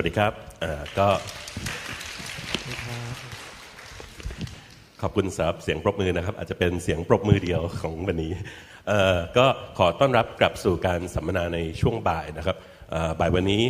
[0.00, 0.34] วัสดีครับ
[0.98, 1.08] ก็
[5.02, 8.32] ขอบคุณสำหรับเสียงปรบมือนะครับ อาจจะเป็นเสียงปรบมือเดียวของวันนี้
[9.36, 9.46] ก็
[9.78, 12.56] ขอต้อนรับกลับสู่การสัมมนาในช่วงบ่ายนะครับ
[13.20, 13.62] บ่ายวันนี้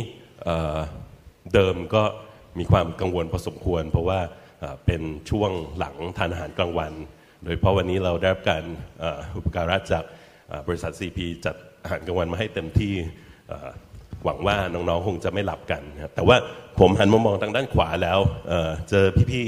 [1.53, 2.03] เดิมก็
[2.59, 4.19] มีความกังวลพอสมควร เพราะว่า
[4.85, 6.93] เป็นช่วงหลังทานอาหารกลางวัน
[7.43, 8.63] โดยเฉพาะวันนี้เราได้รับการ
[9.35, 10.03] อุปการะจาก
[10.67, 12.93] บริษัท CP จัดอาหารกลางวันมาให้เต็มที่
[14.25, 16.37] หวังว่าน้องๆคงจะไม่หลับกันนะครับแต่ว่า
[16.79, 18.19] ผมหันมามองทางด้านขวาแล้ว
[18.49, 19.45] เเจอพี่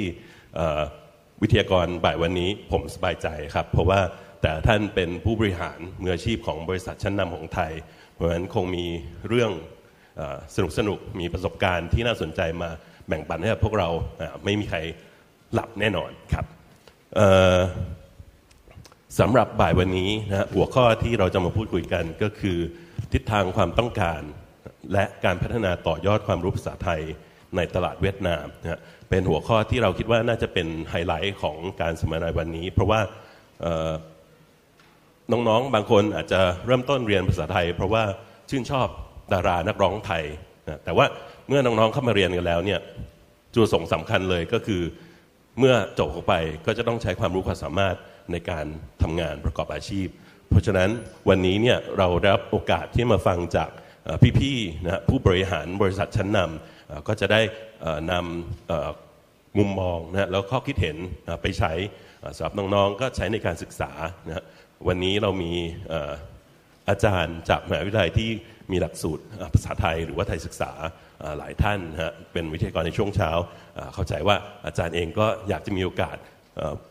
[0.70, 4.00] ๆวิทยากรบ่ายวันนี้ผมสบายใจครับ เพราะว่า
[4.42, 7.72] แต่ท่านเป็นผู้บริหารมืออาชีพของบริษัทชั้นนำของไทย
[8.14, 8.86] เพราะฉะนั้นคงมี
[9.28, 9.52] เรื่อง
[10.56, 12.70] สนุกสนุกๆมีประสบการณ์ที่น่าสนใจมา
[13.08, 13.90] แบ่งปันให้กับพวกเรา
[14.44, 14.80] ไม่มีใคร
[15.54, 16.46] หลับแน่นอนครับ
[19.20, 22.58] สำหรับบ่ายวันนี้นะหัวข้อที่เราจะมาพูดคุยกันก็คือ
[23.14, 24.22] ทิศทางความต้องการ
[24.94, 27.02] และการพัฒนาต่อยอดความรู้ภาษาไทย
[27.56, 33.02] ในตลาดเวียดนามนะเป็นหัวข้อที่เราคิดว่าน่าจะเป็นไฮไลท์ของการสัมมนาวันนี้ เพราะว่า
[35.32, 38.04] น้องๆ บางคนอาจจะเริ่มต้นเรียนภาษาไทย เพราะว่า
[38.50, 38.88] ชื่นชอบ
[39.34, 40.24] ดารานักร้องไทย
[40.68, 41.06] นะแต่ว่า
[41.48, 42.80] เมื่อน้องๆเข้ามาเรียนกันแล้วเนี่ย
[43.54, 44.82] จุดประสงค์สำคัญเลยก็คือ
[45.60, 46.34] เมื่อจบออกไป
[46.66, 47.96] ก็จะต้องใช้ความรู้ความสามารถ
[48.32, 48.66] ในการ
[49.02, 50.08] ทำงานประกอบอาชีพ
[50.50, 50.90] เพราะฉะนั้น
[51.30, 53.70] วันนี้เนี่ยเราได้รับโอกาสที่มาฟังจาก
[54.40, 57.42] พี่ๆนะผู้บริหารบริษัทชั้นนำก็จะได้
[58.12, 60.98] นำมุมมองนะแล้วข้อคิดเห็น
[61.42, 61.74] ไปใช้
[62.36, 63.92] สำหรับน้องๆก็ใช้ในการศึกษา
[64.28, 64.46] นะ
[64.88, 65.54] วันนี้เรามี
[66.90, 68.30] อาจารย์จากมหาวิทยาลัยที่
[68.72, 69.24] มีหลักสูตร
[69.54, 70.72] ภาษาไทยหรือว่าไทยศึกษา
[71.38, 73.32] หลายท่านนะฮะเป็นวิทยากรในช่วงเช้า
[73.94, 74.36] เข้าใจว่า
[74.66, 76.18] อาจารย์เองก็อยากจะมีโอกาส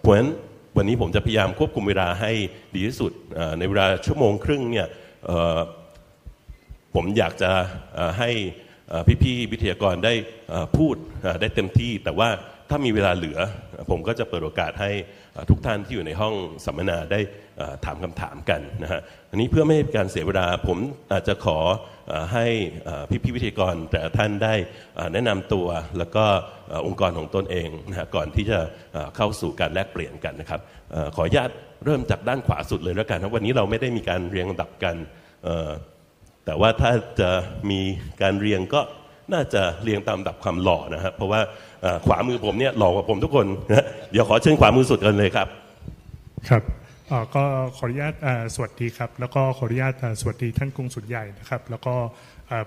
[0.00, 0.30] เพราะฉะนั้น
[0.76, 2.32] วันนี้ผมจะพยายามควบคุมเวลาให้
[2.74, 3.12] ดีที่สุด
[3.58, 4.86] ในเวลาชั่วโมงครึ่งเนี่ย
[6.94, 7.50] ผมอยากจะ
[8.18, 8.30] ให้
[9.22, 10.14] พี่ๆวิทยากรได้
[10.76, 10.96] พูด
[11.40, 12.28] ได้เต็มที่ แต่ว่า
[12.70, 13.38] ถ้ามีเวลาเหลือ
[13.90, 14.90] ผมก็จะเปิดโอกาสให้
[15.50, 16.34] ทุกท่านที่อยู่ในห้อง
[16.64, 17.20] สัมมนาได้
[17.84, 20.78] ถามคำถามกันนะฮะอันนี้เพื่อไม่ให้การเสียเวลาผม
[21.12, 21.58] อาจจะขอ
[22.32, 22.46] ให้
[23.22, 24.54] พี่ๆวิทยากรแต่ท่านได้
[25.12, 25.66] แนะนำตัว
[25.98, 26.24] แล้วก็
[26.86, 28.58] องค์กรของตนเองนะฮะก่อนที่จะ
[29.16, 30.60] เข้าสู่การแลกเปลี่ยนกันนะครับ
[31.16, 31.50] ขออนุญาต
[31.84, 34.96] เริ่มจากด้านขวาสุดเลยแล้วกันนะวันนี้เราไม่ได้มีการเรียงลำดับกัน
[35.44, 36.90] เแต่ว่าถ้า
[37.20, 37.30] จะ
[37.70, 37.80] มี
[38.22, 38.80] การเรียงก็
[39.32, 41.40] น่าจะเรียงตามลำดับความหล่อนะครับเพราะว่า
[42.06, 45.48] ขวามือผมเนี่ยหล่อกว่าผมทุกคนนะเดี๋ยวขอเชิญขวามือสุดกันเลยครับ
[46.48, 46.62] ครับ
[47.34, 47.44] ก็
[47.76, 48.14] ขออนุญาต
[48.54, 51.94] สวัสดีครับ แล้วก็ขออนุญาตสวัสดีท่านกรุงสุนใหญ่นะครับ แล้วก็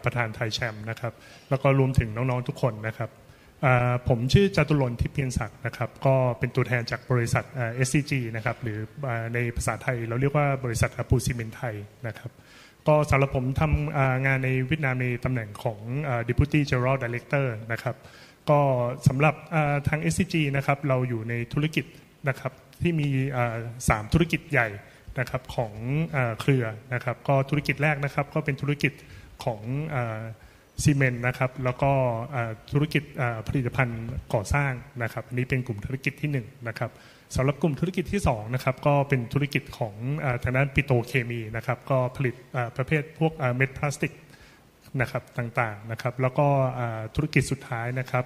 [0.04, 1.14] ประธานไทยแชมป์นะครับ
[1.50, 3.10] แล้วก็รวมถึงน้องๆทุกคนนะครับ
[4.10, 8.80] ผมชื่อจตุรนทิพย์เพียรศักดิ์นะครับ ก็เป็นตัวแทนจากบริษัทเอ่อ SCG นะครับ หรือ
[9.34, 11.76] ในภาษาไทยเราเรียกว่าบริษัทอปูซีเมนไทย
[12.08, 12.32] นะครับ
[12.88, 15.80] ก็สำหรับผมทำงานในเวียดนามในตำแหน่งของ
[16.30, 17.96] Deputy General Director นะครับ
[18.50, 18.60] ก็
[19.08, 19.36] สำหรับ
[19.88, 21.86] ทาง SCG นะครับเราอยู่ในธุรกิจ
[22.30, 22.52] นะครับ
[22.82, 23.08] ที่มี
[23.90, 24.68] สามธุรกิจใหญ่
[25.20, 25.74] นะครับของ
[26.42, 28.94] เครือนะครับก็ธุรกิจแรกนะครับก็เป็นธุรกิจ
[29.44, 29.62] ของ
[30.84, 31.92] ซีเมนต์นะครับแล้วก็
[32.72, 33.04] ธุรกิจ
[33.48, 34.72] ผลิตภัณฑ์ก่อสร้าง
[35.04, 36.92] นะครับอันนี้เป็นกลุ่มธุรกิจที่หนึ่งนะครับ
[37.36, 42.36] สำหรับกลุ่มธุรกิจที่สองนะครับก็เป็นธุรกิจของอทางด้านปิโตเคมีนะครับก็ผลิต
[42.78, 44.14] ประเภทพวกเม็ดพลาสติก
[45.02, 46.48] นะครับต่างๆนะครับแล้วก็
[47.16, 48.26] ธุรกิจสุดท้ายนะครับ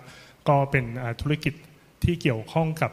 [0.49, 0.85] ก็เป็น
[1.21, 1.53] ธุรกิจ
[2.03, 2.91] ที่เกี่ยวข้องกับ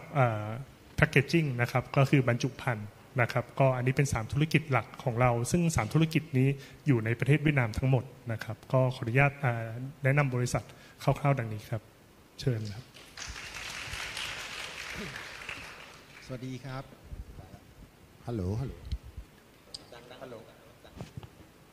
[0.96, 2.88] แพคเกจจิ้งนะครับก็คือบรรจุภัณฑ์
[3.20, 6.48] นะครับก็อันนี้เป็น 3 ธุรกิจหลักของเรา ซึ่ง 3 ธุรกิจนี้
[6.86, 9.32] อยู่ในประเทศเวียดนามทั้งหมดนะครับก็ขออนุญาต
[10.04, 10.64] แนะนำบริษัท
[11.02, 11.82] คร่าวๆ ดังนี้ครับ
[12.40, 12.93] เชิญครับ
[16.28, 16.84] สวัสดีครับ
[18.26, 18.74] ฮัลโหล ฮัลโหล
[20.22, 20.36] ฮัลโหล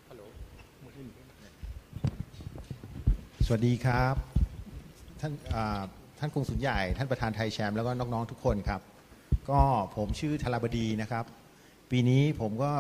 [0.10, 0.24] ฮัลโหล
[3.46, 4.16] สวัสดีครับ
[5.20, 5.82] ท่านอ่า
[6.20, 8.82] ท่านกรุงสุนใหญ่ ท่านประธานไทยแชมป์แล้วก็น้องๆทุกคนครับ
[9.50, 9.62] ก็
[9.96, 11.26] ผมชื่อธารบดีนะครับ
[11.92, 12.72] ปีนี้ผมก็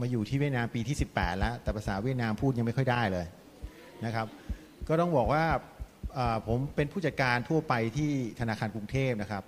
[0.00, 3.26] มาอยู่ที่เวียดนามปีที่ 18 แล้ว แต่ภาษาเวียดนามพูดยังไม่ค่อยได้เลย
[4.04, 4.26] นะครับ
[4.88, 5.44] ก็ต้องบอกว่า
[6.18, 8.10] อ่าผมเป็นผู้จัดการทั่วไปที่
[8.40, 9.44] ธนาคารกรุงเทพนะครับ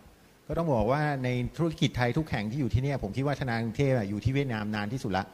[0.48, 5.24] ก็ต้องบอกว่าในธุรกิจไทยทุกแห่งที่อยู่ที่เนี่ยผมคิดว่าธนาคารกรุงเทพอะอยู่ที่เวียดนามนานที่สุดละ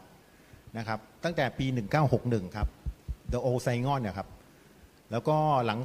[0.79, 1.67] นะครับตั้งแต่ปี
[2.11, 2.67] 1961 ครับ
[3.33, 4.29] The Old Saigon เนี่ยครับ
[5.13, 5.79] แล้วก็หลัง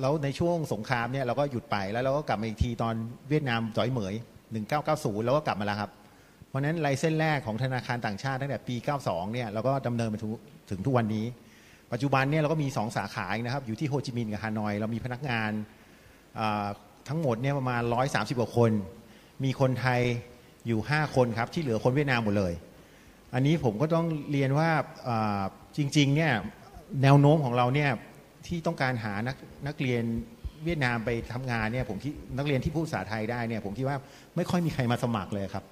[0.00, 2.94] แล้วในช่วงสงครามเนี่ยเราก็หยุดไปแล้วเราก็กลับมาอีกทีตอน
[3.28, 4.14] เวียดนามจ่อยเหมย
[4.70, 5.90] 1990 แล้วก็กลับมาแล้วครับ
[6.48, 8.74] เพราะฉะนั้นไลเส้นแรกของธนาคารต่างชาติตั้งแต่ปี
[9.04, 10.18] 92 เนี่ยเราก็ดำเนินมา
[10.70, 11.24] ถึงทุกวันนี้
[11.92, 15.50] ปัจจุบันเนี่ยเราก็มี 2 สาขานะครับอยู่ที่โฮจิมินห์กับฮานอย เรามีพนักงาน
[16.38, 16.66] อ่า
[17.08, 18.70] ทั้งหมดเนี่ยประมาณ 130 กว่าคน
[19.44, 20.00] มีคนไทย
[20.66, 22.52] อยู่ 5 คนครับ ที่เหลือคนเวียดนามหมดเลย
[23.34, 24.70] อันนี้ผมก็ต้องเรียนว่า
[25.76, 26.32] จริงๆเนี่ย
[27.02, 27.90] แนวโน้มของเราเนี่ย
[28.46, 29.36] ที่ต้องการหานัก
[29.66, 30.02] นักเรียน
[30.64, 33.96] เวียดนามไปทำงานเนี่ยผมคิดนักเรียนที่พูดภาษาไทยได้เนี่ยผมคิดว่า
[34.36, 35.64] ไม่ค่อยมีใครมาสมัครเลยครับ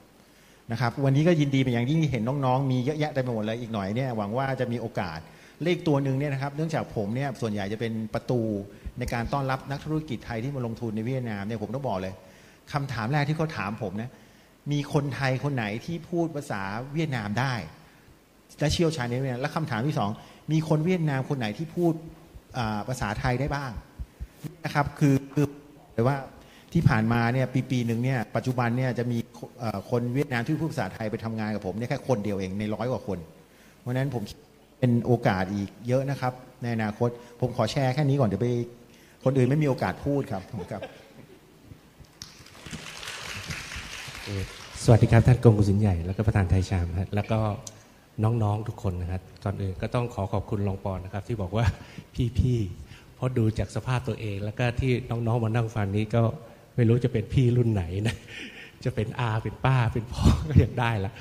[0.73, 5.19] นะครับวันนี้ก็ยินดีเป็นอย่างยิ่งเห็นน้องๆ มีเยอะแยะเต็มไปหมดเลยอีกหน่อยเนี่ยหวังว่าจะมีโอกาส
[5.63, 8.41] เลขตัวหนึ่งเนี่ยนะครับ เนื่องจากผมเนี่ยส่วนใหญ่จะเป็นประตู
[8.99, 12.15] ในการต้อนรับนักธุรกิจไทยที่มาลงทุนในเวียดนามเนี่ยผมต้องบอกเลย
[12.73, 14.11] คำถามแรกที่เขาถามผมนะ
[14.73, 16.63] มีคนไทยคนไหนที่พูดภาษา
[16.95, 17.55] เวียดนามได้
[18.61, 20.11] และเชี่ยวชาญในเวียดนามและคำถามที่สอง
[20.53, 21.93] มีคนเวียดนามคนไหนที่พูด
[22.89, 23.73] ภาษาไทยได้บ้าง
[24.65, 25.47] นะครับคือคือ
[25.95, 26.17] เลยว่า
[26.73, 29.19] ที่ผ่านมาเนี่ยปีปีหนึ่งเนี่ยปัจจุบันเนี่ยจะมี
[29.91, 33.19] คนเวียดนามที่พูดภาษาไทยไปทำงานกับผมเนี่ยแค่คนเดียวเองในร้อยกว่าคน
[33.79, 34.23] เพราะนั้นผม
[34.79, 37.09] เป็นโอกาสอีกเยอะนะครับ ในอนาคต
[37.41, 38.49] ผมขอแชร์แค่นี้ก่อนเดี๋ยวไป
[39.27, 40.83] คนอื่นไม่มีโอกาสพูดครับผมครับ
[44.85, 47.39] สวัสดีครับท่านกงกุศินใหญ่แล้วก็ประธานไทยชามครับแล้วก็
[48.25, 51.65] น้องๆทุกคนนะครับก่อนอื่นก็ต้องขอขอบคุณรองปอนนะครับ ที่บอกว่า
[52.39, 56.23] พี่ๆเพราะดูจากสภาพตัวเอง แล้วก็ที่น้องๆมานั่งฟังนี้ก็
[56.77, 58.17] ไม่รู้จะเป็นพี่รุ่นไหนนะ
[58.85, 61.13] จะเป็นอาเป็นป้าเป็นพ่อก็ยังได้ละ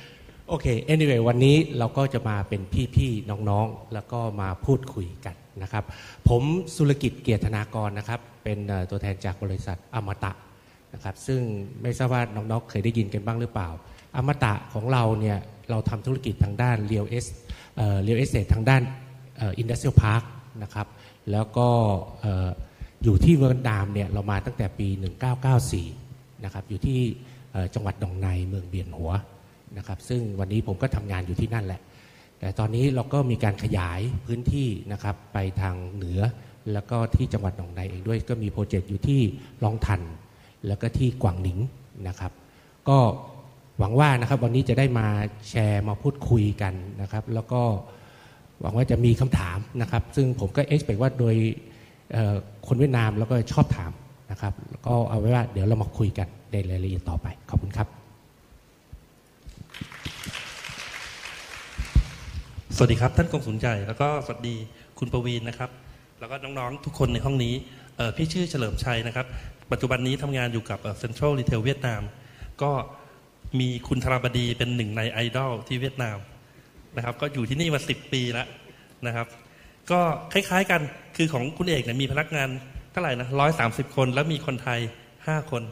[0.50, 2.62] โอเค anyway วันนี้เราก็จะมาเป็น
[2.96, 5.84] พี่ๆน้องๆ แล้วก็มาพูดคุยกัน นะครับ
[6.30, 6.44] ผม
[6.76, 8.58] สุรกิจเกียรตินากรนะครับ เป็น
[8.90, 10.32] ตัวแทนจากบริษัทอมตะ
[10.94, 11.42] นะครับ ซึ่ง
[11.82, 13.70] ไม่ทราบว่าน้องๆเคยได้ยินกันบ้างหรือเปล่า
[14.16, 15.38] อมตะของเราเนี่ย
[15.70, 17.26] เราทำธุรกิจทางด้าน real es-
[18.04, 18.82] real estate างด้าน
[19.60, 20.24] industrial park
[20.64, 20.88] นะครับ
[21.32, 21.68] แล้วก็
[22.22, 22.34] เอ่
[23.04, 24.88] ออยู่ที่เวียดนามเนี่ยเรามาตั้งแต่ปี
[25.66, 27.00] 1994 นะครับ อยู่ที่
[27.74, 29.12] จังหวัดดองไนเมืองเบียนหัว
[29.78, 31.82] นะครับ ซึ่งวันนี้ผมก็ทำงานอยู่ที่นั่นแหละ
[32.42, 36.20] แต่ตอนนี้เราก็มีการขยายพื้นที่นะครับไปทางเหนือ
[36.74, 39.22] แล้วก็ที่จังหวัดหนองไดเองด้วยก็มีโปรเจกต์อยู่ที่
[39.64, 40.02] ลองทัน
[40.68, 41.60] แล้วก็ที่กวางหนิง
[42.08, 42.32] นะครับ
[42.90, 42.98] ก็
[43.80, 45.08] หวังว่านะครับวันนี้จะได้มา
[45.50, 47.62] แชร์มาพูดคุยกันนะครับ แล้วก็
[48.62, 51.36] หวังว่าจะมีคำถามนะครับ ซึ่งผมก็เอ็กซ์เพว่าโดย
[52.68, 53.92] คนเวียดนามแล้วก็ชอบถาม
[54.32, 58.01] นะครับแล้วก็เอาไว้ว่าเดี๋ยวเรามาคุยกันในรายละเอียดต่อไปขอบคุณครับ
[62.76, 64.56] สวัสดีครับ ท่านกงสุลใหญ่แล้วก็สวัสดี
[65.00, 65.70] คุณประวีนนะครับ
[66.20, 67.54] แล้วก็น้องๆทุกคนในห้องนี้
[68.16, 69.26] พี่ชื่อเฉลิมชัยนะครับ
[69.72, 72.02] ปัจจุบันนี้ทำงานอยู่กับเซ็นทรัลรีเทลเวียดนาม
[72.62, 72.72] ก็
[73.60, 76.18] มีคุณธราบดีเป็นหนึ่งในไอดอลที่เวียดนาม
[76.96, 78.48] นะครับ ก็อยู่ที่นี่มาสิบปีแล้ว
[79.08, 79.28] นะครับ
[79.92, 80.00] ก็
[80.34, 80.82] คล้ายๆกัน
[81.16, 82.50] คือของคุณเอกเนี่ยมีพนักงาน
[82.92, 84.80] เท่าไหร่นะร้อยสามสิบคน แล้วมีคนไทย
[85.28, 85.64] ห้าคน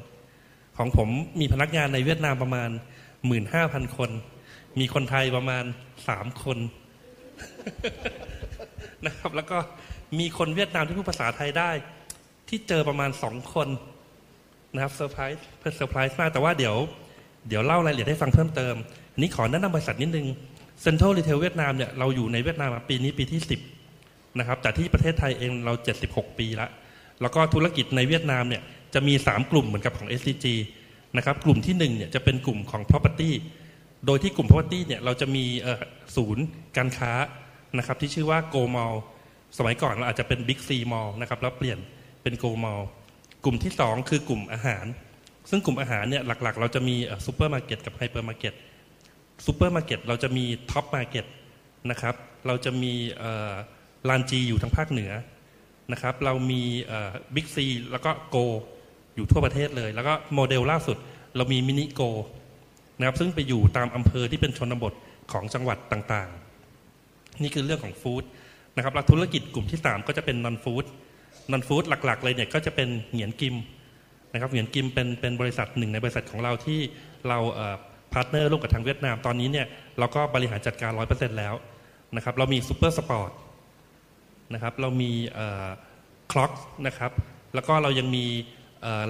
[0.78, 1.10] ของผม
[1.40, 2.69] มีพนักงานในเวียดนามประมาณ
[3.28, 4.10] หมื่นห้าพันคน
[4.80, 5.63] มีคนไทยประมาณ
[6.07, 6.60] สามคน
[9.06, 9.58] นะครับ แล้วก็
[10.20, 11.72] มีคนเวียดนามที่พูดภาษาไทยได้
[12.50, 13.68] ที่เจอประมาณสองคน
[14.74, 16.76] นะครับ surprise surprise มากแต่ว่าเดี๋ยว
[17.48, 18.76] เดี๋ยวเล่ารายละเอียดให้ฟังเพิ่มเติม
[19.14, 20.28] อันนี้ขอแนะนำบริษัทนิดนึง
[20.86, 23.42] Central Retail เวียดนามเนี่ยเราอยู่ในเวียดนามมาปีนี้ปีที่
[23.86, 25.74] 10นะครับแต่ที่ประเทศไทยเองเรา
[26.08, 26.68] 76 ปีละ
[27.22, 28.62] แล้วก็ธุรกิจในเวียดนามเนี่ย
[28.94, 30.46] จะมี 3 กลุ่มเหมือนกับของ SCG
[31.18, 33.32] นะครับกลุ่มที่1เนี่ยจะเป็นกลุ่มของ property
[34.06, 35.46] โดยที่กลุ่ม property เนี่ยเราจะมี
[36.16, 36.46] ศูนย์
[36.78, 37.12] การค้า
[37.77, 38.95] นะครับที่ชื่อว่า Go Mall
[39.57, 41.80] สมัยก่อนเราอาจจะเป็น Big C Mall นะครับแล้วเปลี่ยน
[42.24, 42.83] เป็น Go Mall
[43.44, 44.86] กลุ่มที่ 2 คือกลุ่มอาหาร
[45.50, 46.95] ซึ่งกลุ่มอาหารเนี่ยหลักๆ เราจะมี
[47.25, 48.53] ซูเปอร์มาร์เก็ตกับไฮเปอร์มาร์เก็ต
[49.46, 51.25] ซูเปอร์มาร์เก็ตเราจะมี Tops Market
[51.89, 52.15] นะครับ
[52.48, 52.94] เราจะมี
[54.10, 55.12] Lan Chi อยู่ทางภาคเหนือ
[55.91, 56.62] นะครับเรามี
[57.36, 58.38] บิ๊กซีแล้วก็โก
[59.15, 60.98] อยู่ทั่วประเทศเลย แล้วก็โมเดลล่าสุด
[61.36, 62.01] เรามีมินิโก
[63.00, 64.94] นะครับซึ่งไปอยู่ตามอำเภอที่เป็นชนบท
[65.32, 66.49] ของจังหวัดต่างๆ
[67.41, 68.24] นี่คือเรื่องของ food
[68.75, 70.86] นะครับแล้วธุรกิจกลุ่มที่ 3 ก็จะเป็น non-food
[71.51, 73.55] non-food หลักๆ เลยเนี่ยก็จะเป็นเหงียนกิม
[74.34, 76.79] นะครับเหงียนกิมเป็นเป็นบริษัทหนึ่งในบริษัทของเราที่
[77.27, 77.39] เรา
[78.13, 79.67] partner ร่วมกับทางเวียดนามตอนนี้เนี่ย
[80.00, 81.53] เราก็บริหารจัดการ 100%แล้ว
[82.15, 83.31] นะครับเรามีซูเปอร์สปอร์ต
[84.53, 85.12] นะครับเรามี
[86.32, 86.51] Crocs
[86.88, 87.12] นะครับ
[87.53, 88.25] แล้วก็เรายังมี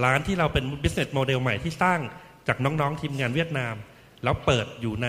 [0.03, 1.99] ร้านที่เราเป็น business model ใหม่ที่สร้าง
[2.47, 3.75] จากน้องๆทีมงานเวียดนาม
[4.23, 5.07] แล้วเปิดอยู่ใน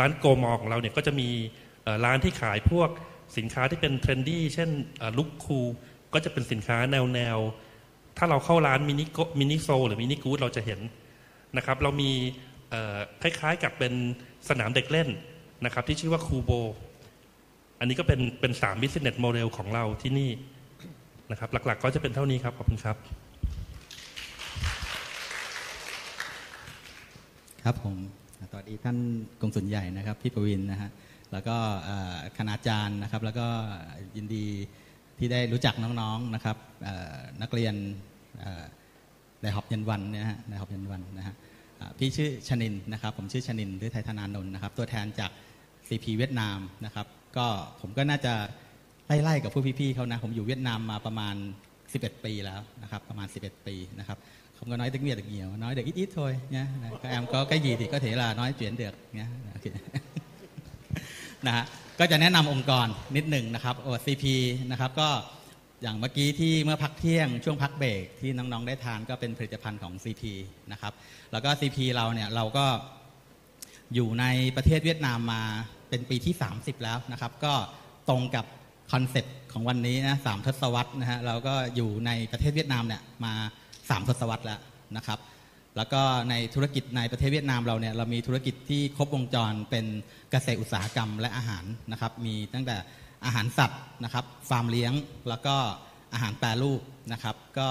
[0.00, 1.28] ร้านโกมอลล์ของเราเนี่ยก็จะมี
[2.04, 2.90] ร้านที่ขายพวก
[3.36, 4.70] สินค้าที่เป็น trendy เช่น
[5.18, 5.60] ลุคคู
[6.14, 7.38] ก็จะเป็นสินค้าแนวแนว
[8.18, 10.80] ถ้าเราเข้าร้านมินิโกมินิโซหรือมินิกู๊ดเราจะเห็น
[11.56, 12.10] นะครับเรามี
[13.22, 13.92] คล้ายๆกับเป็น
[14.48, 15.08] สนามเด็กเล่น
[15.64, 16.50] นะครับที่ชื่อว่าคูโบ
[17.78, 20.30] อันนี้ก็เป็นเป็นสาม business model ของเราที่นี่
[21.30, 22.96] นะครับหลักๆก็จะเป็นเท่านี้ครับ ขอบคุณครับ
[27.64, 27.96] ครับผม
[28.50, 28.96] สวัสดีท่าน
[29.40, 30.90] กงสุลใหญ่นะครับ พี่ประวินนะฮะ
[31.32, 33.46] แล้วก็เอ่อคณาจารย์นะครับ แล้วก็
[34.16, 34.46] ยินดี
[35.18, 36.56] ที่ได้รู้จักน้องๆนะครับ
[37.42, 37.74] นักเรียน
[39.42, 41.34] ในหอบยันวันนะฮะในหอบยันวันนะฮะ
[41.98, 45.30] พี่ชื่อชนินนะครับ ผมชื่อชนินหรือไทยธนานนท์นะครับ ตัวแทนจาก
[45.88, 47.06] CP เวียดนามนะครับ
[47.36, 47.46] ก็
[47.80, 48.34] ผมก็น่าจะ
[49.06, 51.34] ไล่ๆกับผู้พี่ๆเขานะผมอยู่เวียดนามมาประมาณ
[51.80, 54.18] 11 ปีแล้วนะครับ ประมาณ 11 ปีนะครับ
[54.58, 56.64] không có nói tiếng Việt được nhiều nói được ít ít thôi nhé
[57.02, 61.64] các em có cái gì thì có thể là nói chuyện được nhé นะฮะ
[61.98, 62.86] ก็จะแนะนำองค์กร
[63.16, 64.24] นิดหนึ่งนะครับ OCP
[64.70, 65.08] นะครับก็
[65.82, 70.22] อย่างเมื่อกี้ที่เมื่อพักเที่ยงช่วงพักเบรกที่น้องๆได้ทานก็เป็นผลิตภัณฑ์ของ CP
[70.72, 70.92] นะครับ
[71.32, 72.66] แล้วก็ CP เราเนี่ยเราก็
[73.94, 74.24] อยู่ใน
[74.56, 75.42] ประเทศเวียดนามมา
[75.88, 77.54] เป็นปีที่ 30 แล้วนะครับ ก็
[78.08, 78.44] ตรงกับ
[78.92, 83.32] concept ของวันนี้นะสามทศวรรษนะฮะเราก็อยู่ในประเทศเวียดนามเนี่ยมา
[83.74, 84.60] 3 ทศวรรษแล้ว
[84.96, 85.18] นะครับ
[85.76, 89.86] แล้วก็ในธุรกิจในประเทศเวียดนามเราเนี่ยเรามีธุรกิจที่ครบวงจรเป็น
[90.30, 92.76] เกษตรอุตสาหกรรมและอาหารนะครับ มีตั้งแต่
[93.26, 94.92] อาหารสัตว์นะครับ ฟาร์มเลี้ยง
[95.28, 95.56] แล้วก็
[96.14, 96.80] อาหารแปรรูป
[97.12, 97.68] นะครับ ก็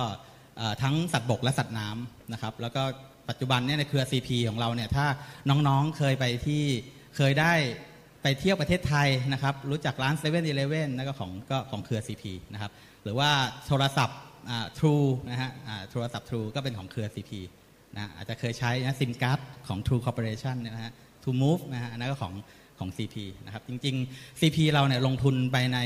[0.84, 2.84] ทั้งสัตว์บกและสัตว์น้ำนะครับ แล้วก็
[3.30, 5.06] ปัจจุบันเนี่ยในเครือ CP ของเราเนี่ยถ้า
[5.50, 6.64] น้องๆเคยไปที่
[7.16, 7.54] เคยได้
[8.24, 12.72] ไปเที่ยวประเทศไทยนะครับ รู้จักร้านเซเว่นอีเลฟเว่นนั่นก็ของก็ของเครือ CP นะครับ
[13.04, 13.30] หรือว่า
[13.68, 14.20] โทรศัพท์
[14.78, 14.96] ทรู
[15.30, 15.52] นะฮะ
[15.92, 17.32] โทรศัพท์ทรูก็เป็นของเครือ CP
[17.96, 22.34] นะอาจจะเคยใช้นะซิมการ์ดของ True Corporation นะฮะ To Move นะฮะนั่นก็ของ
[22.80, 25.80] ของ CP นะครับจริง ๆ CP เราเนี่ยลงทุนไปใน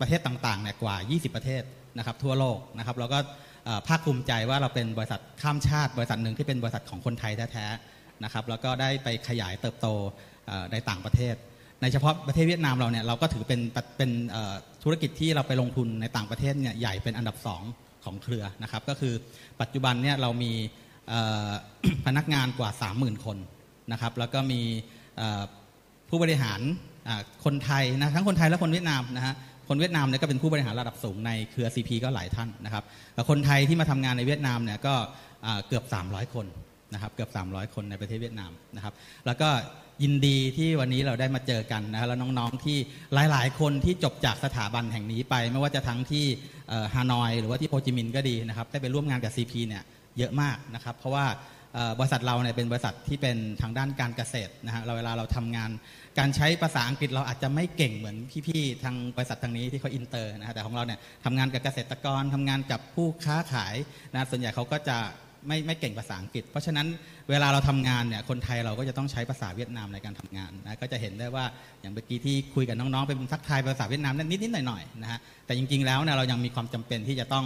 [0.00, 1.62] ประเทศต่างๆเนี่ยกว่า 20 ประเทศ
[1.98, 3.18] นะครับทั่วโลกนะครับแล้วก็
[3.88, 9.86] ภาคภูมิใจว่าเราเป็นบริษัทข้ามชาติ บริษัทหนึ่งที่เป็นบริษัทของคนไทยแท้ๆนะครับแล้วก็ได้ไปขยายเติบโต
[10.72, 11.34] ในต่างประเทศ
[11.82, 13.60] ในเฉพาะประเทศเวียดนามเราเนี่ยเราก็ถือเป็น
[13.98, 14.10] เป็น
[14.82, 17.36] ธุรกิจที่เราไปลงทุนในต่างประเทศเนี่ยใหญ่เป็นอันดับ
[17.70, 19.14] 2 ของเครือนะครับก็คือ
[19.60, 20.52] ปัจจุบันเนี่ยเรามี
[22.06, 23.38] พนักงานกว่า 30,000 คน
[23.92, 24.60] นะครับ แล้วก็มี
[26.08, 26.60] ผู้บริหาร
[27.44, 29.34] คนไทยนะทั้งคนไทยและคนเวียดนามนะฮะ
[29.68, 32.84] คนเวียดนามเนี่ยก็เป็นผู้บริหารระดับสูงในเครือ CP ก็หลายท่านนะครับ
[33.30, 34.94] คนไทยที่มาทำงานในเวียดนามเนี่ยก็
[35.66, 36.46] เกือบ 300 คน
[36.92, 38.94] นะครับเกือบ 300 คนในประเทศเวียดนามนะครับ
[39.26, 39.48] แล้วก็
[40.02, 42.78] ยินดีที่วันนี้เราได้มาเจอกันนะแล้วน้องๆที่
[43.30, 46.24] หลายๆ คนที่จบจากสถาบันแห่งนี้ไป ไม่ว่าจะทั้งที่
[46.94, 49.82] ฮานอย หรือว่าที่โฮจิมินห์ก็ดีนะครับได้ไปร่วมงานกับ CP เนี่ย
[50.18, 51.26] เยอะมากนะครับ เพราะว่า
[51.98, 55.70] บริษัทเราเนี่ยเป็นบริษัทที่เป็นทางด้านการเกษตรนะฮะเราเวลาเราทำงาน
[56.18, 63.74] การใช้ภาษาอังกฤษเราอาจจะไม่เก่งเหมือนพี่ๆทางบริษัททางนี้ที่เขาอินเตอร์นะฮะแต่ของเราเนี่ยทำงานกับเกษตรกรทำงานกับผู้ค้าขาย
[64.12, 64.98] นะส่วนใหญ่เขาก็จะ
[65.46, 66.86] ไม่ไม่เก่งภาษาอังกฤษ เพราะฉะนั้น
[67.30, 71.44] เวลาเราทำงานเนี่ยคนไทยเราก็จะต้องใช้ภาษาเวียดนามในการทำงานนะก็จะเห็นได้ว่า
[71.80, 77.44] อย่างเมื่อกี้ที่คุยกับน้องๆเป็นทักทายภาษาเวียดนามนิดนิดหน่อยๆนะฮะแต่จริงๆแล้วเนี่ยเรายังมีความจำเป็นที่จะต้อง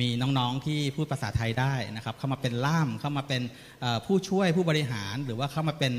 [0.00, 3.42] มีน้องๆที่พูดภาษาไทยได้นะครับ เข้ามาเป็นล่ามเข้ามาเป็น
[4.06, 5.92] ผู้ช่วยผู้บริหาร หรือว่าเข้ามาเป็น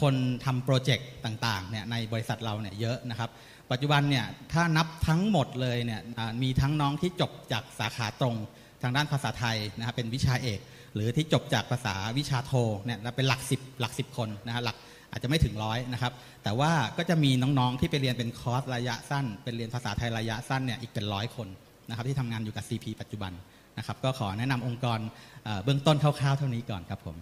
[0.00, 3.30] คนทำโปรเจกต์ต่างๆเนี่ยในบริษัทเราเนี่ยเยอะนะครับ
[3.70, 6.00] ปัจจุบันเนี่ยถ้านับทั้งหมดเลยเนี่ย
[6.42, 8.36] มีทั้งน้องที่จบจากสาขาตรง
[8.82, 10.60] ทางด้านภาษาไทยนะครับเป็นวิชาเอก
[10.94, 12.52] หรือที่จบจากภาษาวิชาโท
[12.84, 14.76] เนี่ยเป็นหลักสิบหลักสิบคนนะฮะหลัก
[15.10, 16.12] อาจจะไม่ถึงร้อยนะครับ
[16.44, 21.48] แต่ว่าก็จะมีน้องๆที่ไปเรียนเป็นคอร์สระยะสั้น เป็นเรียนภาษาไทยระยะสั้นเนี่ยอีกเป็นร้อยคน
[21.90, 23.32] นะครับที่ทำงานอยู่กับ CP ปัจจุบัน
[23.78, 24.98] นะครับก็ขอแนะนำองค์กร
[25.64, 27.16] เบื้องต้นคร่าวๆเท่านี้ก่อนครับผม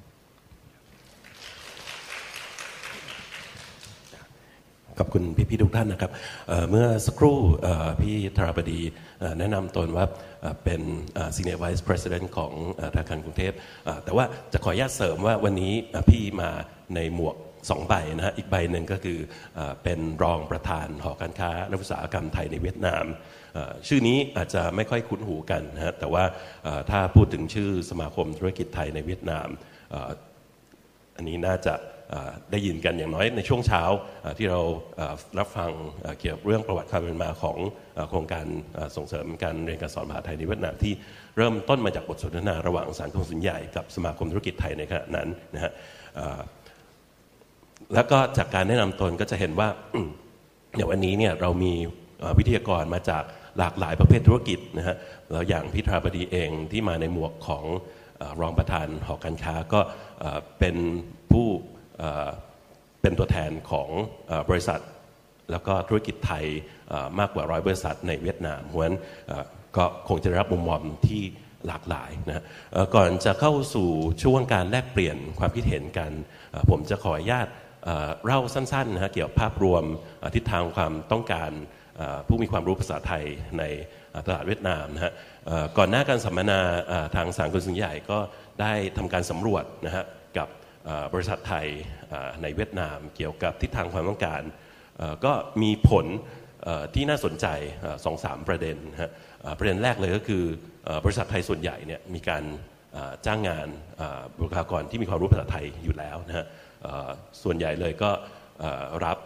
[4.98, 6.10] ขอบคุณพี่ๆทุกท่านนะครับ
[6.70, 7.36] เมื่อสักครู่
[8.02, 8.80] พี่ธราบดี
[9.38, 10.06] แนะนำตนว่า
[10.64, 10.82] เป็น
[11.36, 12.52] Senior Vice President ของ
[12.94, 13.52] ธนาคารกรุงเทพ
[14.04, 15.72] แต่ว่าจะขออนุญาตเสริมว่าวันนี้
[16.10, 16.50] พี่มา
[16.94, 17.36] ในหมวก
[17.70, 19.18] สองใบนะฮะอีกใบหนึ่งก็คือ
[19.82, 23.04] เป็นรองประธานหอการค้าและอุตสาหกรรมไทยในเวียดนาม
[23.88, 26.24] ชื่อนี้อาจจะไม่ค่อยคุ้นหูกันนะฮะแต่ว่า
[26.90, 29.48] ถ้าพูดถึงชื่อสมาคมธุรกิจไทยในเวียดนาม
[31.16, 31.74] อันนี้น่าจะ
[32.50, 33.82] ได้ยินกันอย่างน้อยในช่วงเช้า
[34.38, 34.60] ที่เรา
[35.38, 35.70] รับฟัง
[36.20, 37.58] เกี่ยวกับเรื่องประวัติความเป็นมาของ
[38.08, 38.46] โครงการ
[38.96, 40.92] ส่งเสริมการเรียนการสอนภาษาไทยในเวียดนามที่
[41.36, 45.72] เริ่มต้นมาจากบทสนทนาระหว่างสารกงสุลใหญ่กับสมาคมธุรกิจไทยในขณะนั้นนะฮะ
[47.94, 49.68] แล้วก็จากการแนะนำตนก็จะเห็นว่า
[50.76, 51.72] อย่างวันนี้เนี่ยเรามี
[52.38, 53.24] วิทยากรมาจาก
[53.58, 54.96] หลากหลายประเภทธุรกิจนะฮะ
[55.32, 57.64] แล้วอย่างพิธาบดีเองที่มาในหมวกของ
[58.40, 59.80] รองประธานหอการค้าก็
[60.58, 60.76] เป็น
[61.32, 61.46] ผู้
[63.02, 63.88] เป็นตัวแทนของ
[64.50, 64.80] บริษัท
[65.50, 66.44] แล้วก็ธุรกิจไทย
[67.18, 68.98] มากกว่าร้อยบริษัทในเวียดนามเพราะฉะนั้น
[69.76, 71.22] ก็คงจะรับมุมมองที่
[71.66, 72.44] หลากหลายนะ
[72.94, 73.88] ก่อนจะเข้าสู่
[74.22, 76.10] ช่วงการแลกเปลี่ยนความคิดเห็นกัน
[76.70, 77.48] ผมจะขออนุญาต
[78.24, 79.84] เล่าสั้นๆนะฮะเกี่ยวกับภาพรวม
[80.34, 81.50] ทิศทางความต้องการ
[82.26, 83.24] ผู้มีความรู้ภาษาไทย
[83.58, 83.64] ใน
[84.26, 85.12] ตลาดเวียดนามนะฮะ
[85.78, 86.60] ก่อนหน้าการสัมมนา
[87.16, 88.18] ทางสารกลสุนใหญ่ก็
[88.60, 90.04] ได้ทำการสำรวจนะฮะ
[90.38, 90.48] กับ
[91.14, 91.66] บริษัทไทย
[92.42, 94.42] ในเวียดนาม เกี่ยวกับทิศทางความต้องการ
[95.24, 96.06] ก็มีผล
[96.94, 97.46] ที่น่าสนใจ
[98.04, 99.10] สองสามประเด็นนะฮะ
[99.58, 100.42] ประเด็นแรกเลยก็คือ
[101.04, 102.44] บริษัทไทยส่วนใหญ่เนี่ยมีการ
[103.26, 103.68] จ้างงาน
[104.40, 106.46] บุคลากรที่มีความรู้ภาษาไทยอยู่แล้วนะฮะ
[107.42, 108.10] ส่วนใหญ่เลยก็
[109.04, 109.18] รับ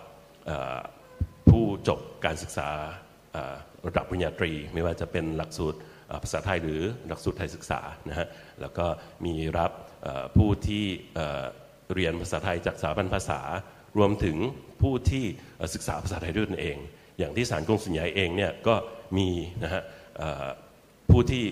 [1.53, 2.69] ผู้จบการศึกษา
[3.87, 5.79] ระดับปริญญาตรี ไม่ว่าจะเป็นหลักสูตร
[6.23, 8.27] ภาษาไทยหรือหลักสูตรไทยศึกษานะฮะ
[8.61, 8.87] แล้วก็
[9.25, 9.73] มีรับ
[10.37, 10.85] ผู้ที่
[11.95, 13.41] เรียนภาษาไทยจากสถาบันภาษา
[13.99, 14.37] รวมถึง
[14.83, 15.25] ผู้ที่
[15.75, 16.77] ศึกษาภาษาไทยด้วยตนเอง
[17.19, 18.75] อย่างที่สารกงสุลใหญ่เองเนี่ยก็
[19.17, 19.29] มี
[19.65, 19.83] นะฮะ
[21.11, 21.45] ผู้ที่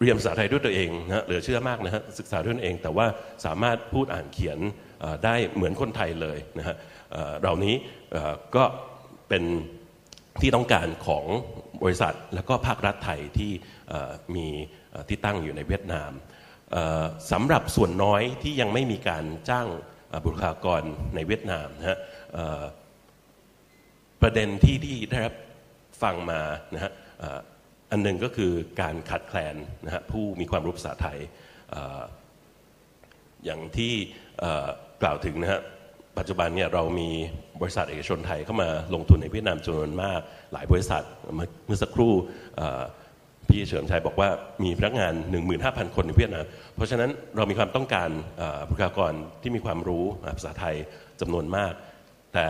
[0.00, 3.06] เรียนภาษาไทยด้วยตัวเองนะเหลือเชื่อมากนะฮะศึกษาด้วยตนเอง แต่ว่า
[3.46, 4.58] สามารถพูดอ่านเขียน
[5.24, 6.76] ได้เหมือนคนไทยเลยนะฮะ
[7.40, 7.74] เหล่านี้
[8.56, 8.64] ก็
[9.28, 9.44] เป็น
[10.40, 11.24] ที่ต้องการของ
[11.82, 13.52] บริษัท แล้วก็ภาครัฐไทยที่
[14.36, 14.46] มี
[15.08, 16.12] ที่ตั้งอยู่ในเวียดนาม
[17.32, 19.66] สำหรับส่วนน้อยที่ยังไม่มีการจ้าง
[20.24, 20.82] บุคลากร
[21.14, 21.98] ในเวียดนามนะฮะ
[24.22, 25.34] ประเด็นที่ที่ได้รับ
[26.02, 26.40] ฟังมา
[26.74, 26.92] นะฮะ
[27.90, 31.18] อันหนึ่งก็คือการขาดแคลนนะฮะผู้มีความรู้ภาษาไทย
[33.44, 33.92] อย่างที่
[35.02, 35.60] กล่าวถึงนะฮะ
[36.18, 37.10] ปัจจุบันเนี่ยเรามี
[37.60, 40.20] บริษัทเอกชนไทยเข้ามาลงทุนในเวียดนามจำนวนมาก
[40.52, 41.02] หลายบริษัท
[41.66, 42.12] เมื่อสักครู่
[43.48, 44.28] พี่เฉลิมชัยบอกว่า
[44.64, 45.12] มีพนักงาน
[45.54, 46.44] 15,000 คนในเวียดนาม
[46.74, 48.10] เพราะฉะนั้นเรามีความต้องการ
[48.68, 50.04] บุคลากรที่มีความรู้
[50.36, 50.76] ภาษาไทย
[51.20, 51.72] จำนวนมาก
[52.34, 52.46] แต่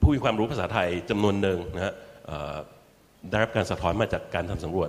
[0.00, 1.94] ผู้มีความรู้ภาษาไทยจำนวนหนึ่งนะฮะ
[3.30, 4.88] ได้รับการสะท้อนมาจากการทำสำรวจ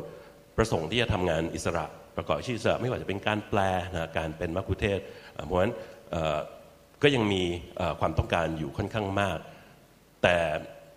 [0.58, 1.86] ประสงค์ที่จะทำงานอิสระ
[2.18, 3.60] ประกอบอาชีพอิสระไม่ว่าจะเป็นการแปล
[3.94, 5.06] นะการเป็นมัคคุเทศก์
[5.46, 5.74] เพราะฉะนั้น
[7.02, 7.44] ก็ยังมี
[8.00, 9.40] ความต้องการอยู่ค่อนข้างมาก
[10.24, 10.38] แต่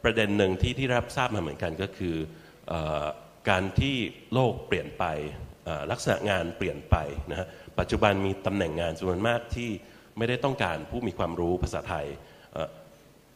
[0.04, 2.16] ประเด็นหนึ่งที่ที่รับทราบมาเหมือนกันก็คือ
[2.72, 2.74] อ
[3.50, 3.96] การที่
[4.32, 5.04] โลกเปลี่ยนไป
[5.90, 6.96] ลักษณะงานเปลี่ยนไป
[7.30, 7.46] นะฮะ
[7.78, 9.70] ปัจจุบันมีตำแหน่งงานจำนวนมากที่
[10.18, 12.06] ไม่ได้ต้องการผู้มีความรู้ภาษาไทย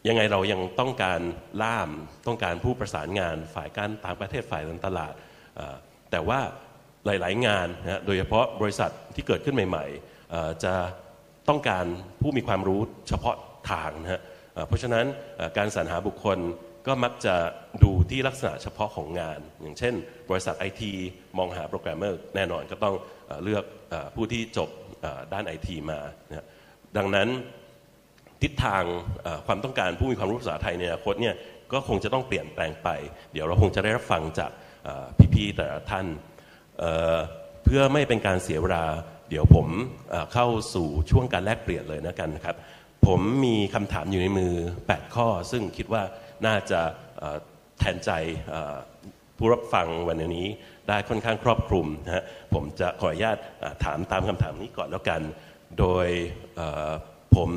[0.08, 1.20] ยังไงเรายังต้องการ
[1.62, 1.90] ล่าม
[2.26, 5.14] ต้องการผู้ประสานงานฝ่ายการต่างประเทศฝ่ายการตลาด
[6.10, 6.40] แต่ว่า
[7.06, 9.86] หลาย ๆ งานนะฮะโดยเฉพาะบริษัทที่เกิดขึ้นใหม่
[10.24, 10.74] ๆ จะ
[11.48, 11.84] ต้องการ
[12.20, 13.36] ผู้มีความรู้เฉพาะ
[13.70, 14.22] ทางนะฮะ
[14.66, 15.04] เพราะฉะนั้น
[15.56, 16.38] การสรรหาบุคคล
[16.86, 17.34] ก็มักจะ
[17.82, 19.94] ดูที่ลักษณะเฉพาะของงาน อย่างเช่น
[20.30, 20.92] บริษัทไอที
[21.38, 22.94] มองหาโปรแกรมเมอร์แน่นอนก็ต้อง
[23.42, 23.64] เลือก
[24.14, 24.68] ผู้ที่จบ
[25.32, 26.46] ด้านไอทีมานะ
[26.96, 27.28] ดังนั้น
[28.42, 28.82] ทิศทาง
[29.46, 31.34] ความต้องการผู้มีความรู้ภาษาไทยในอนาคตเนี่ย
[31.72, 32.88] ก็คงจะต้องเปลี่ยนแปลงไป
[33.32, 34.50] เดี๋ยวเราคงจะได้รับฟังจาก
[35.34, 36.06] พี่ๆแต่ละท่าน
[37.64, 38.84] เพื่อไม่เป็นการเสียเวลา
[39.28, 39.66] เดี๋ยวผม
[40.32, 42.56] เข้าสู่ช่วงการแลกเปลี่ยนเลยนะกันนะครับ
[43.06, 44.52] ผมมีคำถามอยู่ในมือ
[44.86, 46.02] 8 ข้อ ซึ่งคิดว่า
[46.46, 46.80] น่าจะ
[47.78, 48.10] แทนใจ
[49.36, 50.48] ผู้รับฟังวันนี้
[50.88, 53.38] ได้ค่อนข้างครอบคลุมนะฮะผมจะขออนุญาต
[53.84, 55.20] ถามตามคำถามนี้ก่อนแล้วกัน
[55.78, 56.08] โดย
[57.36, 57.50] ผม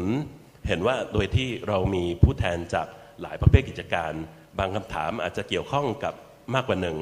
[0.68, 2.88] เห็นว่าโดยที่เรามีผู้แทนจาก
[3.22, 4.12] หลายประเภทกิจการ
[4.60, 6.14] บางคำถามอาจจะเกี่ยวข้องกับ
[6.54, 6.98] มากกว่าหนึ่ง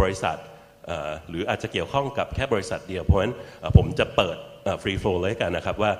[0.00, 0.38] บริษัท
[1.28, 3.34] หรืออาจจะเกี่ยวข้องกับแค่บริษัทเดียว เพราะฉะนั้น
[3.76, 4.36] ผมจะเปิด
[4.82, 5.92] ฟรีโฟลเลยกันนะครับว่า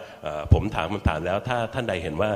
[0.52, 2.30] ผมถามคำถามแล้วถ้าท่านใดเห็นว่า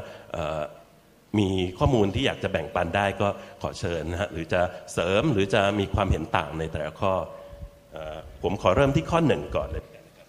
[1.38, 3.29] มีข้อมูลที่อยากจะแบ่งปันได้ก็
[3.62, 4.61] ขอเชิญนะฮะหรือจะ
[4.93, 7.14] เสริมหรือจะมีความเห็นต่างในแต่ละข้อ
[7.97, 7.99] อ
[8.43, 10.29] ผมขอเริ่มที่ข้อหนึ่งก่อนเลยนะครับ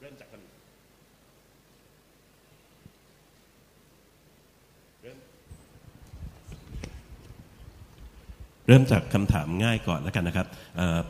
[0.00, 0.40] เริ่มจากคำ
[5.02, 5.18] เริ่ม
[8.70, 10.46] เริ่มจากคำถามง่ายก่อนแล้วกันนะครับ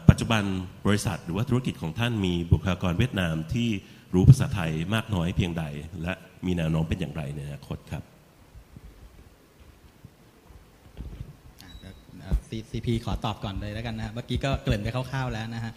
[0.09, 0.43] ปัจจุบัน
[0.87, 3.69] บริษัทหรือว่าธุรกิจของท่านมีบุคลากรเวียดนามที่
[4.15, 5.65] รู้ภาษาไทยมากน้อยเพียงใด
[6.03, 6.13] และ
[6.47, 8.03] มีแนวโน้มเป็นอย่างไรในอนาคตครับ
[12.71, 15.73] ซีพีขอตอบก่อนเลยแล้วกันนะเมื่อกี้ก็เกริ่นไปคร่าวๆแล้วนะฮะ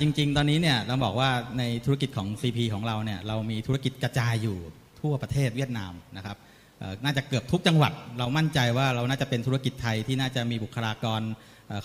[0.00, 4.56] จริง ๆ ตอนนี้เนี่ยต้องบอกว่าในธุรกิจของ CP ของเราเนี่ยเรามีธุรกิจกระจายอยู่
[5.00, 6.36] ทั่วประเทศเวียดนามนะครับ
[7.04, 11.22] น่าจะเกือบทุกจังหวัด เรามั่นใจว่าเราน่าจะเป็นธุรกิจไทยที่น่าจะมีบุคลากร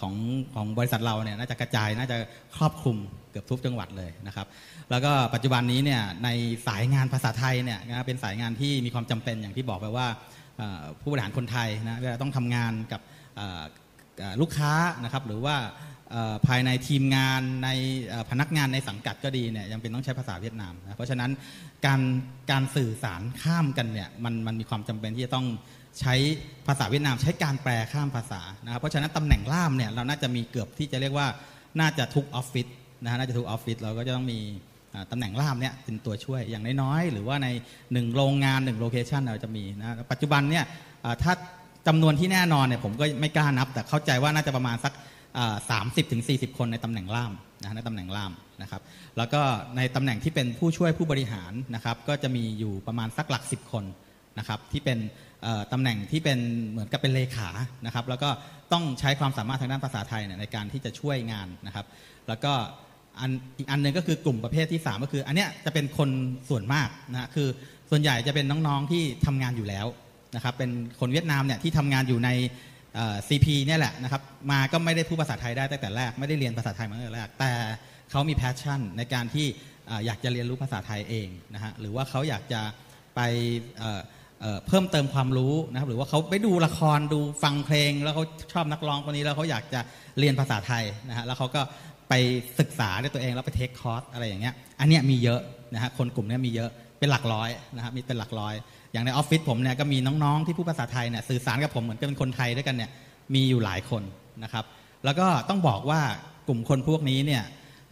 [0.01, 0.13] ของ
[0.55, 2.17] ของบริษัทเราเนี่ยน่าจะกระจายน่าจะ
[2.57, 2.97] ครอบคลุม
[3.31, 4.47] เกือบทุกจังหวัดเลยนะครับ
[4.91, 6.29] แล้วก็ปัจจุบันนี้เนี่ยใน
[6.67, 10.07] สายงานภาษาไทยเนี่ยนะเป็นสายงานที่มีความจำเป็นอย่างที่บอกไปว่า
[11.01, 13.01] ผู้บริหารคนไทยนะเวลาต้องทำงานกับ
[14.41, 14.71] ลูกค้า
[15.03, 15.55] นะครับหรือว่า
[16.47, 17.69] ภายในทีมงานใน
[18.29, 21.31] พนักงานในสังกัดก็ดีเนี่ยยังเป็นต้องใช้ภาษาเวียดนามนะเพราะฉะนั้น
[21.85, 22.01] การ
[22.51, 25.47] การสื่อสารข้ามกันเนี่ยมันมันมีความจำเป็นที่จะต้อง
[25.99, 26.15] ใช้
[26.67, 31.27] ภาษาเวียดนาม ใช้การแปลข้ามภาษานะครับเพราะฉะนั้นตำแหน่งล่ามเนี่ยเราน่าจะมีเกือบที่จะเรียกว่า
[31.79, 32.67] น่าจะทุกออฟฟิศ
[33.03, 34.39] นะฮะน่าจะทุกออฟฟิศเราก็จะต้องมี
[35.11, 37.47] ตำแหน่งล่ามเนี่ยเป็นตัวช่วยอย่างน้อยๆหรือว่าใน
[37.93, 40.65] หนึ่งโรงงานหนึ่งโลเคชันเราจะมีนะปัจจุบันเนี่ย
[41.23, 41.33] ถ้า
[41.87, 44.93] จำนวนที่แน่นอนเนี่ยผมก็ไม่กล้านับ แต่เข้าใจว่าน่าจะประมาณสัก
[45.69, 48.81] สามสิบถึงสี่สิบคนในตำแหน่งล่ามนะในตำแหน่งล่ามนะครับ
[49.17, 49.41] แล้วก็
[49.77, 53.85] ในตำแหน่งที่เป็นผู้ช่วยผู้บริหารนะครับก็จะมีอยู่ประมาณสักหลักสิบคน
[54.39, 54.97] นะครับที่เป็น
[55.73, 56.39] ตำแหน่งที่เป็น
[56.69, 57.49] เหมือนกับเป็นเลขา
[57.85, 58.29] นะครับแล้วก็
[58.73, 61.85] ต้องใช้ความสามารถทางด้านภาษาไทยเนี่ยในการที่จะช่วยงานนะครับ
[62.27, 62.53] แล้วก็
[63.19, 66.09] อันอีกอันหนึ่งก็คือกลุ่มประเภทที่ 3 ก็คือ อันเนี้ยจะเป็นคน
[66.49, 67.47] ส่วนมากนะคือ
[67.89, 69.87] ส่วนใหญ่จะเป็นน้องๆที่ทำงานอยู่แล้ว
[70.35, 72.29] นะครับเป็นคนเวียดนามเนี่ยที่ทำงานอยู่ใน
[73.27, 74.21] ซีพีเนี่ยแหละนะครับ
[74.51, 77.51] มาก็ไม่ได้พูดภาษาไทยได้ตั้งแต่แรก ไม่ได้เรียนภาษาไทยมาตั้งแต่แรก แต่
[78.11, 79.47] เขามี passion ในการที่
[80.05, 82.61] อยากจะเรียนรู้ภาษาไทยเองนะฮะหรือว่าเขาอยากจะ
[83.15, 83.21] ไป
[83.79, 88.23] เเเพิ่มเติมความรู้นะครับหรือว่าเขาไปดูละครดูฟังเพลง แล้วเขา
[88.53, 89.79] ชอบนักร้องคนนี้แล้วเขาอยากจะ
[90.19, 91.61] เรียนภาษาไทยนะฮะแล้วเขาก็
[92.09, 92.13] ไป
[92.59, 95.41] ศึกษาด้วยตัวเองแล้วไป take course อะไรอย่างเงี้ยอันเนี้ยมีเยอะ
[95.73, 98.55] นะฮะคนกลุ่มนี้มีเยอะเป็นหลักร้อยนะฮะมีเป็นหลักร้อย
[98.91, 102.89] อย่างในออฟฟิศผมเนี่ยก็มีน้องๆที่พูดภาษาไทยเนี่ยสื่อสารกับผมเหมือนกับเป็นคนไทยด้วยกันเนี่ย
[103.33, 104.03] มีอยู่หลายคน
[104.43, 104.65] นะครับ
[105.05, 106.01] แล้วก็ต้องบอกว่า
[106.47, 107.43] กลุ่มคนพวกนี้เนี่ย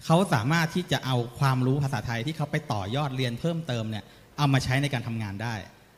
[0.06, 4.04] เขาสามารถที่จะเอาความรู้ภาษาไทยที่เขาไปต่อยอดเรียนเพิ่มเติมเนี่ย
[4.38, 5.54] เอามาใช้ในการทำงานได้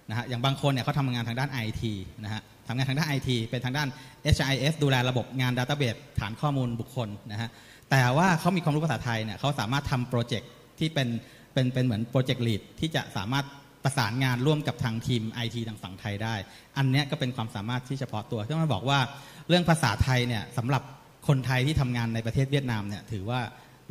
[0.10, 1.84] นะฮะอย่างบางคนเนี่ยเขาทำงานทางด้าน IT
[2.24, 3.88] นะฮะทำงานทางด้าน IT เป็นทางด้าน
[4.36, 7.50] HIS ดูแลระบบงาน Database ฐานข้อมูลบุคคลนะฮะ
[7.92, 11.08] แต่ว่าเขามีความรู้ภาษาไทยเนี่ยเขาสามารถทำโปรเจกต์ที่เป็น
[11.54, 13.46] เป็นเป็นเหมือนโปรเจกต์ลีดที่จะสามารถ
[13.90, 16.36] ประสานงานร่วมกับทางทีม IT ทางฝั่งไทยได้
[16.78, 19.00] อันนี้ก็เป็นความสามารถที่เฉพาะตัวที่มาบอกว่า
[19.48, 20.84] เรื่องภาษาไทยเนี่ยสำหรับ
[21.28, 23.40] คนไทยที่ทำงานในประเทศเวียดนามเนี่ยถือว่า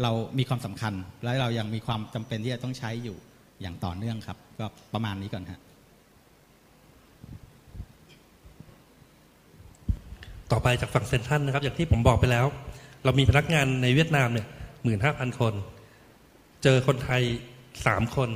[0.02, 0.92] เรามีความสำคัญ
[1.24, 3.16] และเรายังมีความจำเป็นที่จะต้องใช้อยู่
[3.61, 5.61] อย่างต่อเนื่องครับ ก็ประมาณนี้ก่อนฮะ
[10.52, 12.46] ต่อไปจากฝั่งเซนทรันนะครับ อย่างที่ผมบอกไปแล้ว
[13.04, 14.46] เรามีพนักงานในเวียดนามเนี่ย
[14.82, 15.54] หมื่นห้าพันคน
[16.62, 17.22] เจอคนไทย
[17.87, 18.30] สามคน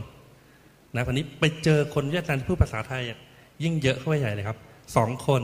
[0.94, 3.02] นะวันนี้ไปเจอคนเวียดนามที่พูดภาษาไทย
[3.62, 4.58] ยิ่งเยอะเข้าไปใหญ่เลยครับ
[4.96, 5.42] สองคน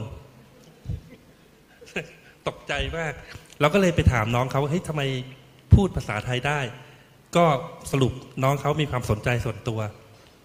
[2.48, 3.12] ตกใจมาก
[3.60, 5.02] เราก็เลยไปถามน้องเขาว่าเฮ้ยทำไม
[5.74, 6.60] พูดภาษาไทยได้
[7.36, 7.44] ก็
[7.92, 9.80] สรุปน้องเขามีความสนใจส่วนตัว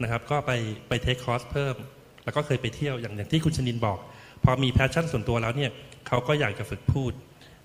[0.01, 0.51] นะครับ ก็ไป
[0.87, 1.75] ไปเทคคอร์สเพิ่ม
[2.23, 3.97] แล้วก็เคยไปเที่ยวอย่างอย่างที่คุณชนินบอก
[4.43, 5.71] พอมี passion ส่วนตัวแล้วเนี่ย
[6.07, 7.11] เขาก็อยากจะฝึกพูด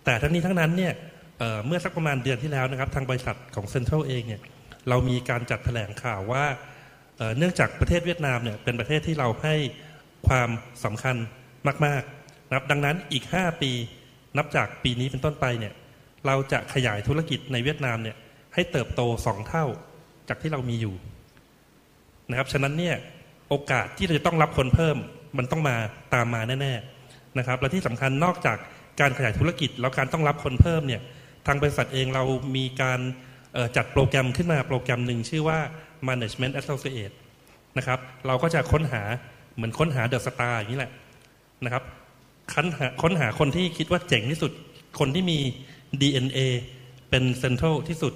[0.04, 0.92] แต่ทั้งนี้ทั้งนั้นเนี่ย
[1.38, 4.40] เมื่อสักประมาณเดือนที่แล้วนะครับ ทางบริษัทของเซ็นทรัลเองเนี่ย
[4.88, 6.44] เรามีการจัดแถลงข่าวว่า
[7.38, 9.54] เนื่องจากประเทศเวียดนามเนี่ยเป็นประเทศที่เราให้
[10.28, 10.48] ความ
[10.84, 11.16] สำคัญ
[11.86, 13.72] มากๆนะครับดังนั้นอีก 5 ปี
[14.36, 15.74] นับจากปีนี้เป็นต้นไปเนี่ย
[16.26, 18.16] เราจะขยายธุรกิจในเวียดนามเนี่ย
[18.54, 19.66] ให้เติบโต 2 เท่า
[20.28, 20.94] จากที่เรามีอยู่
[22.30, 22.96] นะครับฉะนั้นเนี่ย
[23.48, 24.96] โอกาสที่เราจะต้องรับคนเพิ่ม
[25.38, 25.76] มันต้องมา
[26.14, 28.58] ตามมาแน่ๆนะครับและที่สำคัญนอกจาก
[29.00, 31.02] การขยายธุรกิจแล้วการต้องรับคนเพิ่มเนี่ย
[31.46, 32.24] ทางบริษัทเองเรา
[32.56, 33.00] มีการ
[33.76, 35.58] จัดโปรแกรมขึ้นมาโปรแกรมหนึ่งชื่อว่า
[36.08, 37.14] Management Associate
[37.78, 39.02] นะครับเราก็จะค้นหา
[39.56, 40.92] เหมือนค้นหาเดอะสตาร์อย่างนี้แหละ
[41.64, 41.82] นะครับ
[42.54, 44.52] ค้นหาค้นหาคนที่คิดว่าเจ๋งที่สุด
[44.98, 45.38] คนที่มี
[46.00, 46.38] DNA
[47.10, 48.12] เป็นเซ็นทรัลที่สุด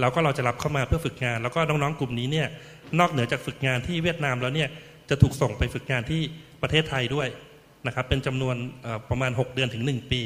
[0.00, 2.48] แล้วก็เราจะรับเข้ามาเพื่อฝึกงาน แล้วก็น้องๆกลุ่มนี้เนี่ย
[2.98, 4.68] นอกเหนือจากฝึกงานที่เวียดนามแล้วเนี่ย
[5.10, 6.20] จะถูกส่งไปฝึกงานที่
[6.62, 7.28] ประเทศไทยด้วย
[7.86, 8.56] นะครับเป็นจำนวน
[9.10, 10.22] ประมาณ 6 เดือนถึง 1 ปี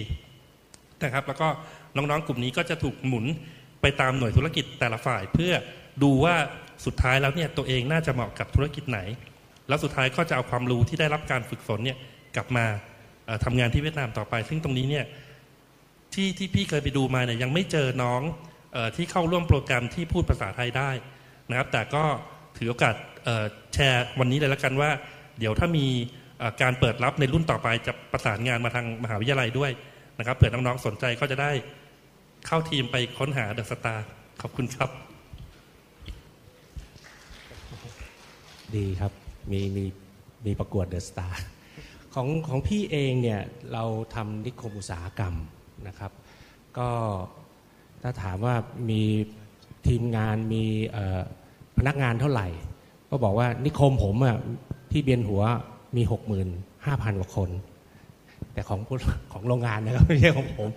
[1.05, 1.49] นะครับแล้วก็
[1.97, 3.25] น้องๆกลุ่มนี้ก็จะถูกหมุน
[3.81, 5.53] ไปตามหน่วยธุรกิจแต่ละฝ่ายเพื่อ
[6.03, 6.37] ดูว่า
[6.85, 9.01] สุดท้ายแล้วเนี่ยตัวเองน่าจะเหมาะกับธุรกิจไหน
[9.69, 11.99] แล้วสุดท้ายก็จะเอาความรู้ที่ได้รับการฝึกฝนเนี่ย
[12.37, 12.65] กลับมา
[13.27, 15.05] เอ่อทำงานที่เวียดนามต่อไป ซึ่งตรงนี้เนี่ย
[16.15, 18.23] ที่ที่พี่เคยไปดูมาเนี่ยยังไม่เจอน้อง
[18.77, 20.91] ออที่เข้าร่วมโปรแกรมที่พูดภาษาไทยได้
[21.51, 22.05] นะครับ แต่ก็
[22.57, 22.95] ถือโอกาส
[23.75, 24.91] แชร์วันนี้เลยล้วกันว่า
[25.39, 25.87] เดี๋ยวถ้ามี
[26.63, 29.73] การเปิดรับในรุ่นต่อไปจะประสานงานมาทางมหาวิทยาลัยด้วย
[30.19, 31.53] นะครับเผื่อน้องๆสนใจก็จะได้
[32.47, 34.07] เข้าทีมไปค้นหาเดอะสตาร์
[34.43, 35.06] ขอบคุณครับ
[38.77, 39.13] ดีครับ
[39.51, 39.85] มีมี
[40.47, 41.45] มีประกวดเดอะสตาร์
[42.15, 43.41] ของของพี่เองเนี่ย
[43.73, 43.85] เรา
[44.15, 45.35] ทำนิคมอุตสาหกรรม
[45.87, 46.13] นะครับ
[46.79, 46.89] ก็
[48.03, 48.55] ถ้าถามว่า
[48.91, 49.03] มี
[49.87, 50.65] ทีมงานมี
[51.79, 52.49] พนักงานเท่าไหร่
[53.11, 54.37] ก็บอกว่านิคมผมอะ
[54.91, 55.43] ที่เบียนหัว
[55.97, 56.03] มี
[56.63, 57.51] 65,000กว่าคน
[58.53, 58.81] แต่ของ
[59.33, 60.69] ของโรงงานนะครับไม่ใช่ของผม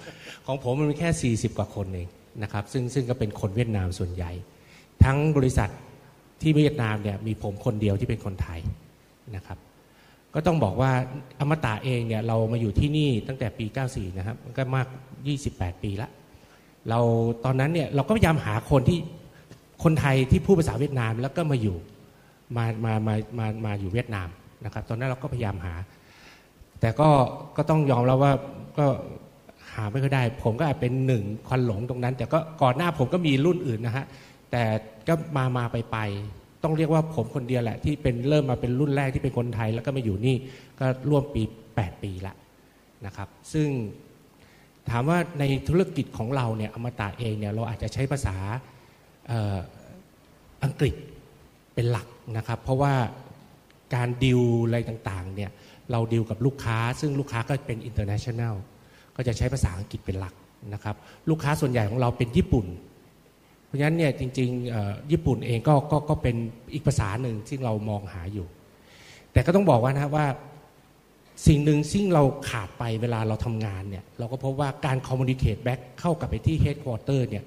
[0.45, 2.07] ของผมมันมีแค่ 40 กว่าคนเอง
[2.43, 4.31] นะครับซึ่งซึ่งก็เป็นคนเวียดนามส่วนใหญ่
[5.03, 5.69] ทั้งบริษัท
[6.41, 8.59] ที่เวียดนามเนี่ยมีผมคนเดียวที่เป็นคนไทย
[9.35, 9.57] นะครับ
[10.33, 10.91] ก็ต้องบอกว่า
[11.39, 14.87] อมตะเองเนี่ยเรามาอยู่ที่นี่ตั้งแต่ปี 94 นะครับมันก็มาก
[15.35, 16.09] 28 ปีละ
[16.89, 16.99] เรา
[17.45, 18.99] ตอนนั้นเนี่ยเราก็พยายามหาคนที่
[19.83, 21.77] คนไทยที่พูดภาษาเวียดนามแล้วก็มาอยู่
[22.57, 24.27] มามามามามาอยู่เวียดนาม
[24.65, 25.75] นะครับ ตอนนั้นเราก็พยายามหา
[26.81, 27.09] แต่ก็
[27.57, 28.31] ก็ต้องยอมแล้วว่า
[28.77, 28.85] ก็
[29.73, 34.05] หาไม่ค่อยได้ ผมก็อาจเป็นหนึ่งควันหลงตรงนั้น แต่ก็ก่อนหน้าผมก็มีรุ่นอื่นนะฮะ
[34.51, 34.63] แต่
[35.07, 35.97] ก็มามาไปไป
[36.63, 40.35] ต้องเรียกว่าผมคนเดียวแหละ ที่เป็นเริ่มมาเป็นรุ่นแรกที่เป็นคนไทย แล้วก็มาอยู่นี่
[40.79, 42.35] ก็ร่วมปี 8 ปีละ
[43.05, 43.67] นะครับ ซึ่ง
[44.89, 48.35] ถามว่าในธุรกิจของเราเนี่ยอมตะเองเนี่ยเราอาจจะใช้ภาษา
[49.31, 49.59] อ,อ,
[50.63, 50.95] อังกฤษ
[51.75, 52.07] เป็นหลัก
[52.37, 52.93] นะครับ เพราะว่า
[53.95, 55.51] การดิวอะไรต่างๆเนี่ย
[55.91, 58.55] เราดิวกับลูกค้า ซึ่งลูกค้าก็เป็น international
[59.15, 60.33] ก็จะใช้ภาษาอังกฤษเป็นหลัก
[60.73, 60.95] นะครับ
[61.29, 62.65] ลูกค้าส่วนใหญ่ของเราเป็นญี่ปุ่น
[63.69, 66.35] เพราะฉะนั้นเนี่ยจริงๆญี่ปุ่นเองก็ก็ก็เป็น
[66.73, 68.47] อีกภาษาหนึ่งที่เรามองหาอยู่
[69.33, 70.25] แต่ก็ต้องบอกว่านะว่า
[71.47, 77.43] สิ่งหนึ่งซึ่งเราขาดไปเวลาเราทำงานเนี่ยเราก็พบว่าการคอมมูนิเคตแบ็กเข้ากับไปที่เฮดค q u เตอร์เนี่ย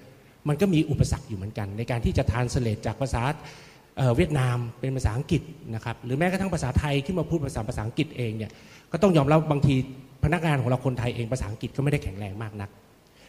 [0.48, 3.22] มันก็มีอุปสรรคอยู่เหมือนกัน ในการที่จะ translate จากภาษา
[4.16, 5.42] เวียดนามเป็นภาษาอังกฤษ
[5.74, 8.50] นะครับหรือแม้กระทั่งภาษาไทยขึ้นมาพูดภาษาภาษาอังกฤษเองเนี่ย
[8.92, 9.74] ก็ต้องยอมรับบางที
[10.24, 12.70] พนักงานของเราคนไทยเองภาษาอังกฤษก็ไม่ได้แข็งแรงมากนัก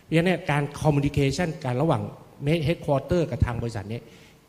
[0.03, 2.01] เพราะฉะนั้นเนี่ยการ communication การระหว่าง
[2.65, 3.99] เฮดค q u เตอร์กับทางบริษัทนี้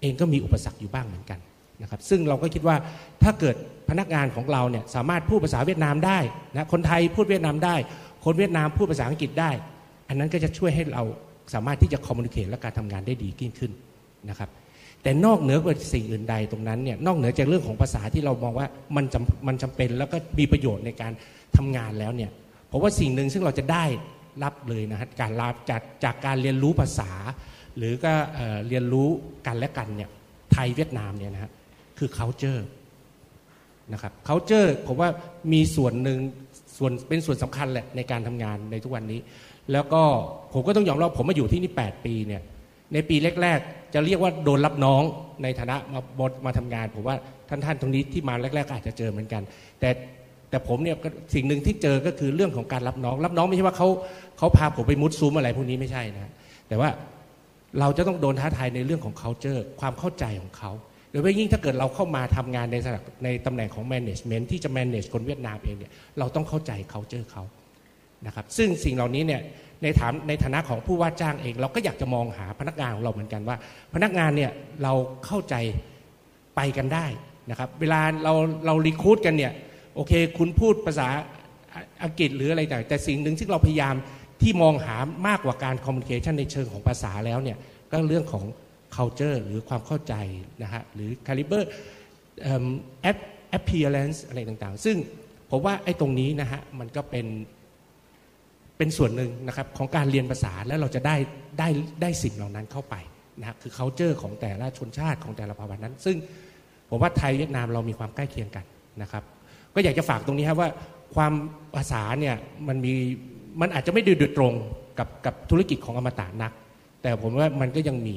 [0.01, 1.39] เองก็มีอุปสรรคอยู่บ้างเหมือนกัน
[1.83, 2.77] นะครับซึ่งเราก็คิดว่า
[3.23, 3.57] ถ้าเกิด
[3.89, 6.19] พนักงานของเราเนี่ยสามารถพูดภาษาเวียดนามได้
[6.55, 7.77] นะคนไทยพูดเวียดนามได้
[8.25, 9.51] คนเวียดนามพูดภาษาอังกฤษได้
[10.09, 11.03] อันนั้นก็จะช่วยให้เรา
[11.55, 13.73] สามารถที่จะ communicate และการทำงานได้ดียิ่งขึ้น
[14.31, 14.51] นะครับ
[15.03, 21.13] แต่นอกเหนือกว่าสิ่งอื่นใดตรงนั้นเนี่ยนอกเหนือจากเรื่องของภาษาที่เรามองว่ามันจำมันจำเป็นแล้วก็มีประโยชน์ในการ
[21.57, 22.31] ทำงานแล้วเนี่ย
[22.69, 23.85] เพราะว่าสิ่งหนึ่งซึ่งเราจะได้
[24.43, 27.11] รับเลยนะฮะการรับจากจากการเรียนรู้ภาษา
[27.77, 29.09] หรือก็เอ่อเรียนรู้
[29.47, 30.11] กันและกันเนี่ย
[30.53, 31.53] ไทยเวียดนามเนี่ยนะฮะ
[31.99, 32.61] คือ culture
[33.93, 35.09] นะครับ culture ผมว่า
[35.53, 36.19] มีส่วนหนึ่ง
[36.79, 39.21] ส่วนเป็นส่วนสำคัญแหละในการทำงานในทุกวันนี้
[39.73, 40.03] แล้วก็
[40.53, 42.43] ผมก็ต้องยอมรับผมมาอยู่ที่นี่ 8 ปีเนี่ย
[42.93, 45.03] ในปีแรก ๆ จะเรียกว่าโดนรับน้อง
[45.43, 47.17] ในฐานะมาบดมาทำงาน ผมว่า
[47.49, 49.43] ท่านๆตรงนี้ที่มาแรก ๆ ก็อาจจะเจอเหมือนกัน
[49.81, 49.91] แต่
[50.51, 53.89] แต่ผมเนี่ยก็สิ่งหนึ่งที่เจอก็คือเรื่องของการรับน้อง รับน้องไม่ใช่ว่าเขา
[54.39, 56.33] เขาพาผมไปมุดซูมอะไรพวกนี้ไม่ใช่นะ
[56.69, 56.89] แต่ว่า
[57.81, 60.71] เราจะต้องโดนท้าทายในเรื่องของ culture ความเข้าใจของเขา
[61.11, 67.43] โดยเฉพาะยิ่งถ้าเกิดเราเข้ามาทำงานในสถานในตำแหน่งของ management ที่จะ manage คนเวียดนามเองเนี่ยเราต้องเข้าใจ culture เขา
[68.27, 69.41] นะครับซึ่งสิ่งเหล่านี้เนี่ย
[69.83, 73.57] ในฐานในฐานะของผู้ว่าจ้างเอง เราก็อยากจะมองหาพนักงานของเราเหมือนกันว่า
[73.95, 74.51] พนักงานเนี่ย
[74.83, 74.93] เรา
[75.27, 75.55] เข้าใจ
[76.57, 77.07] ไปกันได้
[77.51, 78.33] นะครับเวลาเรา
[78.67, 79.53] เรารีคูดกันเนี่ย
[79.95, 81.09] โอเค คุณพูดภาษา
[82.05, 83.95] อังกฤษหรืออะไรต่างแต่สิ่งหนึ่งที่เราพยายาม
[84.40, 87.59] ที่มองหามากกว่าการคอมมูนิเคชันในเชิงของภาษาแล้วเนี่ย
[87.90, 88.44] ก็เรื่องของ
[88.97, 90.14] culture หรือความเข้าใจ
[90.62, 91.62] นะฮะหรือ caliber
[92.42, 92.66] เอิ่ม
[93.11, 94.97] ap- appearance อะไรต่างๆ ซึ่ง
[95.51, 97.27] ผมว่าไอ้ตรงนี้นะฮะมันก็เป็น
[98.77, 101.16] เป็นส่วนหนึ่งนะครับของการเรียนภาษาแล้วเราจะได้
[101.59, 101.68] ได้
[102.03, 102.94] ได้สิ่งเหล่านั้นเข้าไป
[103.40, 106.16] นะฮะคือ culture ของแต่ละชนชาติของแต่ละภาวะนั้น ซึ่ง
[106.90, 108.64] ผมว่าไทยเวียดนามเรามีความใกล้เคียงกัน
[109.03, 109.23] นะครับ
[109.75, 110.70] ก็อยากจะฝากตรงนี้ครับว่า
[111.14, 111.33] ความ
[111.77, 112.37] ภาษาเนี่ย
[112.68, 112.94] มันมี
[113.61, 114.53] มันอาจจะไม่โดตรง
[114.99, 116.53] กับกับธุรกิจของอมตะนัก
[117.03, 118.17] แต่ผมว่ามันก็ยังมี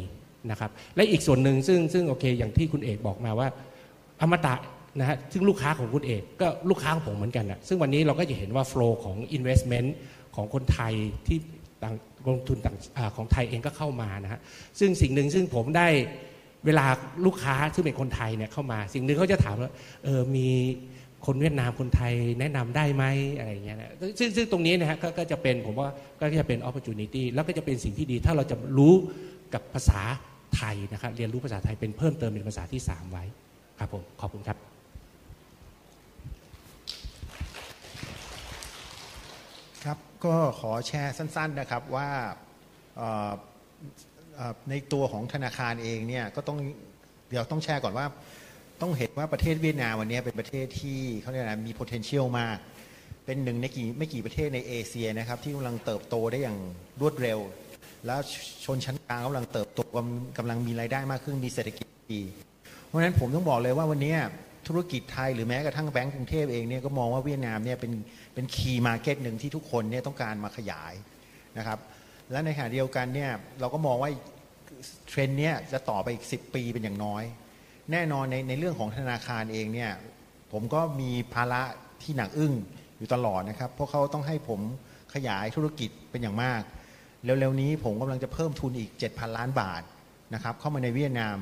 [0.52, 3.48] นะครับ และอีกส่วนหนึ่งซึ่งซึ่งโอเค อย่างที่คุณเอกบอกมาว่า
[4.22, 4.56] อมตะ
[5.00, 9.90] นะฮะซึ่งลูกค้าของคุณเอกก็ลูกค้าของผมเหมือนกันนะซึ่งวันนี้เราก็จะเห็นว่า flow ของ investment
[10.36, 10.94] ของคนไทย
[11.28, 11.38] ที่
[11.84, 11.96] ต่าง
[12.28, 14.40] ลงทุนต่างอของไทยเองก็เข้ามานะฮะ
[14.80, 15.88] ซึ่งสิ่งหนึ่งซึ่งผมได้
[16.66, 16.86] เวลา
[17.26, 19.72] ลูกค้าซึ่งเป็นคนไทยเนี่ยเข้ามา สิ่งหนึ่งเขาจะถามว่า
[20.04, 20.50] เออมี
[21.28, 23.04] คนเวียดนามคนไทยแนะนำได้ไหม
[23.38, 28.94] อะไรเงี้ยนะซึ่งซึ่งตรงนี้นะฮะก็ก็จะเป็นผมว่าก็จะเป็น opportunity แล้วก็จะเป็นสิ่งที่ดี ถ้าเราจะรู้
[29.54, 30.02] กับภาษา
[30.56, 33.24] ไทยนะครับเรียนรู้ภาษาไทยเป็นเพิ่มเติมเป็นภาษาที่ 3 ไว้
[33.80, 34.58] ครับผมขอบคุณครับ
[39.84, 42.10] ครับก็ขอแชร์สั้น ๆนะครับว่า
[44.70, 46.58] ในตัวของธนาคารเองเนี่ยก็ต้อง
[47.30, 48.06] เดี๋ยวต้องแชร์ก่อนว่า
[48.82, 52.58] ต้องเห็นว่าประเทศเวียดนามวันนี้เป็นประเทศที่เขาเรียกอะไรมี potential มาก
[53.26, 56.58] เป็นหนึ่งในกี่ไม่กี่ประเทศในเอเชียนะครับที่กำลังเติบโตได้อย่าง
[57.02, 57.40] รวดเร็ว
[58.06, 58.20] แล้ว
[58.66, 62.22] ชนชั้นกลางกำลังเติบโตกำกำลังมีรายได้มากขึ้นมีเศรษฐกิจดี
[62.86, 64.16] เพราะฉะนั้นผมต้องบอกเลยว่าวันนี้
[64.68, 67.92] ธุรกิจไทยหรือแม้กระทั่งแบงก์กรุงเทพเองเนี่ยก็มองว่าเวียดนามเนี่ยเป็น
[68.34, 70.94] เป็น key market หนึ่งที่ทุกคนเนี่ยต้องการมาขยาย
[71.58, 71.80] นะครับ
[72.32, 74.10] และในขณะเดียวกันเนี่ยเราก็มองว่า
[75.08, 77.24] เทรนด์เนี้ยจะต่อไปอีก 10 ปีเป็นอย่างน้อย
[77.92, 79.92] แน่นอนในในเรื่องของธนาคารเองเนี่ย
[80.52, 81.62] ผมก็มีภาระ
[82.04, 82.54] ที่หนักอึ้ง
[82.98, 84.60] อยู่ตลอดนะครับ เพราะเขาต้องให้ผม
[85.14, 86.62] ขยายธุรกิจเป็นอย่างมาก
[87.24, 89.82] เร็วๆนี้ผมกำลังจะเพิ่มทุนอีก 7,000 ล้านบาท
[90.34, 91.38] นะครับเข้ามาในเวียดนาม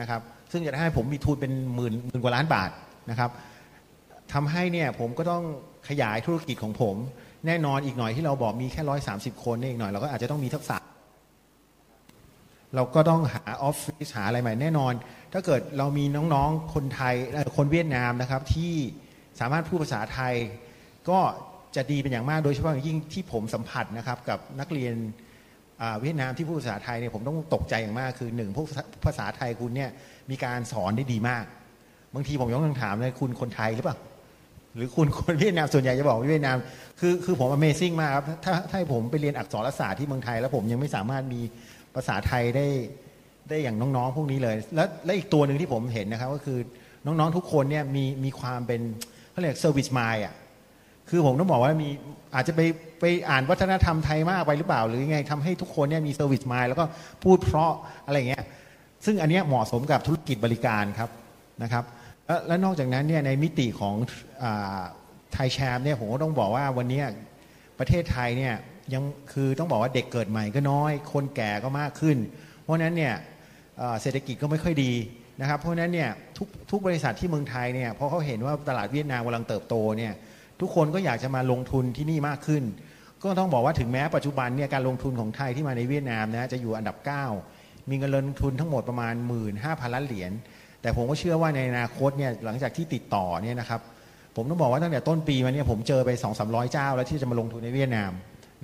[0.00, 0.20] นะครับ
[0.52, 2.70] ซึ่งจะให้ผมมีทุนเป็นหมื่นหมื่นกว่าล้านบาท
[3.10, 3.30] นะครับ
[4.32, 5.44] ทำให้เนี่ยผมก็ต้อง
[5.88, 6.96] ขยายธุรกิจของผม
[7.46, 10.76] แน่นอนอีกหน่อยที่เราบอกมีแค่ร้อยสาสิบคนเนี่ยอีกหน่อยเราก็อาจจะต้องมีทักษะ
[12.74, 14.92] เราก็ต้องหาออฟฟิศหาอะไรใหม่แน่นอน
[15.32, 18.74] ถ้าเกิดเรามีน้องๆ คนไทยเอ่อคนเวียดนามนะครับที่
[19.40, 20.34] สามารถพูดภาษาไทย
[21.10, 21.18] ก็
[21.76, 24.94] จะดีเป็นอย่างมากโดยเฉพาะอย่างยิ่งที่ผมสัมผัสนะครับกับนักเรียน
[26.00, 28.66] เวียดนามที่พูดภาษาไทยเนี่ยผมต้องตกใจอย่างมากคือหนึ่งพวก
[29.04, 29.90] ภาษาไทยคุณเนี่ย
[30.30, 31.44] มีการสอนได้ดีมาก
[32.14, 33.96] บางทีผมยกคำถามเลยคุณคนไทยหรือเปล่า
[34.76, 36.56] หรือคุณคนเวียดนามส่วนใหญ่จะบอกเวียดนาม
[37.00, 41.40] คือคือผม amazing มากครับถ้าถ้าให้ผมไปเรียนอักษรศาสตร์ที่เมืองไทย แล้วผมยังไม่สามารถมี
[41.94, 42.66] ภาษาไทยได้
[43.50, 46.58] ได้อย่างน้องๆ พวกนี้เลย แล้วและอีกตัวหนึ่งที่ผมเห็นนะครับ ก็คือ
[47.06, 48.80] น้องๆทุกคนเนี่ยมีมีความเป็น
[49.30, 50.34] เขาเรียก service mind อะ
[51.08, 51.88] คือผมต้องบอกว่ามี
[52.34, 52.60] อาจจะไป
[53.00, 56.84] ไปอ่านวัฒนธรรมไทยมากไปหรือเปล่า หรือยังไงทำให้ทุกคนเนี่ยมี service mind แล้วก็
[57.24, 57.72] พูดเพราะ
[58.06, 58.44] อะไรเงี้ย
[59.04, 61.10] ซึ่งอันเนี้ยเหมาะสมกับธุรกิจบริการครับ
[61.62, 61.84] นะครับ
[62.26, 63.94] แล้วและนอกจากนั้นเนี่ยในมิติของ
[65.32, 67.02] ไทยแชมป์เนี่ยผมก็ต้องบอกว่าวันนี้
[67.78, 68.54] ประเทศไทยเนี่ย
[68.94, 72.16] ยังคือต้องบอกว่าเด็กเกิดใหม่ก็น้อย คนแก่ก็มากขึ้น
[72.60, 73.14] เพราะนั้นเนี่ย
[74.02, 74.92] เศรษฐกิจก็ไม่ค่อยดี
[75.40, 80.12] นะครับเพราะฉะนั้นเนี่ยทุกทุกบริษัทที่เมืองไทยเนี่ยพอเขาเห็นว่าตลาดเวียดนามกำลังเติบโตเนี่ย
[80.60, 82.64] ทุกคนก็อยากจะมาลงทุนที่นี่มากขึ้น
[83.22, 86.96] ก็ต้องบอกว่าถึงแม้ปัจจุบันเนี่ยการลงทุนของไทยที่มาในเวียดนามนะจะอยู่อันดับ
[87.42, 90.32] 9 มีเงินลงทุนทั้งหมดประมาณ 1 5 0 0 0ล้านเหรียญ
[90.82, 93.80] แต่ผมก็เชื่อว่าในอนาคตเนี่ยหลังจากที่ติดต่อเนี่ยนะครับ
[94.36, 98.12] ผมต้องบอกว่าตั้งแต่ต้นปีมาเนี่ยผมเจอไป 2 3 0 0 เจ้าแล้วที่จะมาลงทุนในเวียดนาม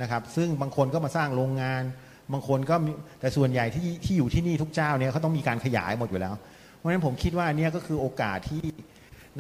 [0.03, 1.83] นะครับซึ่งบางคนก็มาสร้างโรงงาน
[2.33, 6.35] บางคนก็มีแต่ส่วนใหญ่ที่ที่อยู่ที่นี่ทุกเจ้าเนี่ยเขาต้องมีการขยายหมดอยู่แล้ว
[6.77, 8.65] เพราะฉะนั้นผมคิดว่าอันเนี้ยก็คือโอกาสที่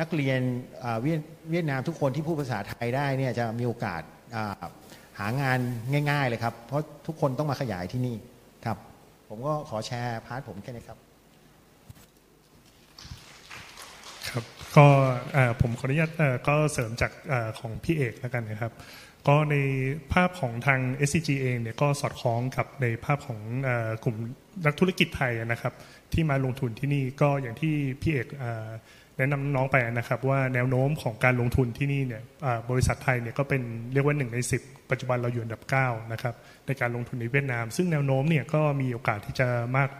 [0.01, 0.41] นักเรียน
[0.85, 1.21] อ่าเวียด
[1.51, 4.03] เวียดนามทุกคนที่พูดภาษาไทยได้เนี่ยจะมีโอกาส
[4.37, 4.63] อ่า
[5.19, 5.59] หางาน
[6.11, 8.17] ง่าย ๆ เลยครับ เพราะทุกคนต้องมาขยายที่นี่
[8.65, 8.79] ครับ
[9.29, 10.99] ผมก็ขอแชร์พาร์ทผมแค่นี้ครับ
[14.29, 14.45] ครับ
[14.77, 14.87] ก็
[15.33, 18.73] เอ่อผมขออนุญาตเอ่อก็เสริมจากเอ่อของพี่เอกแล้วกันนะครับ
[19.29, 19.57] ก็ใน
[20.13, 23.41] ภาพของทาง SCG เองเนี่ยก็สอดคล้องกับในภาพของ
[24.05, 24.17] กลุ่ม
[24.67, 25.73] นักธุรกิจไทยนะครับ
[26.13, 28.29] ที่มาลงทุนที่นี่ก็อย่างที่พี่เอก
[29.17, 32.23] แนะนำน้องไปนะครับ ว่าแนวโน้มของการลงทุนที่นี่เนี่ย
[32.71, 33.63] บริษัทไทยเนี่ยก็เป็น
[33.93, 36.35] เรียกว่าหนึ่งใน 10 ปัจจุบันเราอยู่อันดับ9นะครับ
[36.67, 39.91] ในการลงทุนในเวียดนาม ซึ่งแนวโน้มเนี่ยก็มีโอกาสที่จะมาก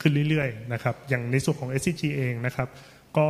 [0.00, 2.68] ขึ้นเรื่อยๆนะครับอย่างในส่วนของ SCG เองนะครับ
[3.18, 3.28] ก็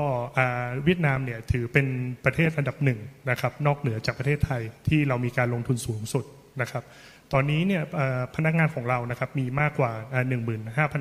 [0.85, 1.87] เวียดนามเนี่ยถือเป็น
[2.25, 6.25] ประเทศอันดับหนึ่งนะครับนอกเหนือจากประเทศไทยที่เรามีการลงทุนสูงสุด
[6.61, 6.85] นะครับ
[7.33, 7.83] ตอนนี้เนี่ย
[8.37, 10.25] พนักงานของเรานะครับมีมากกว่าอ่า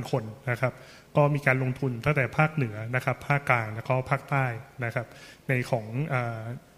[0.03, 0.73] 15,000 คนนะครับ
[1.15, 4.45] ก็มีการลงทุนตั้งแต่ภาคเหนือนะครับภาคกลางแล้วก็ภาคใต้
[4.85, 5.07] นะครับ
[5.47, 6.15] ในของอ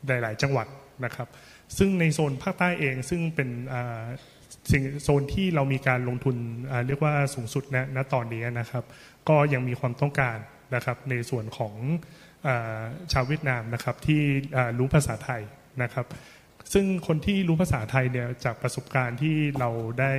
[0.08, 0.67] หลาย ๆ จังหวัด
[1.06, 1.28] นะครับ
[1.78, 3.50] ซึ่งในโซนภาคใต้เองซึ่งเป็น
[4.72, 6.36] สิ่งโซนที่เรามีการลงทุน
[6.88, 8.84] เรียกว่าสูงสุดณณตอนนี้นะครับ
[9.30, 10.38] ก็ยังมีความต้องการ
[10.76, 11.76] นะครับในส่วนของ
[12.48, 12.50] อ
[13.12, 14.22] ชาวเวียดนามนะครับที่
[14.78, 15.42] รู้ภาษาไทย
[15.84, 16.08] นะครับ
[16.74, 20.12] ซึ่งคนที่รู้ภาษาไทยเนี่ยจากประสบการณ์ที่เราได้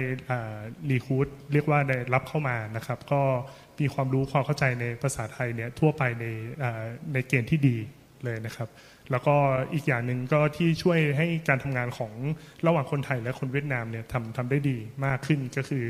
[0.91, 3.23] รีคูดเรียกว่าได้รับเข้ามานะครับ ก็
[3.81, 6.27] มีความรู้ความเข้าใจในภาษาไทยเนี่ยทั่วไปใน
[7.13, 7.77] ในเกณฑ์ที่ดี
[8.25, 8.69] เลยนะครับ
[9.11, 9.37] แล้วก็
[9.75, 12.13] อีกอย่างหนึ่งก็ที่ช่วยให้การทำงานของ
[12.67, 15.85] ระหว่างคนไทยและคนเวียดนามเนี่ยทำทำได้ดีมากขึ้นก็คือ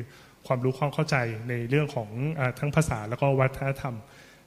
[0.46, 1.16] ความรู้ความเข้าใจ
[1.48, 3.94] ในเรื่องของอทั้งภาษาแล้วก็วัฒนธรรม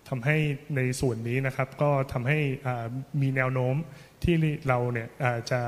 [0.10, 0.38] ทำให้
[0.76, 2.40] ในส่วนนี้นะครับก็ทำให้
[3.22, 3.76] มีแนวโน้ม
[4.24, 4.36] ที่
[4.68, 5.08] เราเนี่ย
[5.52, 5.60] จะ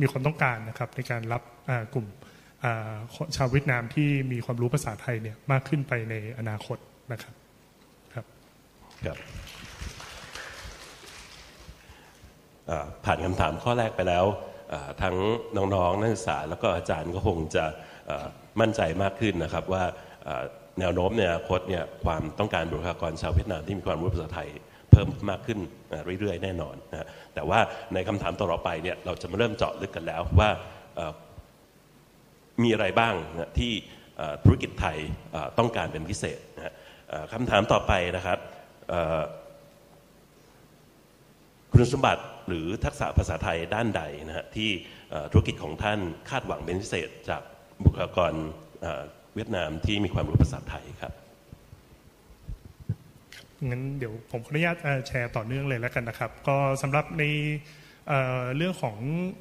[0.00, 1.42] มีความต้องการนะครับในการรับ
[1.94, 2.06] กลุ่ม
[3.36, 6.78] ชาวเวียดนามที่มีความรู้ภาษาไทยเนี่ยมากขึ้นไปในอนาคต
[7.12, 7.34] นะครับ
[8.14, 8.26] ครับ
[9.06, 9.18] ครับ
[13.04, 14.24] ผ่านคำถามข้อแรกไปแล้ว
[15.02, 15.16] ทั้ง
[15.56, 17.64] น้องๆนักศึกษาแล้วก็อาจารย์ก็คงจะ
[18.60, 19.82] มั่นใจมากขึ้นนะครับว่า
[20.80, 24.48] แนวโน้มในอนาคตเนี่ยความต้องการบุคลากรชาวเวียดนามที่มีความรู้ภาษาไทย
[24.90, 25.58] เพิ่มมากขึ้น
[26.20, 27.60] เรื่อยๆ แน่นอนนะฮะแต่ว่า
[27.94, 30.50] ในคำถามต่อไปเนี่ยเราจะมาเริ่มเจาะลึกกันแล้วว่า
[32.62, 33.72] มีอะไรบ้างนะที่
[34.44, 34.98] ธุรกิจไทย
[35.58, 36.74] ต้องการเป็นพิเศษนะ
[37.32, 38.38] คำถามต่อไปนะครับ
[41.70, 44.70] คุณสมบัติหรือทักษะภาษาไทยด้านใดนะฮะที่
[45.32, 47.42] ธุรกิจของท่านคาดหวังเป็นพิเศษจาก
[47.84, 48.32] บุคลากร
[49.34, 51.12] เวียดนามที่มีความรู้ภาษาไทยครับ
[53.68, 54.76] งั้นเดี๋ยวผมขออนุญาต
[55.08, 57.24] แชร์ต่อเนื่องเลยแล้วกันนะครับ ก็สำหรับใน
[58.56, 58.96] เรื่องของ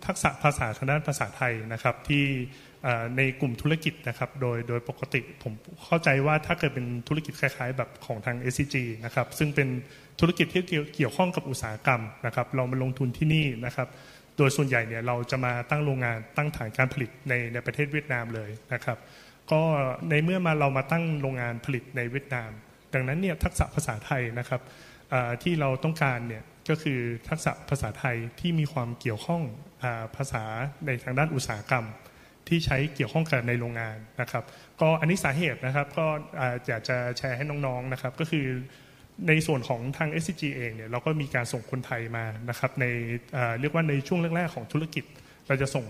[0.05, 2.25] ทักษะภาษาทางด้านภาษาไทยนะครับที่
[3.17, 5.53] ในกลุ่มธุรกิจนะครับโดยโดยปกติผม
[5.85, 8.75] เข้าใจว่าถ้าเกิดเป็นธุรกิจคล้าย ๆ แบบของทาง SCG
[9.05, 9.67] นะครับซึ่งเป็น
[10.19, 13.87] ธุรกิจที่เกี่ยวเกี่ยวข้องกับอุตสาหกรรมนะครับเรามาลงทุนที่นี่นะครับ
[14.37, 18.97] โดยส่วนใหญ่เนี่ยเราจะมาตั้งโรงงานตั้งฐานการผลิตในในประเทศเวียดนามเลยนะครับ
[19.51, 19.61] ก็
[20.09, 22.51] ในเมื่อมาเรามาตั้งโรงงานผลิตในเวียดนาม
[22.93, 24.61] ดังนั้นเนี่ยทักษะภาษาไทยนะครับ
[25.43, 26.99] ที่เราต้องการเนี่ยก็คือ
[27.29, 29.41] ทักษะภาษาไทยที่มีความเกี่ยวข้อง
[29.83, 30.43] อภาษา
[30.85, 31.85] ในทางด้านอุตสาหกรรม
[32.47, 34.43] ที่ใช้เกี่ยวข้องกับในโรงงานนะครับ
[34.81, 36.05] ก็อันนี้สาเหตุนะครับก็
[36.39, 38.47] ออยากจะแชร์ให้น้องๆนะครับ ก็คือ
[39.27, 42.85] ในส่วนของทาง SCG เองเนี่ยเราก็มีการส่งคนไทยมานะครับใน
[43.59, 45.05] เรียกว่าในช่วงแรกๆของธุรกิจ
[45.47, 45.85] เราจะส่ง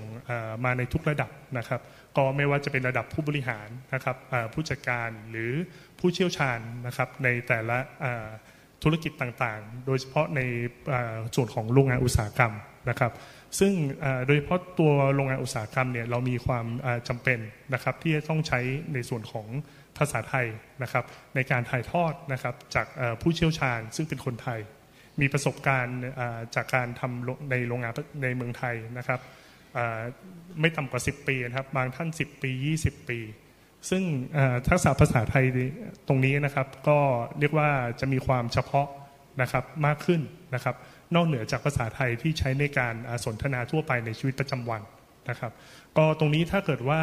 [0.65, 1.81] มาในทุกระดับนะครับ
[2.19, 4.17] ก็ไม่ว่าจะเป็นระดับผู้บริหารนะครับ
[4.53, 5.51] ผู้จัดการหรือ
[5.99, 7.77] ผู้เชี่ยวชาญนะครับในแต่ละ
[8.83, 10.41] ธุรกิจต่างๆ โดยเฉพาะใน
[11.35, 12.53] ส่วนของโรงงานอุตสาหกรรม
[12.89, 13.11] นะครับ
[13.59, 13.73] ซึ่ง
[14.25, 17.39] โดยเฉพาะตัวโรงงานอุตสาหกรรมเนี่ยเรามีความเอ่อจำเป็น
[17.73, 18.59] นะครับที่จะต้องใช้
[18.93, 19.47] ในส่วนของ
[19.97, 20.47] ภาษาไทย
[20.83, 21.05] นะครับ
[21.35, 22.87] ในการถ่ายทอดนะครับจาก
[23.21, 24.59] ผู้เชี่ยวชาญซึ่งเป็นคนไทย
[25.21, 25.99] มีประสบการณ์
[26.55, 27.93] จากการทำในโรงงาน
[28.23, 29.19] ในเมืองไทยนะครับ
[30.59, 32.51] ไม่ต่ำกว่า 10 ปีนะครับ บางท่าน 10 ปี
[32.81, 33.19] 20 ปี
[33.89, 34.03] ซึ่ง
[34.67, 35.45] ทักษะภาษาไทย
[36.07, 36.99] ตรงนี้นะครับ ก็
[37.39, 38.87] เรียกว่าจะมีความเฉพาะ
[39.41, 40.21] นะครับมากขึ้น
[40.55, 40.75] นะครับ
[41.15, 42.95] นอกเหนือจากภาษาไทยที่ใช้ในการ
[43.25, 44.81] สนทนาทั่วไปในชีวิตประจำวัน
[45.29, 45.51] นะครับ
[45.97, 47.01] ก็ตรงนี้ถ้าเกิดว่า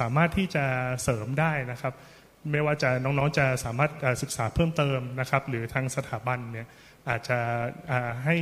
[0.00, 0.64] สามารถที่จะ
[1.02, 1.94] เสริมได้นะครับ
[2.50, 3.90] ไม่ว่าจะน้องๆจะสามารถ
[4.22, 6.66] ศึกษาเพิ่มเติมนะครับ หรือทางสถาบันเนี่ย
[7.08, 7.38] อาจจะ
[8.24, 8.36] ให้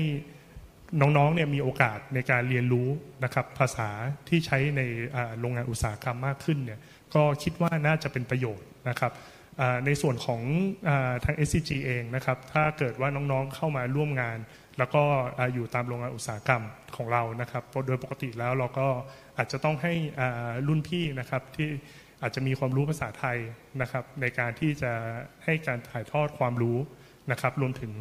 [1.01, 2.89] น้องๆเนี่ยมีโอกาสในการเรียนรู้
[3.25, 3.89] นะครับภาษา
[4.29, 4.83] ที่ใช้ใน
[5.41, 6.81] โรงงานอุตสาหกรรมมากขึ้นเนี่ย
[7.15, 9.13] ก็คิดว่าน่าจะเป็นประโยชน์นะครับ
[9.87, 10.43] ในส่วนของ
[10.89, 14.39] อาทาง SCG เองนะครับถ้าเกิดว่าน้องๆเข้ามาร่วมงาน
[14.79, 15.03] แล้วก็
[15.55, 16.63] อยู่ตามโรงงานอุตสาหกรรม
[16.97, 18.89] ของเรานะครับโดยปกติแล้วเราก็
[19.37, 19.93] อาจจะต้องให้
[20.69, 21.69] รุ่นพี่นะครับที่
[22.23, 23.39] อาจจะมีความรู้ภาษาไทย
[23.81, 24.93] นะครับในการที่จะ
[25.45, 26.79] ให้การถ่ายทอดความรู้
[27.31, 27.93] นะครับรวมถึง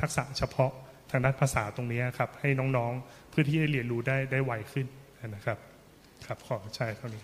[0.00, 0.72] ทักษะเฉพาะ
[1.12, 4.86] ทางด้านภาษาตรงนี้ครับ ให้น้องๆ เพื่อที่จะเรียนรู้ได้ได้ไวขึ้น
[5.34, 5.58] นะครับ
[6.26, 7.22] ครับขอใช้เท่านี้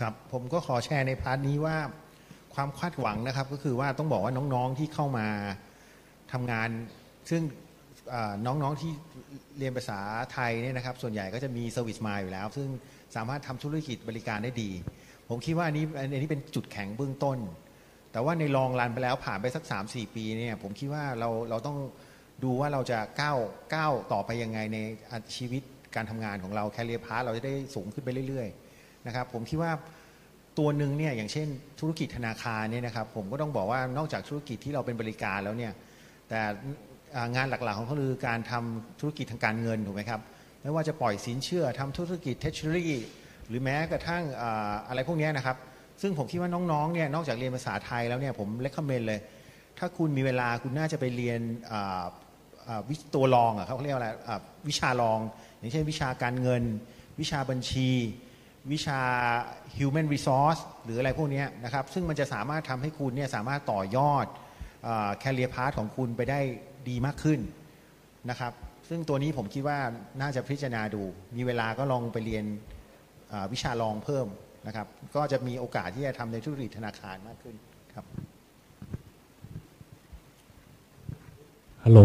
[0.00, 1.76] ครับผมก็ขอแชร์ใน part นี้ว่า
[2.54, 5.26] ความคาดหวังนะครับ ก็คือว่าต้องบอกว่าน้องๆที่เข้ามา
[6.32, 6.68] ทำงาน
[7.30, 7.42] ซึ่ง
[8.46, 8.92] น้องๆที่
[9.58, 10.00] เรียนภาษา
[10.32, 12.68] ไทยเนี่ยนะครับ ส่วนใหญ่ก็จะมี service mind อยู่แล้ว ซึ่ง
[13.16, 14.70] สามารถทำธุรกิจบริการได้ดี
[15.28, 17.38] ผมคิดว่าอันนี้อันนี้เป็นจุดแข็งเบื้องต้น
[18.12, 21.76] แต่ว่าใน long run ไปแล้วผ่านไปสัก 3-4 ปีเนี่ยผมคิดว่าเราเราต้อง
[22.44, 23.38] ดูว่าเราจะก้าว
[23.74, 24.78] ก้าวต่อไปยังไงใน
[25.36, 25.62] ชีวิต
[25.96, 29.72] การทำงานของเรา career path เราจะได้สูงขึ้นไปเรื่อยๆนะครับผมคิดว่า
[30.58, 31.48] ตัวหนึ่งเนี่ยอย่างเช่น
[31.80, 35.72] ธุรกิจธนาคารเนี่ยนะครับผมก็ต้องบอกว่านอกจากธุรกิจที่เราเป็นบริการแล้วเนี่ย
[36.28, 36.40] แต่
[37.34, 40.20] งานหลักๆของเขาคือการทำธุรกิจทางการเงินถูกไหมครับ
[40.62, 42.92] ไม่ว่าจะปล่อยสินเชื่อทำธุรกิจเทชเชอรี่
[43.48, 44.22] หรือแม้กระทั่ง
[44.88, 45.56] อะไรพวกนี้นะครับ
[46.00, 49.20] ซึ่งผมคิดว่าน้องๆเนี่ยนอกจากเรียนภาษาไทยแล้วเนี่ยผมเล c ก m เมนเลย
[49.78, 51.40] ถ้าคุณมีเวลาคุณน่าจะไปเรียน
[51.70, 52.04] อ่า
[52.68, 55.20] อ่าวิตัวรองอะเขาเรียกว่าอะไรอ่าวิชารอง
[55.58, 56.64] อย่างเช่นวิชาการเงิน
[57.20, 57.90] วิชาบัญชี
[58.72, 59.00] วิชา
[59.76, 64.26] human resource หรืออะไรพวกเนี้ยนะครับ ซึ่งมันจะสามารถทำให้คุณเนี่ยสามารถต่อยอด
[65.18, 66.40] แคเรียพาร์ของคุณไปได้
[66.88, 67.40] ดีมากขึ้น
[68.30, 68.52] นะครับ
[68.88, 69.78] ซึ่งตัวนี้ผมคิดว่า
[70.20, 71.02] น่าจะพิจารณาดู
[71.36, 72.44] มีเวลาก็ลองไปเรียน
[73.52, 74.26] วิชารองเพิ่ม
[74.66, 74.86] นะครับ
[75.16, 77.54] ก็จะมีโอกาสที่จะทำในธุรกิจธนาคารมากขึ้น
[77.94, 78.04] ครับ
[81.84, 81.98] ฮัลโหล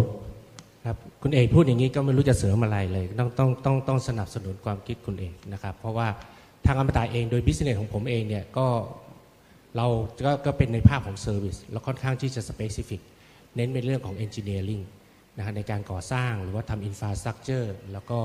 [0.86, 6.08] ครับคุณเอกพูดอย่างนี้ก็ไม่รู้จะเสริมอะไรเลย ต้องต้องต้องต้องสนับสนุนความคิดคุณเอกนะครับ เพราะว่า
[6.66, 8.68] ทางอมตะเองโดย business ของผมเองเนี่ยก็
[9.78, 9.88] เรา
[10.26, 13.02] ก็ก็เป็นในภาคของ service แล้วค่อนข้างที่จะ specific
[13.56, 14.82] เน้นเป็นเรื่องของ engineering
[15.38, 18.20] นะฮะในการก่อสร้างหรือว่าทำ infrastructure แล้วก็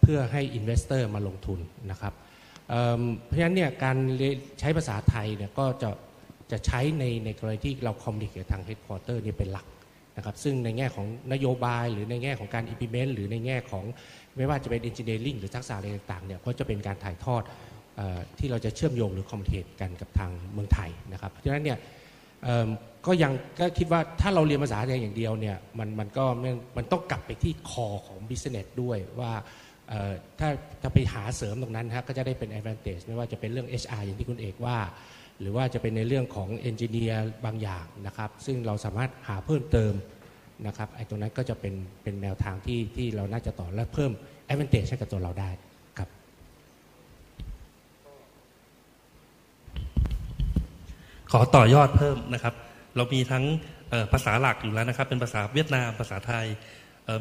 [0.00, 1.58] เพื่อให้ investor มาลงทุน
[1.90, 2.12] นะครับ
[3.24, 3.96] เพราะฉะนั้นเนี่ยการ
[4.60, 5.90] ใช้ภาษาไทยเนี่ยก็จะ
[6.50, 9.66] จะใช้ในในกรณีที่เราคอมมิ n กับทางเฮดค q u เตอร์นี่ยเป็นหลัก
[10.16, 13.84] นะครับซึ่งในแง่ของนโยบายหรือในแง่ของการ implement หรือในแง่ของ
[14.36, 17.42] ไม่ว่าจะเป็น engineering หรือทักษะอะไรต่างๆเนี่ยก็จะเป็นการถ่ายทอด
[17.98, 21.78] ออที่เราจะเชื่อมโยงหรือ communicate กันกับทางเมืองไทยนะครับเพราะฉะนั้นเนี่ย
[23.06, 26.24] ก็ยังก็คิดว่าถ้าเราเรียนภาษาไทยอย่างเดียวเนี่ยมันมันก็
[26.76, 29.32] มันต้องกลับไปที่คอของ business ด้วยว่า
[30.38, 30.48] ถ้า
[30.80, 34.78] ถ้าไปหาเสริมตรงนั้นฮะก็จะได้เป็น advantage ไม่ว่าจะเป็นเรื่อง HR อย่างที่คุณเอกว่า
[35.40, 39.92] หรือว่าจะเป็นในเรื่องของ engineer บางอย่างนะครับ ซึ่งเราสามารถหาเพิ่มเติม
[40.66, 44.12] นะครับไอ้ตรงนั้นก็จะเป็นเป็นแนวทางที่ที่เราน่าจะต่อและเพิ่ม
[44.50, 45.50] advantage ให้กับตัวเราได้
[45.98, 46.08] ครับ
[51.32, 52.54] ขอต่อยอดเพิ่มนะครับ
[52.96, 53.44] เรามีทั้ง
[54.12, 56.46] ภาษาหลักอยู่แล้วนะครับ เป็นภาษาเวียดนามภาษาไทย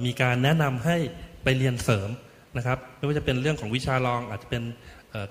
[0.05, 0.97] มีการแนะนำให้
[1.43, 2.09] ไปเรียนเสริม
[2.57, 4.63] นะครับ ไม่ว่าจะเป็นเรื่องของวิชารอง อาจจะเป็น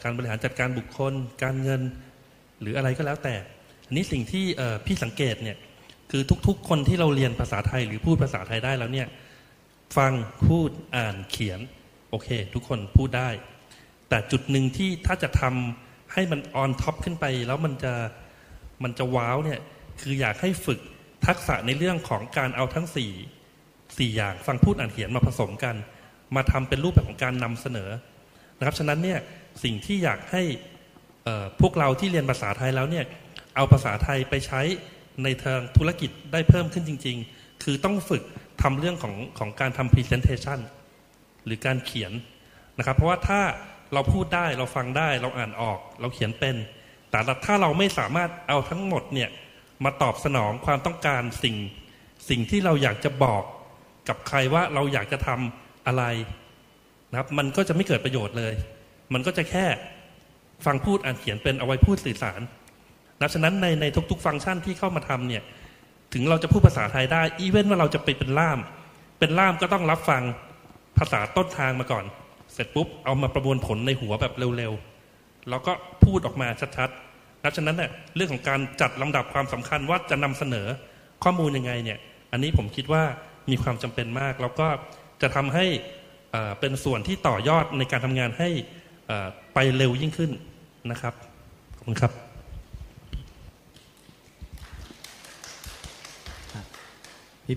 [0.03, 1.13] การบริหารจัดการบุคคล
[1.43, 1.81] การเงิน
[2.61, 3.35] หรืออะไรก็แล้วแต่
[3.87, 4.45] อันนี้สิ่งที่
[4.87, 5.57] พี่สังเกตเนี่ย
[6.11, 9.09] คือทุกๆ คนที่เราเรียนภาษาไทยหรือพูดภาษาไทยได้แล้วเนี่ย
[9.97, 10.13] ฟัง
[10.47, 11.61] พูดอ่านเขียน
[12.11, 13.31] โอเค ทุกคนพูดได้
[14.09, 17.95] แต่จุดหนึ่งที่ถ้าจะทำให้มัน on top ขึ้นไป แล้วมันจะ
[18.83, 19.61] มันจะ wow เนี่ย
[20.01, 20.81] คืออยากให้ฝึก
[21.27, 23.13] ทักษะในเรื่องของการเอาทั้งสี่
[23.99, 25.77] สี่อย่างฟังพูดอ่านเขียนมาผสมกัน
[26.37, 27.91] มาทำเป็นรูปแบบของการนำเสนอ
[28.59, 29.19] นะครับฉะนั้นเนี่ย
[29.65, 30.43] สิ่งที่อยากให้
[31.61, 33.05] พวกเราที่เรียนภาษาไทยแล้วเนี่ย
[33.57, 34.61] เอาภาษาไทยไปใช้
[35.23, 38.23] ในทางธุรกิจได้เพิ่มขึ้นจริง ๆ คือต้องฝึก
[38.63, 40.59] ทำเรื่องของของการทำ presentation
[41.45, 42.13] หรือการเขียน
[42.79, 43.41] นะครับ เพราะว่าถ้า
[43.95, 46.57] เราพูดได้เราฟังได้เราอ่านออก เราเขียนเป็น
[47.11, 49.31] แต่ถ้าเราไม่สามารถเอาทั้งหมดเนี่ย
[49.85, 51.57] มาตอบสนองความต้องการสิ่ง
[52.29, 53.43] สิ่งที่เราอยากจะบอก
[54.09, 56.05] กับใครว่าเราอยากจะทำ อะไร
[57.11, 58.53] นะครับ มันก็จะไม่เกิดประโยชน์เลย
[59.15, 59.67] มันก็จะแค่
[60.67, 62.41] ฟังพูดอ่านเขียนเป็นเอาไว้พูดสื่อสาร
[63.21, 65.43] นะฉะนั้นในในทุก ๆ ฟังก์ชันที่เข้ามาทำเนี่ย
[66.15, 68.59] ถึงเราจะพูดภาษาไทยได้ อีเว้นว่าเราจะไปเป็นล่าม
[69.19, 70.23] เป็นล่ามก็ต้องรับฟัง
[70.99, 72.05] ภาษาต้นทางมาก่อน
[72.53, 75.73] เสร็จปุ๊บเอามาประมวลผลในหัวแบบเร็วๆ แล้วก็
[76.05, 80.67] พูดออกมาชัดๆดังนั้นเนี่ยเรื่องของการจัดลำดับความสำคัญว่าจะนำเสนอ
[81.25, 81.99] ข้อมูลยังไงเนี่ย
[82.33, 83.03] อันนี้ผมคิดว่า
[83.51, 84.67] มีความจำเป็นมาก แล้วก็
[85.23, 85.67] จะทำให้
[86.61, 88.49] เป็นส่วนที่ต่อยอดในการทำงานให้
[89.55, 90.31] ไปเร็วยิ่งขึ้น
[90.91, 91.15] นะครับ
[91.77, 92.13] ขอบคุณครับ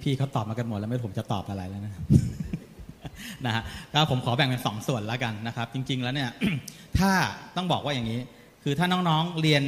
[0.03, 1.93] พี่ๆเขาตอบมากันหมดแล้วไม่ผมจะตอบอะไรแล้วนะ
[3.45, 6.29] นะฮะก็ผมขอแบ่งเป็นสองส่วนแล้วกันนะครับ จริง ๆ แล้วเนี่ย
[6.99, 7.11] ถ้า
[7.55, 8.19] ต้องบอกว่าอย่างนี้
[8.63, 9.63] คือถ้าน้องๆเรียน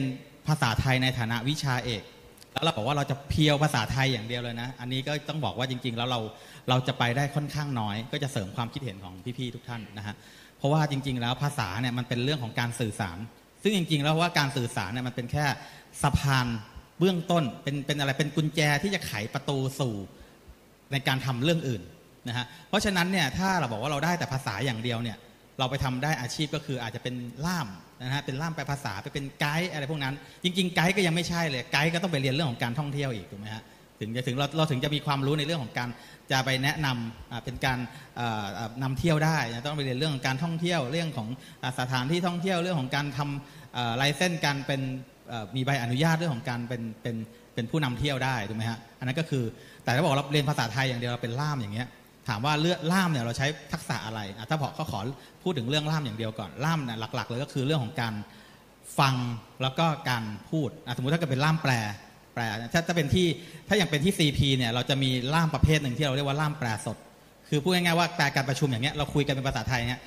[0.48, 2.02] ภาษาไทยในฐานะวิชาเอก
[2.56, 6.20] แล้วเราบอกว่าเราจะเพียวภาษาไทยอย่างเดียวเลยนะ อันนี้ก็ต้องบอกว่าจริง ๆ แล้วเรา
[6.70, 10.16] เราจะไปได้ค่อนข้างน้อย ก็จะเสริมความคิดเห็นของพี่ๆทุกท่านนะฮะ
[10.58, 13.18] เพราะว่าจริง ๆ แล้วภาษาเนี่ยมันเป็นเรื่องของการสื่อสาร
[13.64, 15.46] ซึ่งจริง ๆ แล้วว่าการสื่อสารเนี่ยมันเป็นแค่
[16.04, 16.48] สะพาน
[17.00, 19.96] เบื้องต้นเป็นเป็นอะไรเป็นกุญแจที่จะไขประตูสู่
[20.92, 21.82] ในการทำเรื่องอื่น
[22.28, 25.18] นะฮะเพราะฉะนั้นเนี่ยถ้าเราบอกว่าเราได้แต่ภาษาอย่างเดียวเนี่ย
[25.60, 27.68] เราไปทำได้อาชีพก็คืออาจจะเป็นล่าม
[28.04, 33.64] นะฮะเป็นล่ามแปลภาษาไปเป็นไกด์อะไรพวกนั้น จริงๆไกด์ก็ยังไม่ใช่เลยไกด์ก็ต้องไปเรียนเรื่องของการท่องเที่ยวอีกถูกไหมฮะ
[34.00, 35.90] ถึงจะถึงเราเราถึงจะมีความรู้ในเรื่องของการ
[36.32, 37.80] จะไปแนะนำเป็นการ
[38.20, 39.38] อ่าอ่านำเที่ยวได้
[39.68, 41.28] ต้องไปเรียนเรื่องของการท่องเที่ยวเรื่องของ
[41.80, 44.82] สถานที่ท่องเที่ยวเรื่องของการทำไลเส้นการเป็น
[45.56, 47.16] มีใบอนุญาตเรื่องของการเป็นเป็น
[47.54, 49.44] เป็นผู้นำเที่ยวได้ถูกไหมฮะอันนั้นก็คือ
[49.84, 51.88] แต่ถ้าบอกเราเรียนภาษาไทยอย่างเดียวเราเป็นล่ามอย่างเงี้ย
[52.28, 55.00] ถามว่าเลือกล่ามเนี่ยเราใช้ทักษะอะไรอะถ้าบอก็ขอ
[55.44, 58.14] พูดถึงเรื่องล่ามอย่างเดียวก่อนล่ามเนี่ยหลัก ๆ เลยก็คือเรื่องของการ
[59.00, 59.16] ฟัง
[59.62, 61.74] แล้วก็การพูดอะสมมติถ้าเกิดเป็นล่ามแปล
[62.34, 63.28] แปลถ้าถ้าเป็นที่
[63.68, 66.98] ถ้าอย่างเป็นที่ CP เนี่ยเราจะมีล่ามประเภทหนึ่งที่เราเรียกว่าล่ามแปลสด
[67.50, 70.00] คือพูดง่ายๆว่าแปลการประชุมอย่างเงี้ยเราคุยกันเป็นภาษาไทยเนี่ย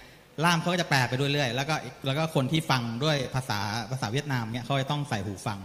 [0.44, 1.74] ล่ามเขาก็จะแปลไปด้วยเรื่อยแล้วก็
[2.06, 3.58] แล้วก็คนที่ฟังด้วยภาษา
[3.90, 5.58] ภาษาเวียดนามเนี่ยเขาจะต้องใส่หูฟัง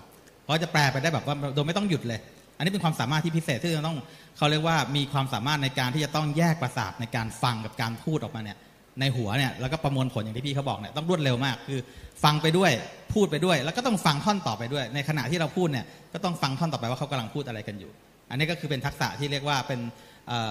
[0.43, 2.19] เขาจะแปลไปได้แบบว่าโดยไม่ต้องหยุดเลย
[2.57, 3.97] อันนี้เป็นความสามารถที่พิเศษที่จะต้อง
[4.38, 8.57] เขาเรียกว่ามีความสามารถในการที่จะต้องแยกประสาทในการฟังกับการพูดออกมาเนี่ย
[8.99, 11.79] ในหัวเนี่ยแล้วก็ประมวลผลอย่างที่พี่เขาบอกเนี่ยต้องรวดเร็วมากคือ
[12.23, 12.71] ฟังไปด้วย
[13.13, 17.91] พูดไปด้วย แล้วก็ต้องฟังท่อนต่อไปด้วย ในขณะที่เราพูดเนี่ยก็ต้องฟังท่อนต่อไปว่าเขากำลังพูดอะไรกันอยู่
[18.29, 19.79] อันนี้ก็คือเป็นทักษะที่เรียกว่าเป็น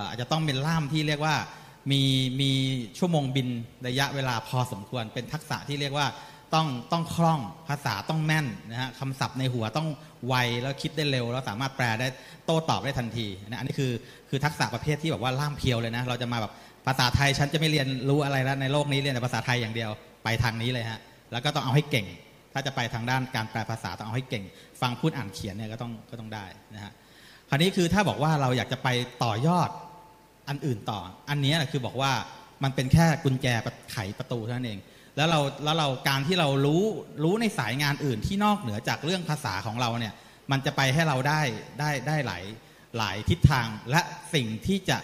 [0.08, 1.34] อาจจะต้องเป็นล่ามที่เรียกว่า
[1.92, 2.02] มี
[2.40, 2.50] มี
[2.98, 3.48] ชั่วโมงบิน
[3.88, 6.06] ระยะเวลาพอสมควร เป็นทักษะที่เรียกว่า
[6.54, 9.88] ต้องต้องคล่องภาษาต้องแม่นนะฮะคำศัพท์ในหัวต้อง
[10.28, 12.08] ไวแล้วคิดได้เร็ว แล้วสามารถแปลได้
[12.44, 13.92] โต้ตอบได้ทันทีนะอันนี้คือ
[14.28, 16.52] คือทักษะประเภทที่แบบว่าล่ามเพียวเลยนะเราจะมาแบบ
[16.86, 19.90] ภาษาไทยฉันจะไม่เรียนรู้อะไรแล้วในโลกนี้เรียนแต่ภาษาไทยอย่างเดียว
[20.24, 21.00] ไปทางนี้เลยฮะ
[21.32, 22.06] แล้วก็ต้องเอาให้เก่ง
[22.52, 24.44] ถ้าจะไปทางด้านการแปลภาษาต้องเอาให้เก่ง
[24.80, 26.44] ฟังพูดอ่านเขียนเนี่ยก็ต้องก็ต้องได้
[26.74, 26.92] นะฮะ
[27.48, 28.88] คราวนี้คือถ้าบอกว่าเราอยากจะไป
[29.24, 29.70] ต่อยอด
[30.48, 31.00] อันอื่นต่อ
[31.30, 32.12] อันนี้ยนะคือบอกว่า
[32.64, 33.46] มันเป็นแค่กุญแจ
[33.92, 34.78] ไขประตูเท่านั้นเอง
[35.16, 36.82] แล้วเราแล้วเราการที่เรารู้
[37.24, 40.14] รู้ในสายงานอื่นที่นอกเหนือจากเรื่องภาษาของเราเนี่ย
[40.50, 41.40] มันจะไปให้เราได้
[41.80, 42.42] ได้ได้หลาย
[42.98, 44.00] หลายทิศทาง และ
[44.34, 44.98] สิ่งที่จะ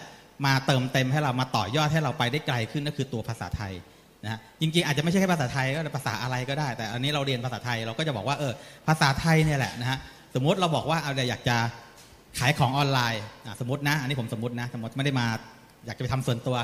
[0.45, 3.73] มาเติมเต็มให้เรามาต่อยอดให้เราไปได้ไกลขึ้นก็คือตัวภาษาไทย
[4.23, 8.53] นะฮะจริงๆอาจจะไม่ใช่แค่ภาษาไทยก็ภาษาอะไรก็ได้ แต่อันนี้เราเรียนภาษาไทยเราก็จะบอกว่าเออ
[8.87, 9.99] ภาษาไทยเนี่ยแหละนะฮะ
[10.35, 11.57] สมมติเราบอกว่าเอาอยากจะ
[12.39, 13.23] ขายของออนไลน์
[13.59, 15.27] สมมตินะ อันนี้ผมสมมตินะสมมติไม่ได้มา
[15.85, 16.57] อยากจะไปทำส่วนตัว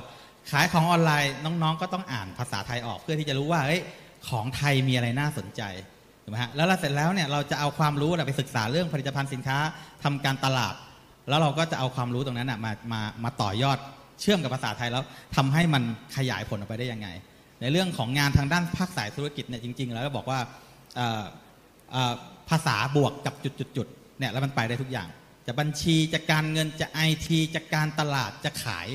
[0.51, 3.81] ขายของออนไลน์น้องๆ ก็ต้องอ่านภาษาไทยออกเพื่อที่จะรู้ว่าเอ้ย
[4.29, 5.61] ของไทยมีอะไรน่าสนใจ
[6.23, 9.57] ถูกไหมฮะแล้วเราเสร็จแล้วเนี่ยเราจะเอาความรู้น่ะไปศึกษาเรื่องผลิตภัณฑ์สินค้า
[10.03, 10.75] ทำการตลาด
[11.29, 13.77] แล้วเราก็จะเอาความรู้ตรงนั้นมามามาต่อยอด
[14.21, 15.03] เชื่อมกับภาษาไทยแล้ว
[15.35, 15.83] ทำให้มัน
[16.17, 17.07] ขยายผลออกไปได้ยังไง
[17.61, 20.39] ในเรื่องของงานทางด้านภาคสายธุรกิจเนี่ยจริง ๆ แล้วก็บอกว่า
[22.49, 23.33] ภาษาบวกกับ
[23.77, 25.07] จุดๆๆเนี่ยแล้วมันไปได้ทุกอย่าง
[25.47, 28.87] จะบัญชีจะการเงินจะไอทีจะการตลาดจะขาย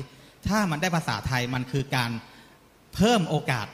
[0.47, 2.11] ถ้ามันได้ภาษาไทยมันคือการ
[2.95, 3.67] เพิ่มโอกาส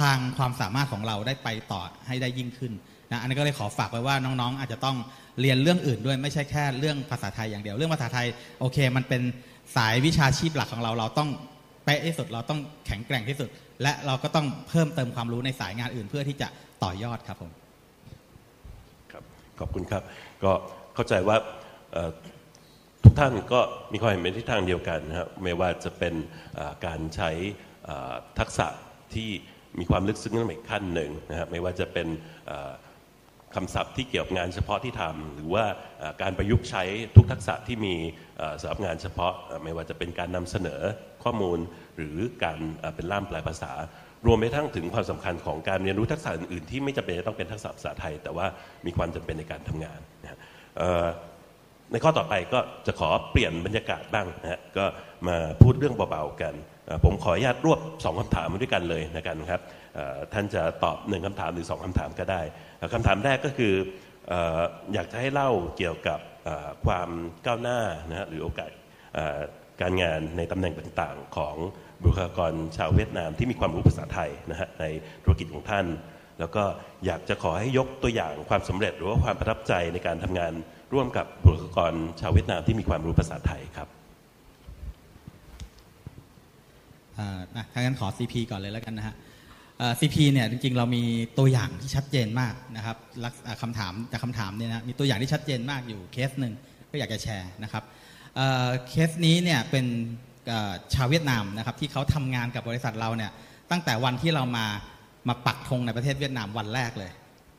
[0.00, 2.72] ทางความสามารถของเราได้ไปต่อให้ได้ยิ่งขึ้น
[3.10, 4.96] นะอันนี้ก็เลยขอฝากไว้ว่าน้องๆ อาจจะต้อง
[5.40, 8.26] เรียนเรื่องอื่นด้วยไม่ใช่แค่เรื่องภาษาไทยอย่างเดียว เรื่องภาษาไทย
[8.60, 9.22] โอเค มันเป็น
[9.76, 11.30] สายวิชาชีพหลักของเราเราต้อง
[11.84, 13.48] เป๊ะที่สุดเราต้องแข็งแกร่งที่สุด
[13.82, 16.48] และเราก็ต้องเพิ่มเติมความรู้ในสายงานอื่น เพื่อที่จะ
[16.82, 17.50] ต่อยอดครับผม
[19.12, 19.22] ครับ
[19.60, 20.02] ขอบคุณครับ
[20.44, 20.52] ก็
[20.94, 21.36] เข้าใจว่า
[23.04, 23.60] ทุกท่านก็
[23.92, 26.14] มีความเห็นในทิศทางเดียวกันนะครับไม่ว่าจะเป็น
[26.86, 27.30] การใช้
[28.38, 28.66] ทักษะ
[29.14, 29.30] ที่
[29.78, 32.08] มีความลึกซึ้งขึ้นมาอีกขั้นหนึ่งนะครับไม่ว่าจะเป็น
[33.54, 35.64] คำศัพท์ที่เกี่ยวกับงานเฉพาะที่ทำหรือว่า
[36.22, 36.82] การประยุกต์ใช้
[37.16, 37.94] ทุกทักษะที่มี
[38.60, 39.32] สำหรับงานเฉพาะ
[39.64, 40.80] ไม่ว่าจะเป็นการนำเสนอ
[41.24, 41.58] ข้อมูล
[41.96, 42.58] หรือการ
[42.94, 43.72] เป็นล่ามแปลภาษา
[44.26, 48.46] รวมไปทั้งถึงความสำคัญของการเรียนรู้ทักษะอื่นๆ ที่ไม่จำเป็นจะต้องเป็นทักษะภาษาไทย แต่ว่า
[48.86, 50.38] มีความจำเป็นในการทำงานนะ
[51.94, 54.84] ในข้อต่อไปก็จะขอเปลี่ยนบรรยากาศบ้างนะฮะก็
[55.28, 56.54] มาพูดเรื่องเบาๆกัน
[57.04, 59.60] ผมขออนุญาตรวบสองคำถามมาด้วยกันเลยนะกันครับ
[60.32, 62.40] ท่านจะตอบหนึ่งคำถามหรือสองคำถามก็ได้
[62.94, 63.74] คำถามแรกก็คือ
[64.94, 66.20] อยากจะให้เล่าเกี่ยวกับ
[66.86, 67.08] ความ
[67.46, 68.70] ก้าวหน้านะหรือโอกาส
[69.80, 71.56] การงานในตำแหน่งต่างๆ ของ
[72.02, 74.84] บุคลากรชาวเวียดนามที่มีความรู้ภาษาไทยนะฮะใน
[75.24, 75.86] ธุรกิจของท่าน
[76.40, 76.64] แล้วก็
[77.06, 80.52] อยากจะขอให้ยกตัวอย่างความสำเร็จหรือว่าความประทับใจในการทำงาน
[80.94, 83.88] ร่วมกับบุคลากรชาวเวียดนามที่มีความรู้ภาษาไทยครับ
[87.72, 89.14] ถ้างั้นขอ CP ก่อนเลยแล้วกันนะฮะ
[89.78, 91.02] เอ่อ CP เนี่ยจริงๆ เรามี
[91.38, 96.52] ตัวอย่างที่ชัดเจนมากนะครับลักษอ่าคำถามจากคำถามเนี่ยนะมีตัวอย่างที่ชัดเจนมากอยู่เคสหนึ่ง
[96.90, 97.84] ก็อยากจะแชร์นะครับ
[98.34, 99.86] เเคสนี้เนี่ยเป็น
[100.94, 103.30] ชาวเวียดนามนะครับที่เขาทำงานกับบริษัทเราเนี่ย
[103.70, 104.66] ตั้งแต่วันที่เรามา
[105.28, 107.10] มาปักธงในประเทศเวียดนามวันแรกเลย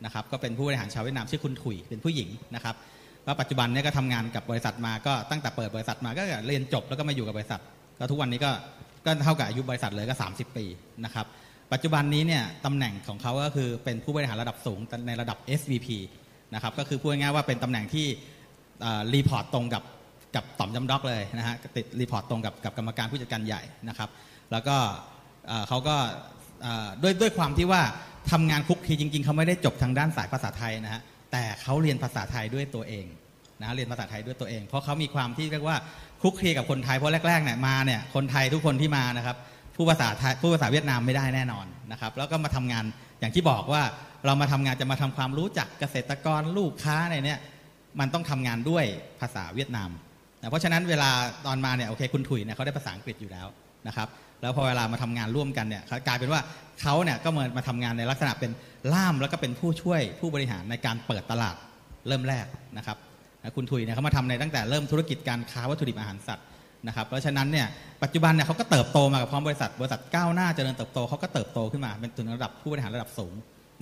[0.06, 2.76] นะครับก็เป็นผู้บริหารชาวเวียดนามชื่อคุณถุยเป็นผู้หญิงนะครับ
[3.26, 7.62] ก็ปัจจุบันนี่ยก็ทำงานกับบริษัทมาก็ตั้งแต่เปิดบริษัทมาก็เรียนจบแล้วก็มาอยู่กับบริษัท
[8.00, 8.52] ก็ทุกวันนี้ก็
[9.06, 10.66] ก็เท่ากับอายุบริษัทเลยก็ 30 ปี
[11.06, 11.26] นะครับ
[11.74, 15.88] ปัจจุบันนี้เนี่ยตำแหน่งของเขาก็คือเป็นผู้บริหารระดับสูงในระดับ SVP
[16.54, 18.08] นะครับก็คือพูดง่ายๆว่าเป็นตำแหน่งที่
[19.14, 19.84] report ตรงกับ
[20.36, 24.10] กับต่омจำด็อกเลยนะฮะติด report ตรงกับกับกรรมการผู้จัดการใหญ่นะครับ
[24.52, 24.78] แล้วก็
[25.68, 25.96] เขาก็
[27.04, 27.82] ด้วยด้วยความที่ว่า
[28.32, 31.02] ทำงานคลุกคลีจริง ๆ เขาไม่ได้จบทางด้านสายภาษาไทยนะฮะ
[31.36, 33.06] แต่เขาเรียนภาษาไทยด้วยตัวเอง
[33.62, 35.78] นะเรียนภาษาไทยด้วยตัวเอง เพราะเขามีความที่เรียกว่า
[36.22, 39.38] คลุกคลีกับคนไทยเพราะแรกๆเนี่ยมาเนี่ยคนไทยทุกคนที่มานะครับ
[39.76, 42.86] พูดภาษาไทยพูดภาษาเวียดนามไม่ได้แน่นอนนะครับ แล้วก็มาทำงาน
[43.20, 43.82] อย่างที่บอกว่า
[44.26, 47.40] เรามาทำงานจะมาทำความรู้จักเกษตรกรลูกค้าในเนี้ย
[48.00, 48.86] มันต้องทำงานด้วย
[49.22, 49.90] ภาษาเวียดนาม
[50.42, 51.10] นะเพราะฉะนั้นเวลา
[51.46, 53.48] ตอนมาเนี่ยโอเคคุณถุยเนี่ยเขาได้ภาษาอังกฤษอยู่แล้ว
[53.88, 54.08] นะครับ
[54.42, 56.42] แล้วพอเวลามาทำงานร่วมกันเนี่ยกลายเป็นว่า
[56.82, 58.52] เขาเนี่ยก็มามาทำงานในลักษณะเป็น
[58.94, 61.56] ล่ามแล้วก็เป็นผู้ช่วยผู้บริหารในการเปิดตลาด
[62.08, 62.46] เริ่มแรก
[62.78, 62.98] นะครับ
[63.56, 66.46] คุณถุยเนี่ยเขามาทำในตั้งแต่เริ่มธุรกิจการค้าวัตถุดิบอาหารสัตว์
[66.88, 67.68] นะครับเพราะฉะนั้นเนี่ย
[68.04, 73.34] ปัจจุบันเนี่ยเขาก็เติบโตมากับพร้อมบริษัทบริษัทก้าวหน้าเจริญเติบโตเขาก็เติบโตขึ้นมาเป็นถึงระดับผู้บริหารระดับสูง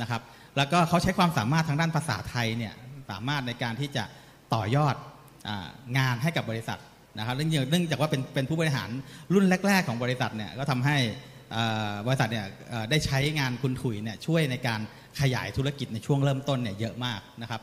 [0.02, 0.22] นะครับ
[0.58, 2.74] แล้วก็เขาใช้ความสามารถทางด้านภาษาไทยเนี่ย
[3.10, 4.04] สามารถในการที่จะ
[4.54, 4.96] ต่อยอด
[5.48, 6.80] อางานให้กับบริษัท
[7.18, 8.90] นะครับเนื่องจากว่าเป็นเป็นผู้บริหาร
[9.34, 10.98] รุ่นแรก ๆ ของบริษัทเนี่ยก็ทำให้
[12.08, 12.46] บริษัทเนี่ย
[12.90, 14.80] ได้ใช้งานคุณถุยเนี่ยช่วยในการ
[15.22, 17.62] ขยายธุรกิจในช่วงเริ่มต้นเนี่ยเยอะมากนะครับ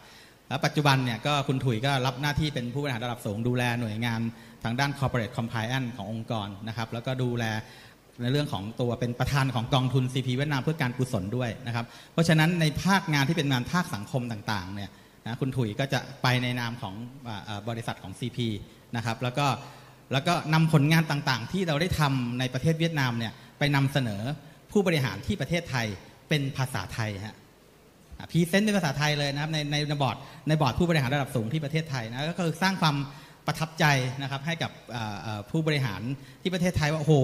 [0.49, 4.21] แล้วปัจจุบันเนี่ยก็คุณถุยก็รับหน้าที่เป็นผู้บริหารระดับสูงดูแลหน่วยงาน
[4.65, 7.45] ทางด้าน corporate compliance ขององค์กรนะครับแล้วก็ดูแล
[8.23, 14.91] ในเรื่องของตัวเป็นประธานของกองทุน CP เวียดนามเพื่อการกุศลด้วยนะครับ เพราะฉะนั้นในภาคงานที่เป็นงานภาคสังคมต่างๆเนี่ย
[15.27, 16.95] นะคุณถุยก็จะไปในนามของ
[17.49, 18.39] อบริษัทของ CP
[18.97, 19.47] นะครับ แล้วก็
[20.13, 24.23] แล้วก็นำผลงานต่างๆ ที่เราได้ทำในประเทศเวียดนามเนี่ยไปนำเสนอ
[24.71, 25.87] ผู้บริหารที่ประเทศไทย
[26.29, 27.37] เป็นภาษาไทยฮะ
[28.31, 30.17] พรีเซนต์เป็นภาษาไทยเลยนะครับในในบอร์ด
[30.49, 32.97] ในบอร์ดผู้บริหารระดับสูงที่ประเทศไทยนะก็คือสร้างความ
[33.47, 33.85] ประทับใจ
[34.23, 34.71] นะครับให้กับ
[35.51, 36.01] ผู้บริหาร
[36.43, 37.15] ที่ประเทศไทยว่าโอ้โห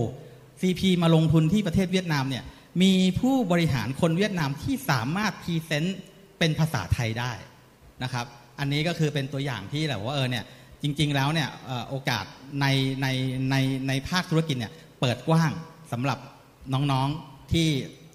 [0.60, 2.44] ซีพีมาลงทุนที่ประเทศเวียดนามเนี่ย
[2.82, 5.98] มีผู้บริหารคนเวียดนามที่สามารถ present
[6.38, 7.32] เป็นภาษาไทยได้
[8.02, 8.26] นะครับ
[8.58, 10.44] อันนี้ก็คือเป็นตัวอย่างที่แบบว่าเออเนี่ย
[10.86, 11.48] จริง ๆ แล้วเนี่ย
[11.90, 12.24] โอกาส
[12.60, 12.66] ใน
[13.02, 13.06] ใน
[13.50, 13.56] ใน
[13.88, 15.52] ในภาคธุรกิจเนี่ยเปิดกว้าง
[15.92, 16.18] สำหรับ
[16.74, 17.66] น้องๆที่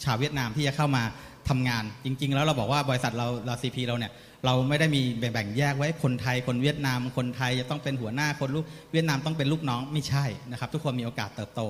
[0.03, 1.03] ชาวเวียดนามที่จะเข้ามา
[1.49, 4.11] ทำงาน จริง ๆ แล้วเราบอกว่าบริษัทเราเราซีพีเราเนี่ย
[4.45, 5.01] เราไม่ได้มี
[5.33, 11.61] แบ่งแยกไว้คนไทยคนเวียดนาม คนไทยจะต้องเป็นหัวหน้าคนลูกเวียดนามต้องเป็นลูกน้องไม่ใช่นะครับ ทุกคนมีโอกาสเติบโต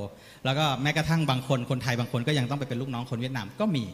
[0.45, 3.86] แล้วก็แม้กระทั่งบางคนคนไทยบางคนก็ยังต้องไปเป็นลูกน้องคนเวียดนามก็มี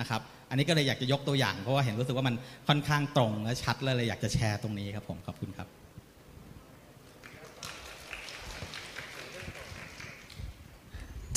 [0.00, 2.34] นะครับ อันนี้ก็เลยอยากจะยกตัวอย่างเพราะว่าเห็นรู้สึกว่ามัน
[2.68, 5.81] ค่อนข้างตรงและชัดเลยเลยอยากจะแชร์ตรงนี้ครับผมขอบคุณครับ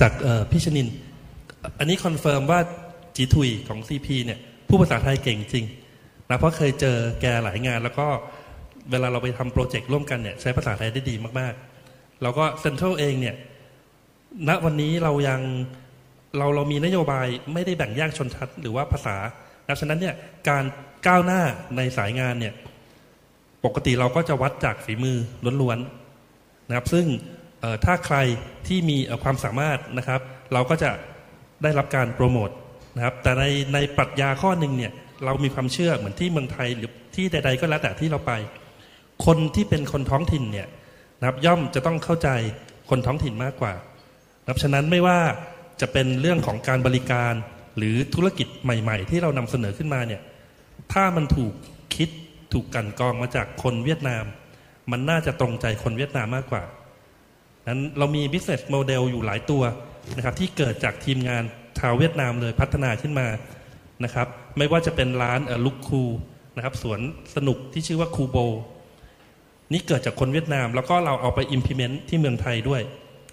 [0.02, 0.14] จาก
[0.52, 0.88] พี่ชนิน
[1.80, 2.60] อันนี้ confirm ว่า
[3.16, 5.66] จีทุยของ CP เนี่ยพูดภาษาไทยเก่งจริง
[6.30, 8.08] นะเพราะเคยเจอแกหลายงาน แล้วก็
[8.92, 13.36] เวลาเราไปทำ project ร่วมกันเนี่ยใช้ภาษาไทยได้ดีมากๆ แล้วก็เซ็นทรัลเองเนี่ย
[14.50, 15.42] ณวันนี้เรายัง
[16.38, 19.16] เราเรามีนโยบายไม่ได้แบ่งแยกชนชั้นหรือว่าภาษา
[19.68, 20.16] ดังนั้นเนี่ย
[20.50, 20.64] การ
[21.08, 21.42] ก้าวหน้า
[21.78, 22.54] ในสายงานเนี่ย
[23.66, 25.18] ปกติเราก็จะวัดจากฝีมือ
[25.62, 27.06] ล้วนๆนะครับซึ่ง
[27.86, 28.18] ถ้าใคร
[28.68, 30.22] ที่มีความสามารถนะครับ
[30.54, 30.92] เราก็จะ
[31.64, 32.50] ได้รับการโปรโมท
[32.96, 33.44] นะครับ แต่ใน
[33.74, 34.92] ในปรัชญาข้อหนึ่งเนี่ย
[35.26, 38.34] เรามีความเชื่อเหมือนที่เมืองไทยหรือที่ใด ๆ ก็แล้วแต่ที่เราไป
[39.26, 40.68] คนที่เป็นคนท้องถิ่นเนี่ย
[41.20, 42.30] นะครับย่อมจะต้องเข้าใจ
[42.90, 43.74] คนท้องถิ่นมากกว่า
[44.44, 45.20] นะครับฉะนั้นไม่ว่า
[45.82, 47.34] จะเป็นเรื่องของการบริการ
[47.78, 50.22] หรือธุรกิจใหม่ ๆ ที่เรานำเสนอขึ้นมาเนี่ย
[50.94, 51.54] ถ้ามันถูก
[51.96, 52.10] คิด
[52.54, 54.24] ถูกกันกรองมาจากคนเวียดนาม
[54.92, 56.64] มันน่าจะตรงใจคนเวียดนามมากกว่า
[57.68, 59.64] นั้นเรามี business model อยู่หลายตัว
[60.16, 61.44] นะครับที่เกิดจากทีมงาน
[61.80, 63.28] ชาวเวียดนามเลยพัฒนาขึ้นมา
[64.04, 66.04] นะครับไม่ว่าจะเป็นร้านลุกคู
[66.56, 67.00] นะครับสวน
[67.36, 68.38] สนุกที่ชื่อว่าคูโบ
[69.74, 72.82] นี่เกิดจากคนเวียดนาม แล้วก็เราเอาไป implement ที่เมืองไทยด้วย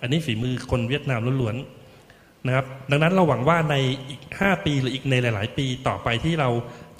[0.02, 3.74] อันนี้ฝีมือคนเวียดนามล้วนๆนะครับดังนั้นเราหวังว่าใน
[4.08, 6.48] อีก 5 ปีหรืออีกในหลาย ๆ ปีต่อไปที่เรา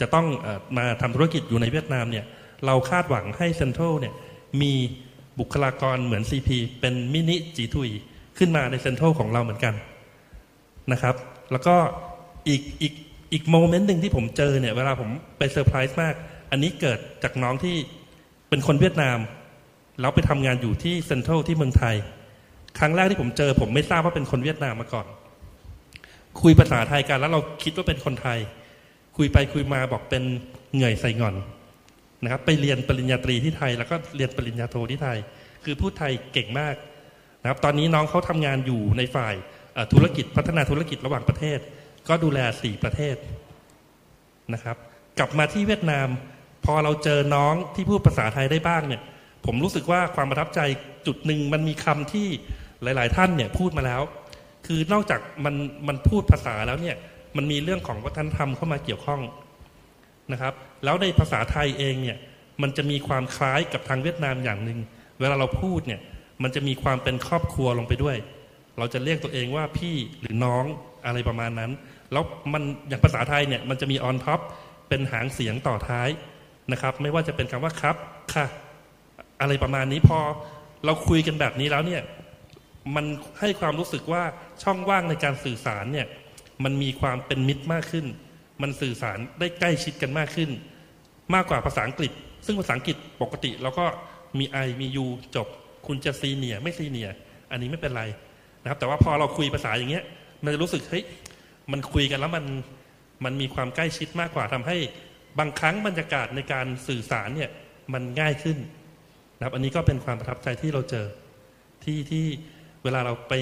[0.00, 0.26] จะต้อง
[0.76, 2.24] มาทำธุรกิจอยู่ในเวียดนามเนี่ย
[2.66, 4.14] เราคาดหวังให้เซ็นทรัลเนี่ย
[4.62, 4.72] มี
[5.38, 6.48] บุคลากรเหมือน CP
[6.80, 7.88] เป็นมินิจีทุย
[8.38, 9.74] ขึ้นมาในเซ็นทรัลของเราเหมือนกัน
[10.92, 11.14] นะครับ
[11.52, 11.74] แล้วก็
[12.48, 12.94] อีกอีก
[13.32, 16.14] อีก moment หนึ่งที่ผมเจอเนี่ย เวลาผมไปเซอร์ไพรส์มาก
[16.50, 17.76] อันนี้เกิดจากน้องที่
[18.48, 19.18] เป็นคนเวียดนาม
[20.00, 21.94] แล้วไปทำงานอยู่ที่เซ็นทรัลที่เมืองไทย
[22.78, 25.06] ครั้งแรกที่ผมเจอ ผมไม่ทราบว่าเป็นคนเวียดนามมาก่อน
[26.42, 28.38] คุยภาษาไทยกันแล้วเราคิดว่าเป็นคนไทย
[29.16, 30.22] คุยไปคุยมาบอกเป็น
[30.72, 31.34] เหงื่อยใส่งอน
[32.22, 35.18] นะครับ ไปเรียนปริญญาตรีที่ไทย แล้วก็เรียนปริญญาโทที่ไทย
[35.64, 36.74] คือพูดไทยเก่งมาก
[37.42, 39.34] นะครับ ตอนนี้น้องเขาทำงานอยู่ในฝ่าย
[39.92, 41.58] ธุรกิจพัฒนาธุรกิจระหว่างประเทศ
[42.08, 43.16] ก็ดูแลสี่ประเทศ
[44.54, 44.76] นะครับ
[45.18, 46.08] กลับมาที่เวียดนาม
[46.64, 49.02] พอเราเจอน้องที่พูดภาษาไทยได้บ้างเนี่ย
[49.46, 50.60] ผมรู้สึกว่าความประทับใจ
[51.06, 52.28] จุดหนึ่งมันมีคำที่
[52.82, 54.02] หลาย ๆ ท่านเนี่ยพูดมาแล้ว
[54.66, 55.54] คือนอกจากมัน
[55.88, 56.96] มันพูดภาษาแล้วเนี่ย
[57.36, 59.20] มันมีเรื่องของวัฒนธรรมเข้ามาเกี่ยวข้อง
[60.32, 60.54] นะครับ
[60.84, 62.18] แล้วในภาษาไทยเองเนี่ย
[62.62, 64.78] มันจะมีความคล้ายกับทางเวียดนามอย่างหนึ่ง
[65.20, 66.00] เวลาเราพูดเนี่ย
[66.42, 68.16] มันจะมีความเป็นครอบครัวลงไปด้วย
[68.78, 70.64] เราจะเรียกตัวเองว่าพี่หรือน้อง
[71.06, 71.70] อะไรประมาณนั้น
[72.12, 74.40] แล้วมันอย่างภาษาไทยเนี่ยมันจะมี on top
[74.88, 76.08] เป็นหางเสียงต่อท้าย
[76.72, 77.96] นะครับ ไม่ว่าจะเป็นคำว่าครับ
[78.34, 78.46] ค่ะ
[79.40, 80.18] อะไรประมาณนี้พอ
[80.84, 82.02] เราคุยกันแบบนี้แล้วเนี่ย
[82.94, 83.06] มัน
[83.40, 84.22] ให้ความรู้สึกว่า
[84.62, 86.06] ช่องว่างในการสื่อสารเนี่ย
[86.64, 88.06] มันมีความเป็นมิตรมากขึ้น
[88.62, 90.50] มันสื่อสารได้ใกล้ชิดกันมากขึ้น
[91.34, 92.12] มากกว่าภาษาอังกฤษ
[92.46, 93.86] ซึ่งภาษาอังกฤษปกติเราก็
[94.38, 95.48] มีไอมียูจบ
[95.86, 97.08] คุณจะซีเนียไม่ซีเนีย
[97.50, 98.02] อันนี้ไม่เป็นไร
[98.62, 100.04] นะครับ แต่ว่าพอเราคุยภาษาอย่างเงี้ย
[100.44, 101.04] มันจะรู้สึกเฮ้ย
[101.72, 102.44] มันคุยกันแล้วมัน
[103.24, 104.76] มันมีความใกล้ชิดมากกว่าทำให้
[105.38, 107.50] บางครั้งบรรยากาศในการสื่อสารเนี่ย
[107.92, 108.58] มันง่ายขึ้น
[109.36, 111.06] นะครับอันนี้ก็เป็นความประทับใจที่เราเจอ
[111.84, 112.24] ที่ที่
[112.84, 113.32] เวลาเราไป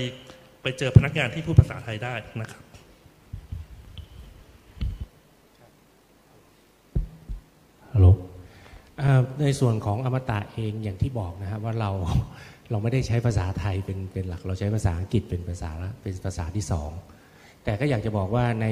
[0.62, 2.62] ไปเจอพนักงานที่พูดภาษาไทยได้นะครับ
[7.94, 8.08] ฮัลโหล
[9.42, 11.90] ในส่วนของอมตะเองอย่างที่บอกนะครับว่าเรา
[12.70, 16.90] เราไม่ได้ใช้ภาษาไทยเป็นเป็นหลักเราใช้ภาษาอังกฤษเป็นภาษาละเป็นภาษาที่สอง
[17.64, 18.66] แต่ก็อยากจะบอกว่าใน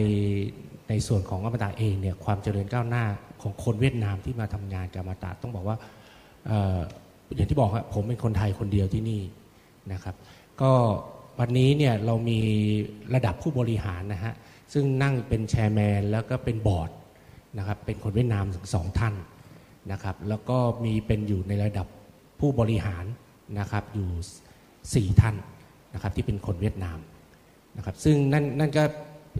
[0.89, 3.05] ในส่วนของอมตะเองเนี่ยความเจริญก้าวหน้า
[3.43, 5.77] ของคนเวียดนามที่มาทำงานกับอมตะต้องบอกว่า
[6.51, 6.79] ออ
[7.35, 9.23] อย่างที่บอกครับผมเป็นคนไทยคนเดียวที่นี่
[9.93, 10.15] นะครับ
[10.61, 10.71] ก็
[11.39, 12.39] วันนี้เนี่ยเรามี
[13.15, 14.35] ระดับผู้บริหารนะฮะ
[14.73, 16.91] ซึ่งนั่งเป็นแชร์แมนแล้วก็เป็นบอร์ด
[17.57, 19.15] นะครับเป็นคนเวียดนามถึงสองท่าน
[19.93, 21.87] นะครับแล้วก็มีเป็นอยู่ในระดับ
[22.41, 23.05] ผู้บริหาร
[23.59, 24.09] นะครับอยู่
[24.95, 25.37] สี่ท่าน
[25.95, 26.99] นะครับที่เป็นคนเวียดนาม
[27.77, 28.85] นะครับซึ่งนั่นนั่นก็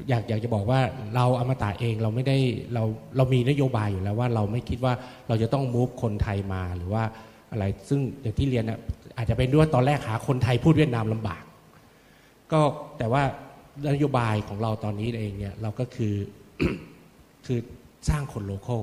[0.09, 0.81] อยากอยากจะบอกว่า
[1.15, 2.37] เราอมตะเองเราไม่ได้
[2.75, 2.83] เรา
[3.17, 4.93] เรามีนโยบายอยู่แล้วว่าเราไม่คิดว่า
[5.29, 7.05] เราจะต้องมูฟคนไทยมาหรือว่า
[7.51, 8.81] อะไรซึ่งอย่างที่เรียนนะ
[9.17, 11.43] อาจจะเป็นด้วยว่าตอนแรกหาคนไทยพูดเวียดนามลำบาก
[12.53, 12.61] ก็
[12.99, 13.23] แต่ว่า
[13.93, 16.15] นโยบายของเราตอนนี้เองเนี่ยเราก็คือ
[17.47, 17.59] คือ
[18.09, 18.79] สร้างคนโลโก้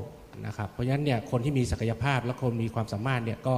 [0.45, 3.55] นะครับเพราะฉะนั้นเนี่ยคนที่มีศักยภาพและคนมีความสามารถเนี่ยก็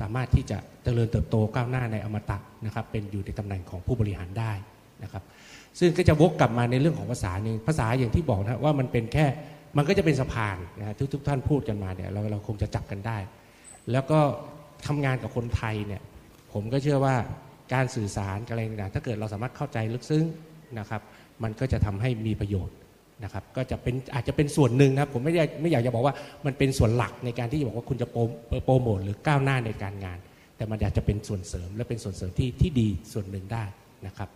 [0.00, 4.52] สามารถที่จะเจริญเติบโตก้าวหน้าในอมตะนะครับเป็นอยู่ในตำแหน่งของผู้บริหารได้
[5.02, 5.22] นะครับ
[5.78, 9.26] ซึ่งก็จะวกกลับมาในเรื่องของภาษาหนึ่งภาษาอย่างที่บอกนะว่ามันเป็นแค่
[9.76, 13.18] มันก็จะเป็นสะพานนะทุกทุกท่านพูดกันมาเนี่ยเราเราคงจะจับกันได้
[13.92, 14.20] แล้วก็
[14.86, 16.02] ทำงานกับคนไทยเนี่ย
[16.52, 17.16] ผมก็เชื่อว่า
[17.74, 20.24] การสื่อสารอะไรต่างๆถ้าเกิดเราสามารถเข้าใจลึกซึ้ง
[20.78, 21.02] นะครับ
[21.42, 22.76] มันก็จะทำให้มีประโยชน์
[23.24, 26.14] นะครับก็จะเป็นอาจจะเป็นส่วนหนึ่งนะครับผมไม่ได้ไม่อยากจะบอกว่า
[26.46, 28.20] มันเป็นส่วนหลักในการที่จะบอกว่าคุณจะโปร
[28.64, 30.18] โปรโมทหรือก้าวหน้าในการงาน
[30.56, 33.64] แต่มันอยากจะเป็นส่วนเสริมและเป็นส่วนเสริมที่ที่ดีส่วนหนึ่งได้
[34.06, 34.28] นะครับ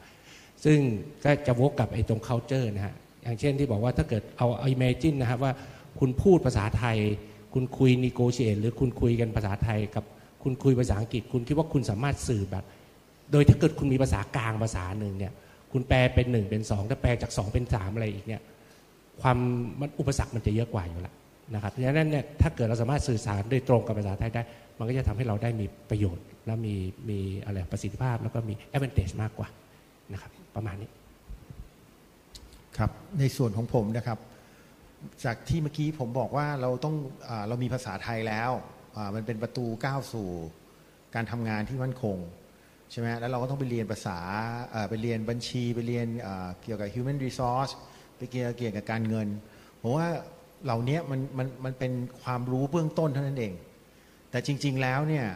[0.64, 0.78] ซึ่ง
[1.24, 5.53] ก็จะวกกับไอ้ตรง culture นะฮะอย่างเช่นที่บอกว่าถ้าเกิดเอาเอา imagine นะครับว่า
[5.99, 6.99] คุณพูดภาษาไทย
[7.55, 10.05] คุณคุย negotiate หรือคุณคุยกันภาษาไทยกับ
[10.43, 12.64] คุณคุยภาษาอังกฤษ คุณคิดว่าคุณสามารถสื่อแบบ
[13.33, 15.33] โดยถ้าเกิดคุณมีภาษากลางภาษาหนึ่งเนี่ย
[15.72, 18.43] คุณแปลเป็นหนึ่งเป็นสองถ้าแปลจากสองเป็นสามอะไรอีกเนี่ย
[19.22, 19.38] ความ
[19.80, 21.14] มันอุปสรรคมันจะเยอะกว่าอยู่แล้ว
[21.54, 24.42] นะครับเพราะฉะนั้นเนี่ยถ้าเกิดเราสามารถสื่อสารโดยตรงกับภาษาไทยได้
[24.78, 26.74] มันก็จะทำให้เราได้มีประโยชน์ และมี
[27.10, 29.48] มีอะไรประสิทธิภาพ แล้วก็มี advantage มากกว่า
[30.12, 30.90] นะครับประมาณนี้
[32.78, 34.18] ครับในส่วนของผมนะครับ
[35.24, 36.94] จากที่เมื่อกี้ผมบอกว่าเราต้อง
[37.28, 38.50] อเรามีภาษาไทยแล้ว
[39.14, 40.28] มันเป็นประตูก้าวสู่
[41.14, 42.16] การทำงานที่มั่นคง
[42.90, 44.18] ใช่ไหมแล้วเราก็ต้องไปเรียนภาษา
[44.90, 46.06] ไปเรียนบัญชีไปเรียน
[46.62, 47.72] เกี่ยวกับ human resource
[48.20, 49.28] ไปเกี่ยวเกี่ยวกับการเงิน
[49.82, 50.08] ผมว่า
[50.64, 51.92] เหล่านี้มันมันมันเป็น
[52.22, 53.52] ความรู้เบื้องต้นเท่านั้นเอง
[54.30, 55.26] แต่จริง ๆแล้วเนี่ย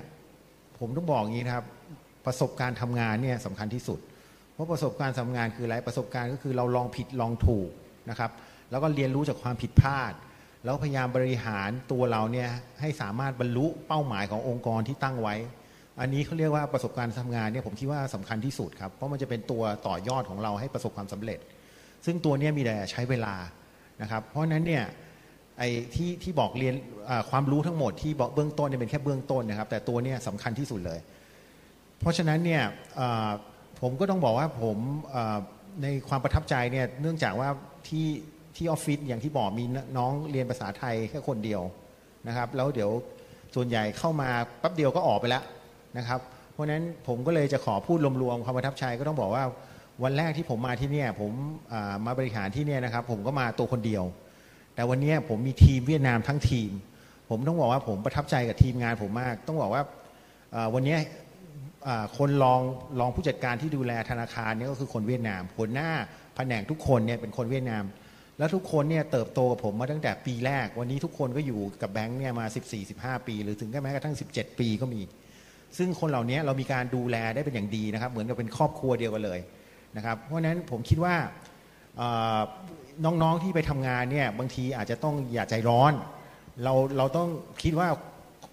[0.79, 1.67] ผมต้องบอกอย่างนี้นะครับ
[2.27, 3.99] ประสบการณ์ทำงานเนี่ยสำคัญที่สุด
[4.53, 7.71] เพราะประสบการณ์ทำงานคืออะไรประสบการณ์ก็คือเราลองผิดลองถูก
[8.11, 8.31] นะครับ
[8.71, 10.13] แล้วก็เรียนรู้จากความผิดพลาด
[10.65, 12.49] แล้วพยายามบริหารตัวเราเนี่ย
[12.81, 15.35] ให้สามารถบรรลุเป้าหมายขององค์กรที่ตั้งไว้
[16.01, 21.39] อันนี้เขาเรียกว่าประสบการณ์ทำงานเนี่ยผมคิดว่าสำคัญที่สุดครับเพราะมันจะเป็นตัวต่อยอดของเราให้ประสบความสำเร็จ
[22.05, 23.35] ซึ่งตัวนี้มีแต่ใช้เวลา
[24.03, 24.85] นะครับ เพราะฉะนั้นเนี่ย
[25.59, 26.75] ไอ้ที่ที่บอกเรียน
[27.31, 30.99] ความรู้ทั้งหมดที่บอกเบื้องต้นเนี่ยเป็นแค่เบื้องต้นนะครับ แต่ตัวเนี้ยสำคัญที่สุดเลย
[32.01, 32.63] เพราะฉะนั้นเนี่ย
[33.81, 34.77] ผมก็ต้องบอกว่าผม
[35.83, 37.49] ในความประทับใจเนี่ยเนื่องจากว่า
[37.89, 38.09] ที่
[38.57, 39.65] ที่ออฟฟิศอย่างที่บอกมี
[39.99, 41.63] น้องเรียนภาษาไทยแค่คนเดียว
[42.29, 42.91] นะครับ แล้วเดี๋ยว
[43.55, 44.29] ส่วนใหญ่เข้ามา
[44.61, 45.43] แป๊บเดียวก็ออกไปแล้ว
[45.99, 46.21] นะครับ
[46.53, 49.45] เพราะฉะนั้นผมก็เลยจะขอพูดรวมๆความประทับใจก็ต้องบอกว่า
[50.03, 51.33] วันแรกที่ผมมาที่เนี่ยผม
[52.07, 54.05] มาบริหารที่เนี่ยนะครับ ผมก็มาตัวคนเดียว
[54.75, 56.71] แต่วันนี้ผมมีทีมเวียดนามทั้งทีม
[57.31, 59.83] ผมต้องบอกว่าผมประทับใจกับทีมงานผมมาก ต้องบอกว่า
[60.75, 60.97] วันนี้
[62.19, 62.61] คนรอง
[63.01, 65.91] รองผู้จัดการที่ดูแลธนาคารนี่ก็คือคนเวียดนามหัวหน้า
[66.37, 67.85] แผนกทุกคนเนี่ยเป็นคนเวียดนาม
[68.39, 72.47] แล้วทุกคนเนี่ยเติบโตกับผมมาตั้งแต่ปีแรก วันนี้ทุกคนก็อยู่กับแบงค์เนี่ยมา
[72.87, 75.01] 14-15 ปี หรือถึงแม้กระทั่ง 17 ปีก็มี
[75.79, 79.41] ซึ่งคนเหล่านี้เรามีการดูแลได้เป็นอย่างดีนะครับ เหมือนกับเป็นครอบครัวเดียวกันเลย
[79.97, 81.15] นะครับ เพราะฉะนั้นผมคิดว่า
[83.05, 85.93] น้องๆที่ไปทำงานเนี่ยบางทีอาจจะต้องอย่าใจร้อน
[86.65, 87.29] เราเราต้อง
[87.63, 87.89] คิดว่า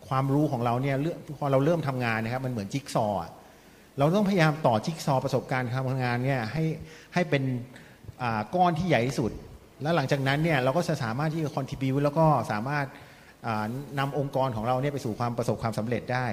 [0.07, 0.95] ความรู้ของเราเนี่ย
[1.37, 3.19] เพอเราเริ่มทำงานนะครับมันเหมือนจิ๊กซอว์
[3.99, 6.65] เราต้องพยายามต่อจิ๊กซอว์ประสบการณ์การทำงานเนี่ยให้
[7.13, 7.43] ให้เป็น
[8.55, 9.31] ก้อนที่ใหญ่ที่สุด
[9.81, 12.85] แล้วหลังจากนั้นเนี่ยเราก็จะสามารถที่จะคอนทิบิวแล้วก็สามารถ
[13.47, 13.65] อ่า
[13.99, 16.25] นำองค์กรของเราเนี่ยไปสู่ความประสบความสำเร็จได้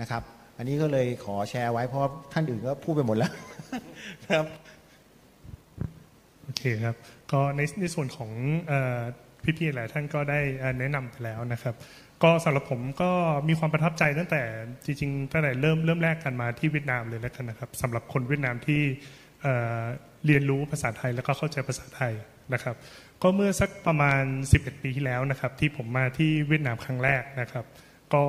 [0.00, 0.22] นะครับ
[0.56, 2.02] อันนี้ก็เลยขอแชร์ไว้เพราะ
[2.32, 3.32] ท่านอื่นก็พูดไปหมดแล้ว
[4.30, 4.46] ครับ
[6.42, 6.96] โอเคครับ
[7.32, 8.30] ก็ในในส่วนของ
[8.70, 8.72] อ
[9.58, 10.40] พี่ๆหลายท่านก็ได้
[10.80, 11.74] แนะนำไปแล้วนะครับ
[12.22, 13.10] ก็สำหรับผมก็
[13.48, 14.42] มีความประทับใจตั้งแต่
[14.84, 18.82] จริงๆตั้งแต่เริ่มเริ่มแรกกันมาที่เวียดนามเลยแล้วกันนะครับสำหรับคนเวียดนามที่
[19.42, 22.12] เเรียนรู้ภาษาไทยแล้วก็เข้าใจภาษาไทย
[22.54, 22.76] นะครับ
[23.22, 24.22] ก็เมื่อสักประมาณ
[24.54, 27.64] 11 ปีที่แล้วนะครับ ที่ผมมาที่เวียดนามครั้งแรกนะครับ
[28.14, 28.22] ก็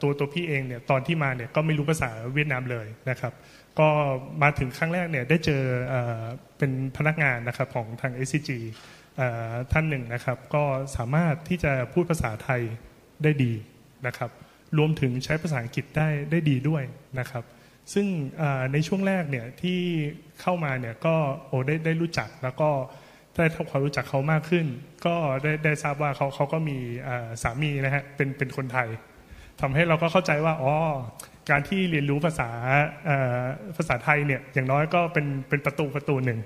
[0.00, 3.32] ตัวตัวพี่เองเนี่ยตอนที่มาเนี่ยก็ไม่รู้ภาษาเวียดนามเลยนะครับ
[3.80, 3.88] ก็
[4.42, 6.24] มาถึงครั้งแรกเนี่ยได้เจอเอ่อ
[6.58, 8.50] เป็นพนักงานนะครับของทาง SCG
[9.72, 10.64] ท่านหนึ่งนะครับก็
[10.96, 12.62] สามารถที่จะพูดภาษาไทย
[13.22, 13.52] ได้ดี
[14.06, 14.30] นะครับ
[14.78, 16.82] รวมถึงใช้ภาษาอังกฤษได้ได้ดีด้วย
[17.18, 17.44] นะครับ
[17.92, 18.06] ซึ่ง
[18.72, 19.80] ในช่วงแรกเนี่ยที่
[20.40, 21.16] เข้ามาเนี่ยก็
[21.46, 22.70] โอ้ได้ได้รู้จักแล้วก็
[23.34, 24.66] ได้ทำความรู้จักเขามากขึ้น
[25.06, 26.78] ก็ได้ได้ทราบว่าเขาเขาก็มี
[27.42, 28.88] สามีนะฮะเป็นเป็นคนไทย
[29.60, 30.74] ทำให้เราก็เข้าใจว่าอ๋อ
[31.50, 32.50] การที่เรียนรู้ภาษา
[33.76, 36.40] ภาษาไทยเนี่ยอย่างน้อยก็เป็นเป็นประตูประตูหนึ่ง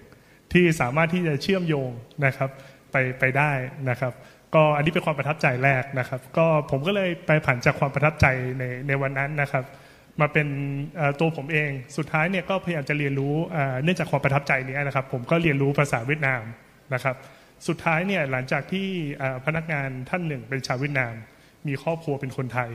[0.53, 1.91] ที่สามารถที่จะเชื่อมโยง
[2.27, 2.51] นะครับ
[2.93, 3.53] ไปไปได้
[3.91, 4.13] นะครับ
[4.55, 8.27] ก็อันนี้เป็นความประทับใจแรกนะครับ ก็ผมก็เลยไปผันจากความประทับใจ
[8.59, 9.65] ในในวันนั้นนะครับ
[10.21, 10.47] มาเป็น
[11.21, 13.35] ตัวผมเองสุดท้ายเนี่ยก็พยายามจะเรียนรู้
[13.83, 16.43] เนื่องจากความประทับใจนี้นะครับ ผมก็เรียนรู้ภาษาเวียดนาม
[16.95, 17.17] นะครับ
[17.69, 18.87] สุดท้ายเนี่ยหลังจากที่
[19.47, 21.15] พนักงานท่านหนึ่งเป็นชาวเวียดนาม
[21.69, 22.71] มีครอบครัวเป็นคนไทย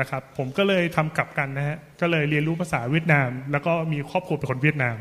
[0.00, 4.98] นะครับ ผมก็เลยทำกลับกันนะฮะก็เลยเรียนรู้ภาษาเวียดนาม แล้วก็มีครอบครัวเป็นคนเวียดนาม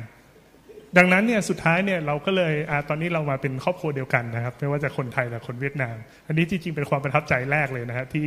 [0.97, 5.95] ดังนั้นเนี่ยสุดท้ายเนี่ยเราก็เลยอตอนนี้เรามาเป็นครอบครัวเดียวกันนะครับ ไม่ว่าจะคนไทยและคนเวียดนาม
[6.27, 8.25] อันนี้จริงๆเป็นความประทับใจแรกเลยนะฮะที่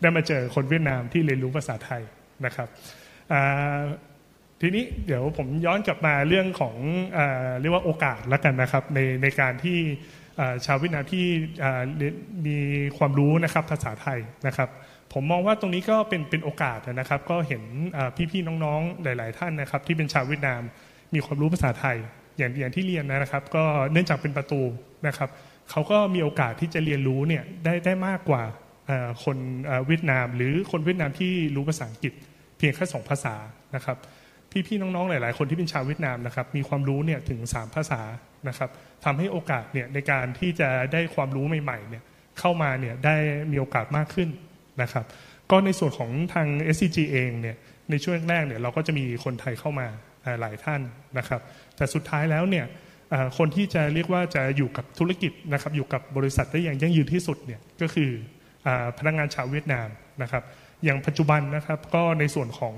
[0.00, 2.02] ได้มาเจอคนเวียดนามที่เรียนรู้ภาษาไทย
[2.46, 2.68] นะครับ
[3.32, 3.80] อ่า
[4.60, 6.76] ทีนี้เดี๋ยวผมย้อนกลับมาเรื่องของ
[7.16, 9.78] อ่าเรียกว่าโอกาสแล้วกันนะครับ ในในการที่
[10.40, 11.24] อ่าชาวเวียดนามที่
[11.64, 11.82] อ่า
[12.46, 12.58] มี
[12.98, 14.70] ความรู้นะครับภาษาไทยนะครับ
[15.12, 17.62] ผมมองว่าตรงนี้ก็เป็นเป็นโอกาสนะครับ ก็เห็น
[18.30, 20.60] พี่ๆน้องๆหลาย ๆ ท่านนะครับ ที่เป็นชาวเวียดนาม
[21.14, 21.96] มีความรู้ภาษาไทย
[22.38, 24.62] อย่างอย่างที่เรียนนะครับ ก็เนื่องจากเป็นประตู
[25.06, 25.28] นะครับ
[25.70, 28.42] เขาก็มีโอกาสที่จะเรียนรู้เนี่ยได้ได้มากกว่า
[29.24, 32.12] คนเอ่อเวียดนาม หรือคนเวียดนามที่รู้ภาษาอังกฤษ
[32.58, 33.34] เพียงแค่สองภาษา
[33.76, 33.96] นะครับ
[34.66, 38.00] พี่ๆน้องๆหลาย ๆ คนที่เป็นชาวเวียดนามนะครับมีความรู้เนี่ยถึง 3 ภาษา
[38.48, 38.70] นะครับ
[39.04, 42.02] ทำให้โอกาสเนี่ยในการที่จะได้ความรู้ใหม่ๆเนี่ย
[42.38, 43.16] เข้ามาเนี่ยได้
[43.50, 44.28] มีโอกาสมากขึ้น
[44.82, 45.04] นะครับ
[45.50, 47.56] ก็ในส่วนของทาง SCG เองเนี่ย
[47.90, 49.86] ในช่วงแรกเนี่ยเราก็จะมีคนไทยเข้ามา
[50.40, 50.80] หลายท่าน
[51.18, 51.40] นะครับ
[51.76, 52.66] แต่สุดท้ายแล้วเนี่ย
[53.38, 58.10] คนที่จะเรียกว่าจะอยู่กับธุรกิจนะครับอยู่กับบริษัทได้อย่างยั่งยืนที่สุดเนี่ยก็คือ
[58.66, 58.68] อ
[58.98, 59.88] พนักงานชาวเวียดนาม
[60.22, 60.42] นะครับ
[60.84, 62.76] อย่างปัจจุบันนะครับก็ในส่วนของ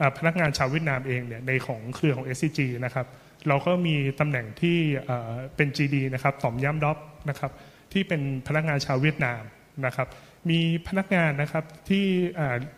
[0.00, 3.06] อพนักงานชาวเวียดนามเองเนี่ยในของเครือของ SCG นะครับ
[3.48, 6.98] เราก็มีตำแหน่งที่เอ่อเป็น GD นะครับต่อมย่ำด็อก
[7.30, 7.52] นะครับ
[7.92, 9.42] ที่เป็นพนักงานชาวเวียดนาม
[9.86, 10.08] นะครับ
[10.50, 12.04] มีพนักงานนะครับที่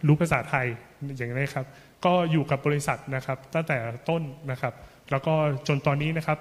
[0.07, 0.67] รู้ภาษาไทย
[1.17, 1.67] อย่างนี้ครับ
[2.05, 4.75] ก็อยู่กับบริษัทนะครับตั้งแต่ต้นนะครับ
[5.11, 5.35] แล้วก็
[5.69, 6.39] จนตอนนี้นะครับ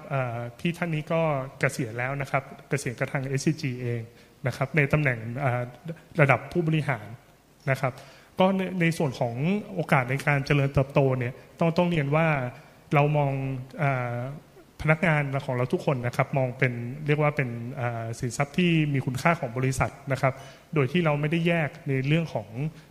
[0.58, 1.20] พี่ท่านนี้ก็
[1.60, 4.00] เกษียณแล้วนะครับ เกษียณกระทาง SCG เอง
[4.46, 5.18] นะครับในตำแหน่ง
[6.20, 7.06] ระดับผู้บริหาร
[7.70, 7.92] นะครับ
[8.38, 8.46] ก็
[8.80, 9.34] ในส่วนของ
[9.74, 12.28] โอกาสในการเจริญเติบโตเนี่ยต้องต้องเรียนว่า
[12.94, 13.32] เรามอง
[13.82, 13.84] อ
[14.82, 16.72] พนักงานของเราทุกคนนะครับมองเป็น
[17.06, 17.48] เรียกว่าเป็น
[18.20, 20.34] สินทรัพย์ที่มีคุณค่าของบริษัทนะครับ
[20.74, 22.48] โดยที่เราไม่ได้แยกในเรื่องของ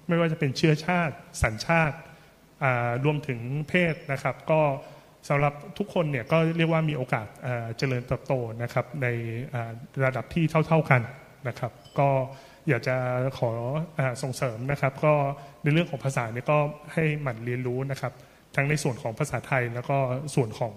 [0.07, 1.97] ไม่ว่าจะเป็นเชื้อชาติ สัญชาติ
[3.05, 4.61] รวมถึงเพศนะครับ ก็
[5.29, 7.27] สำหรับทุกคนเนี่ยก็เรียกว่ามีโอกาส
[7.77, 8.33] เจริญเติบโต
[8.63, 9.07] นะครับใน
[10.05, 11.01] ระดับที่เท่า ๆกัน
[11.47, 12.09] นะครับ ก็
[12.67, 12.95] อยากจะ
[13.39, 13.51] ขอ
[13.97, 15.13] อส่งเสริมนะครับ ก็
[15.63, 16.57] ในเรื่องของภาษาเนี่ยก็
[16.93, 18.13] ให้หมั่นเรียนรู้นะครับ
[18.55, 19.97] ทั้งในส่วนของภาษาไทยแล้วก็
[20.35, 20.73] ส่วนของ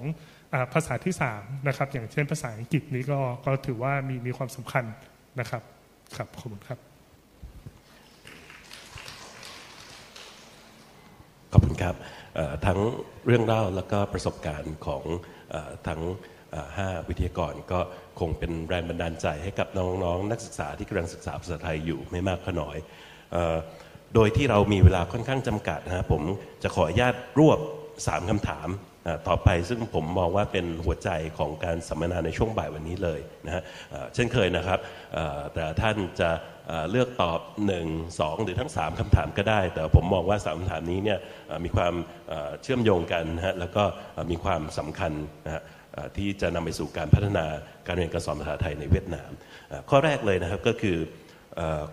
[0.74, 4.84] ภาษาที่3นะครับอย่างเช่นภาษาอังกฤษนี้ก็ก็ถือว่ามีมีความสำคัญ
[5.40, 5.62] นะครับ
[6.16, 6.78] ครับขอบคุณครับ
[11.52, 11.94] ขอบคุณครับ
[12.66, 12.78] ทั้ง
[13.26, 15.04] เรื่องเล่าแล้วก็ประสบการณ์ของ
[15.54, 15.56] อ
[15.88, 16.00] ทั้ง
[16.50, 17.80] เอ่อห้าวิทยากรก็
[18.20, 22.76] คงเป็นแรงบันดาลใจให้กับน้องๆ นักศึกษาที่กำลังศึกษาภาษาไทยอยู่ไม่มากก็น้อย
[23.34, 23.36] อ
[24.14, 26.22] โดยที่เรามีเวลาค่อนข้างจำกัดนะครับผม
[26.62, 27.58] จะขออนุญาตรวบ
[27.98, 28.68] 3คำถาม
[29.28, 33.62] ต่อไปซึ่งผมมองว่าเป็นหัวใจของการสัมมนาในช่วงบ่ายวันนี้เลยนะฮะ
[34.14, 34.78] เช่นเคยนะครับ
[35.54, 36.30] แต่ท่านจะ
[36.90, 37.40] เลือกตอบ
[37.80, 41.18] 1 2 หรือทั้ง 3คำถามก็ได้ แต่ผมมองว่า 3คำถามนี้เนี่ย
[41.64, 41.94] มีความ
[42.62, 43.84] เชื่อมโยงกันนะฮะแล้วก็
[44.30, 45.12] มีความสำคัญ
[45.46, 45.62] นะฮะ
[46.16, 47.46] ที่จะนำไปสู่การพัฒนา
[47.86, 49.30] การเรียนการสอนภาษาไทยในเวียดนาม
[49.90, 50.98] ข้อแรกเลยนะครับก็คือ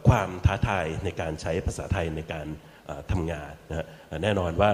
[0.08, 2.48] ความท้าทายในการใช้ภาษาไทยในการ
[2.86, 3.88] เอ่อทำงานนะฮะ
[4.24, 4.70] แน่นอนว่า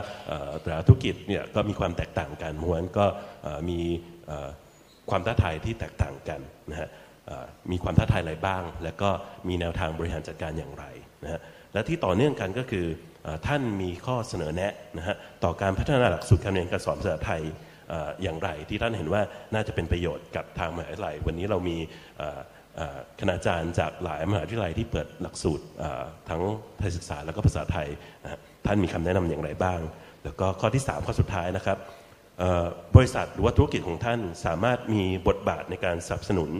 [0.62, 3.06] แต่ละธุรกิจเนี่ยก็มีความแตกต่างกันเพราะฉะนั้นก็
[3.70, 3.80] มี
[5.10, 6.39] ความท้าทายที่แตกต่างกัน
[6.72, 6.89] นะฮะ
[7.72, 9.10] มีความท้าทายอะไรบ้าง แล้วก็
[9.48, 10.86] มีแนวทางบริหารจัดการอย่างไร
[11.24, 11.39] นะฮะ
[11.74, 12.86] และที่ต่อเนื่องกันก็คือ
[13.26, 17.42] อท่านมีข้อเสนอแนะนะฮะต่อการพัฒนาหลักสูตรการเรียนการสอนภาษาไทย
[17.92, 19.22] ออย่างไร ที่ท่านเห็นว่า
[19.54, 21.78] น่าจะเป็นประโยชน์กับทางมหาวิทยาลัย วันนี้เรามี
[22.18, 22.39] เอ่อ
[22.76, 25.66] เอ่อคณาจารย์จากหลายมหาวิทยาลัยที่เปิดหลักสูตร
[26.30, 26.42] ทั้ง
[26.80, 27.88] ไทยศึกษาแล้วก็ภาษาไทย
[28.24, 29.80] นะฮะ ท่านมีคำแนะนำอย่างไรบ้าง
[30.24, 31.78] แล้วก็ข้อที่ 3 ข้อสุดท้ายนะครับ
[32.95, 36.51] บริษัทหรือว่าธุรกิจของท่านสามารถมีบทบาทในการสนับสนุน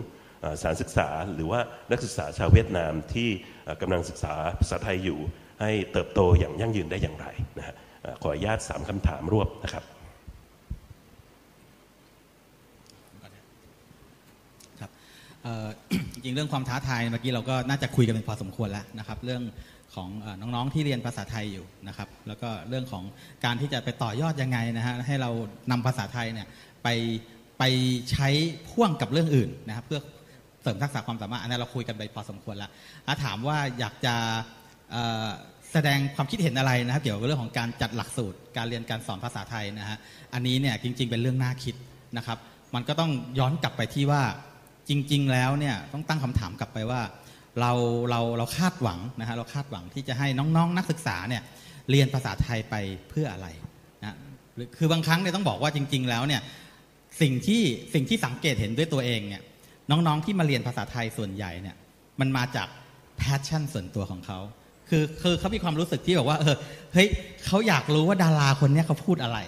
[0.62, 1.60] สารศึกษา หรือว่า
[1.92, 3.30] นักศึกษาชาวเวียดนามที่
[3.64, 5.20] เอ่อกำลังศึกษาภาษาไทยอยู่
[5.62, 7.28] ให้เติบโตอย่างยั่งยืนได้อย่างไร
[7.58, 7.76] นะฮะ
[8.22, 9.84] ขออนุญาต3คำถามรวบนะครับ
[14.82, 14.92] ครับ
[16.14, 19.42] จริงเรื่องความท้าทายเมื่อกี้เราก็น่าจะคุยกันเป็นพอสมควรแล้วนะครับ เรื่อง
[19.96, 20.10] ของ
[20.42, 23.04] น้องๆที่เรียนภาษาไทยอยู่นะครับ แล้วก็เรื่องของ
[23.46, 25.32] การที่จะไปต่อยอดยังไงนะฮะให้เรา
[25.72, 26.48] นำภาษาไทยเนี่ย
[26.84, 26.88] ไป
[27.60, 27.64] ไป
[28.12, 28.30] ใช้
[28.70, 30.00] พ่วงกับเรื่องอื่นนะครับเพื่อ
[30.62, 32.72] เสริมทักษะความสามารถอันนี้เราคุยกันไปพอสมควรแล้ว
[33.08, 34.16] ถาถามว่าอยากจะ
[35.72, 39.98] แสดงความคิดเห็นอะไรนะครับ เกี่ยวกับเรื่องของการจัดหลักสูตร การเรียนการสอนภาษาไทยนะฮะ
[40.34, 41.76] อันนี้เนี่ยจริง ๆ เป็นเรื่องน่าคิด
[42.18, 42.38] นะครับ
[42.76, 44.24] มันก็ต้องย้อนกลับไปที่ว่า
[44.90, 47.02] จริง ๆ แล้วเนี่ยต้องตั้งคำถามกลับไปว่า
[47.60, 47.72] เรา
[48.10, 51.44] เราเราคาดหวังนะฮะเราคาดหวังที่จะให้น้องๆ นักศึกษาเนี่ย
[51.90, 52.76] เรียนภาษาไทยไป
[53.10, 53.48] เพื่ออะไร
[54.04, 54.16] นะ
[54.56, 56.42] หรือคือบางครั้งเนี่ยต้องบอกว่าจริง ๆ แล้วเนี่ย
[57.22, 57.62] สิ่งที่
[57.94, 59.42] สิ่งที่สังเกตเห็นด้วยตัวเองเนี่ย
[59.90, 61.76] น้องๆที่มาเรียนภาษาไทยส่วนใหญ่เนี่ย
[62.20, 62.68] มันมาจาก
[63.18, 64.40] passion ส่วนตัวของเขา
[64.90, 66.56] คือคือเขามีความรู้สึกที่แบบว่าเออ
[66.94, 67.08] เฮ้ย
[67.46, 69.40] เขาอยากรู้ว่าดาราคนเนี้ยเขาพูดอะไร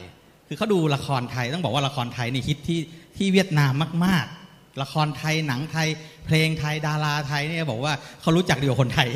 [0.47, 2.79] คือเขาดูละครไทยต้องบอกว่าละครไทยนี่ฮิตที่
[3.17, 3.71] ที่เวียดนาม
[4.05, 4.42] มากๆ
[4.82, 5.88] ละครไทยหนังไทย
[6.26, 9.09] เพลงไทยดาราไทยเนี่ยบอกว่าเขารู้จักดีกว่าคนไทย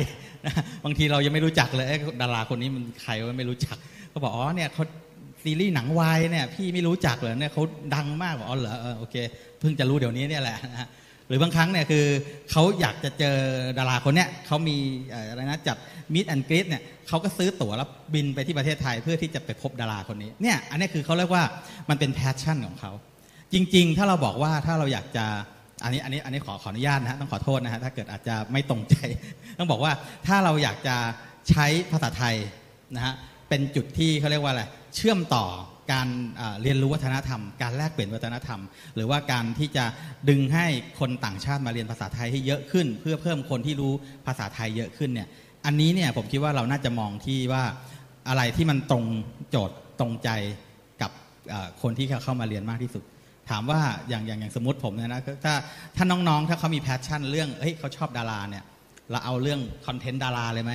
[0.46, 0.54] นะ
[0.84, 1.86] บางทีเรายังไม่รู้จักเลย
[2.22, 3.76] ดาราคนนี้มันใครวะไม่รู้จัก
[4.10, 4.84] เขาบอกอ๋อเนี่ยเขา
[5.42, 7.62] ซีรีส์หนังวายเนี่ยพี่ไม่รู้จักเลยเนี่ยเขา
[7.94, 9.16] ดังมากบอกอ๋อเหรอโอเค
[9.60, 10.88] เพิ่งจะรู้เดี๋ยวนี้เนี่ยแหละนะ
[11.28, 12.04] หรือบางครั้งเนี่ยคือ
[12.50, 13.36] เขาอยากจะเจอ
[13.78, 14.76] ดาราคนเนี้ยเขามี
[15.10, 15.76] เอ่ออะไรนะจัด
[16.14, 21.44] meet and greet เนี่ยเขาก็ซื้อตั๋วแล้วบินไปที่ประเทศไทยเพื่อที่จะไปพบดาราคนนี้เนี่ยอันนี้คือเขาเรียกว่า
[21.90, 22.92] มันเป็น passion ของเขา
[23.52, 25.26] จริง ๆ ถ้าเราบอกว่าถ้าเราอยากจะ
[25.82, 28.94] อันนี้อันนี้อันนี้ขอขออนุญาตนะฮะต้องขอโทษนะฮะถ้าเกิดอาจจะไม่ตรงใจ
[29.58, 29.92] ต้องบอกว่า
[30.26, 30.96] ถ้าเราอยากจะ
[31.50, 32.34] ใช้ภาษาไทย
[32.96, 33.14] นะฮะ
[33.48, 34.64] เป็นจุดที่เขาเรียกว่าอะไร
[34.96, 35.46] เชื่อมต่อ
[35.92, 36.08] การ
[36.62, 38.60] เรียนรู้วัฒนธรรม การแลกเปลี่ยนวัฒนธรรม
[38.94, 39.84] หรือว่าการที่จะ
[40.28, 40.66] ดึงให้
[41.00, 43.92] คนต่างชาติมาเรียนภาษาไทยให้เยอะขึ้น เพื่อเพิ่มคนที่รู้
[44.26, 45.28] ภาษาไทยเยอะขึ้นเนี่ย
[45.66, 47.64] อันนี้เนี่ยผมคิดว่าเราน่าจะมองที่ว่า
[48.28, 49.04] อะไรที่มันตรง
[49.50, 50.30] โจทย์ตรงใจ
[51.02, 51.10] กับ
[51.82, 53.04] คนที่เขาเข้ามาเรียนมากที่สุด
[53.50, 55.54] ถามว่าอย่างอย่างอย่างสมมติผมเนี่ยนะถ้า
[55.96, 58.64] ถ้าน้องๆ ถ้าเขามีแพชชั่นเรื่องเฮ้ยเขาชอบดาราเนี่ย
[59.10, 60.72] เราเอาเรื่องคอนเทนต์ดาราเลยไหม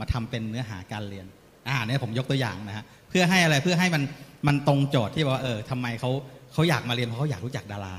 [0.00, 1.26] มาทำเป็นเนื้อหาการเรียน
[1.68, 4.02] อ่าเนี่ยผมยกตัวอย่างนะฮะเพื่อให้อะไรเพื่อให้มัน
[4.46, 6.10] มันตรงโจทย์ที่บอกว่าเออทำไมเขา
[6.52, 7.94] เขาอยากมาเรียนเพราะเขาอยากรู้จักดารา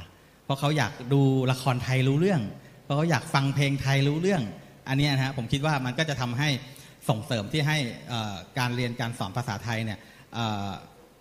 [0.45, 2.41] เพราะเขาอยากดูละครไทยรู้เรื่อง
[2.83, 4.43] เพราะเขาอยากฟังเพลงไทยรู้เรื่อง
[4.87, 6.49] อันนี้นะฮะผมคิดว่ามันก็จะทำให้
[7.09, 7.77] ส่งเสริมที่ให้
[8.59, 9.99] การเรียนการสอนภาษาไทยเนี่ย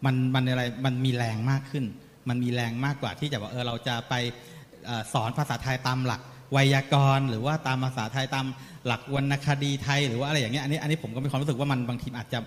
[0.05, 1.85] มันมันอะไรมันมีแรงมากขึ้น
[2.31, 4.14] มันมีแรงมากกว่าที่จะว่าเออเราจะไป
[5.12, 6.20] สอนภาษาไทยตามหลัก
[6.53, 8.47] ไวยากรณ์ หรือว่าตามภาษาไทยตาม
[8.87, 12.39] หลักวรรณคดีไทย หรือว่าอะไรอย่างเงี้ยอันนี้อันนี้ผมก็มีความรู้สึกว่ามันบางทีอาจจะ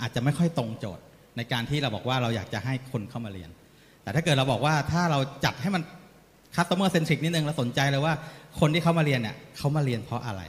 [0.00, 1.04] อาจจะไม่ค่อยตรงโจทย์
[1.36, 3.50] ในการที่เราบอกว่าเราอยากจะให้คนเข้ามาเรียน
[4.02, 5.82] แต่ถ้าเกิดเราบอกว่าถ้าเราจัดให้มัน
[6.56, 8.14] customer centric นิดนึงเราสนใจเลยว่า
[8.60, 10.42] คนที่เขามาเรียนเนี่ยเขามาเรียนเพราะอะไร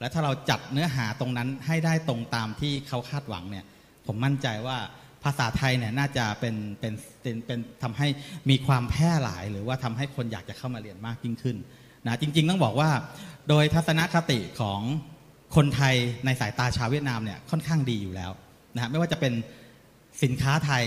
[0.00, 3.64] และถ้าเราจัดเนื้อหาตรงนั้นให้ได้ตรงตามที่เขาคาดหวังเนี่ย
[4.06, 4.78] ผมมั่นใจว่า
[5.24, 8.08] ภาษาไทยเนี่ยน่าจะเป็นเป็นเป็นเป็นทำให้
[8.50, 11.56] มีความแพร่หลาย หรือว่าทำให้คนอยากจะเข้ามาเรียนมากยิ่งขึ้น
[12.06, 12.90] นะจริง ๆ ต้องบอกว่า
[13.48, 14.80] โดยทัศนคติของ
[15.56, 15.94] คนไทย
[16.24, 18.32] ในสายตาชาวเวียดนามเนี่ยค่อนข้างดีอยู่แล้ว
[18.74, 19.32] นะฮะไม่ว่าจะเป็น
[20.22, 20.84] สินค้าไทย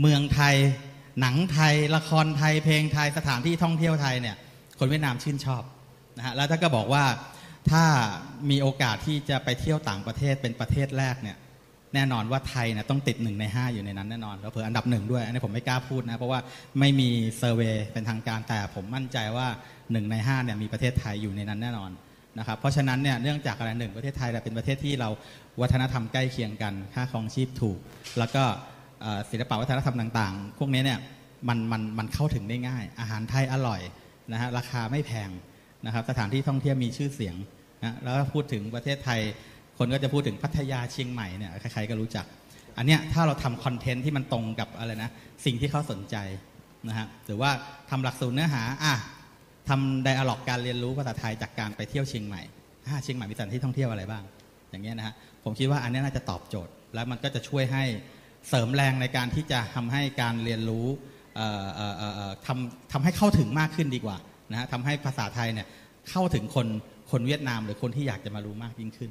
[0.00, 0.54] เมืองไทย
[1.20, 4.36] หนังไทย ละครไทย เพลงไทยสถานที่ท่องเที่ยวไทยเนี่ย
[4.78, 5.62] คนเวียดนามชื่นชอบ
[6.16, 7.04] นะฮะแล้วถ้าก็บอกว่า
[7.70, 7.84] ถ้า
[8.50, 11.36] มีโอกาสที่จะไปเที่ยวต่างประเทศเป็นประเทศแรกเนี่ย
[11.94, 16.40] แน่นอนว่าไทยนะต้องติดหนึ่งในห้าอยู่ในนั้นแน่นอนแล้วเผื่ออันดับหนึ่งด้วย อันนี้ผมไม่กล้าพูดนะ เพราะว่า
[16.80, 17.08] ไม่มี
[17.38, 19.48] เซอร์เวยเป็นทางการแต่ผมมั่นใจว่า
[19.92, 21.90] หนึ่งในห้าเนี่ยมีประเทศไทยอยู่ในนั้นแน่นอน
[22.38, 25.08] นะครับเพราะฉะนั้นเนี่ยเนื่องจากอะไรหนึ่งประเทศไทยเป็นประเทศที่เรา
[25.60, 27.78] วัฒนธรรมใกล้เคียงกัน ค่าครองชีพถูก
[28.18, 28.44] แล้วก็
[29.30, 30.98] ศิลปะวัฒนธรรมต่างๆ พวกนี้เนี่ย
[31.48, 33.80] มันมันมันเข้าถึงได้ง่าย อาหารไทยอร่อย
[34.32, 35.30] นะฮะราคาไม่แพง
[35.86, 37.36] นะครับสถานที่ท่องเที่ยวมีชื่อเสียง
[37.84, 39.20] นะแล้วพูดถึงประเทศไทย
[39.78, 42.26] คนก็จะพูดถึงพัทยาเชียงใหม่เนี่ยใครๆก็รู้จัก
[42.78, 45.10] อันเนี้ยถ้าเราทำคอนเทนต์ที่มันตรงกับอะไรนะ
[45.44, 46.16] สิ่งที่เขาสนใจ
[46.88, 47.50] นะฮะหรือว่า
[47.90, 48.94] ทำหลักสูตรเนื้อหาอะ
[49.68, 52.42] ทำไดอะล็อกการเรียนรู้ภาษาไทยจากการไปเที่ยวเชียงใหม่
[52.86, 54.24] อะเชียงใหม่มีสถานที่ท่องเที่ยวอะไรบ้าง
[54.70, 55.14] อย่างเงี้ยนะฮะ
[55.44, 57.84] ผมคิดว่าอันนี้น่าจะตอบโจทย์ แล้วมันก็จะช่วยให้
[58.48, 60.86] เสริมแรงในการที่จะทำให้การเรียนรู้
[62.46, 64.16] ทำทำให้เข้าถึงมากขึ้นดีกว่า
[64.50, 65.66] นะฮะทำให้ภาษาไทยเนี่ย
[66.10, 66.66] เข้าถึงคน
[67.10, 69.10] คนเวียดนามหรือคนที่อยากจะมารู้มากยิ่งขึ้น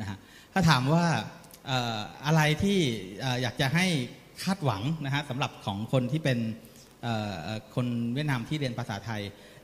[0.00, 0.18] นะฮะ
[0.52, 1.04] ถ้าถามว่า
[2.26, 2.78] อะไรที่
[3.42, 3.86] อยากจะให้
[4.42, 6.38] คาดหวังนะฮะสำหรับของคนที่เป็น
[7.74, 9.22] คนเวียดนามที่เรียนภาษาไทย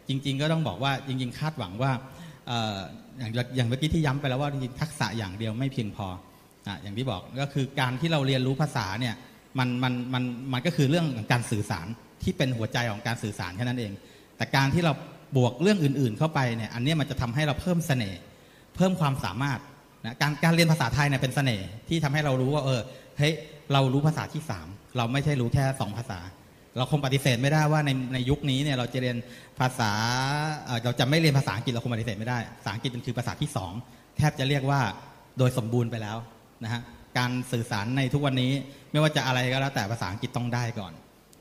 [0.09, 1.93] จริง ๆ ก็ต้องบอกว่าจริง ๆ คาดหวังว่า
[3.19, 6.07] อย่างอย่างเมื่อกี้ที่ย้ำไปแล้วว่าจริงๆทักษะอย่างเดียวไม่เพียงพอ
[6.83, 9.15] อย่างที่บอกก็คือการที่เราเรียนรู้ภาษาเนี่ย
[9.59, 11.87] มันมันมันมันก็คือเรื่องของการสื่อสาร
[12.23, 13.93] ที่เป็นหัวใจของการสื่อสารแค่นั้นเอง
[14.37, 14.93] แต่การที่เรา
[15.37, 18.21] บวกเรื่องอื่น ๆ เข้าไปเนี่ยอันนี้มันจะทำให้เราเพิ่มเสน่ห์
[18.77, 19.59] เพิ่มความสามารถ
[20.05, 22.81] นะการการเรียนภาษาไทยเนี่ยเป็นเสน่ห์ที่ทำให้เรารู้ว่าเออ
[23.19, 23.35] เฮ้ย
[23.73, 26.21] เรารู้ภาษาที่สามเราไม่ใช่รู้แค่สองภาษา
[26.77, 29.17] เราคงปฏิเสธไม่ได้ว่าในในยุคนี้เนี่ยเราจะเรียน
[29.61, 29.93] ภาษา
[30.85, 33.73] เราจะไม่เรียนภาษาอังกฤษเราคงปฏิเสธไม่ได้ภาษาอังกฤษมันคือภาษาที่สอง
[34.17, 34.81] แทบจะเรียกว่า
[35.39, 36.17] โดยสมบูรณ์ไปแล้ว
[36.65, 36.81] นะฮะ
[37.19, 38.53] การสื่อสารในทุกวันนี้
[38.93, 40.93] ไม่ว่าจะอะไรก็แล้วแต่ภาษาอังกฤษต้องได้ก่อน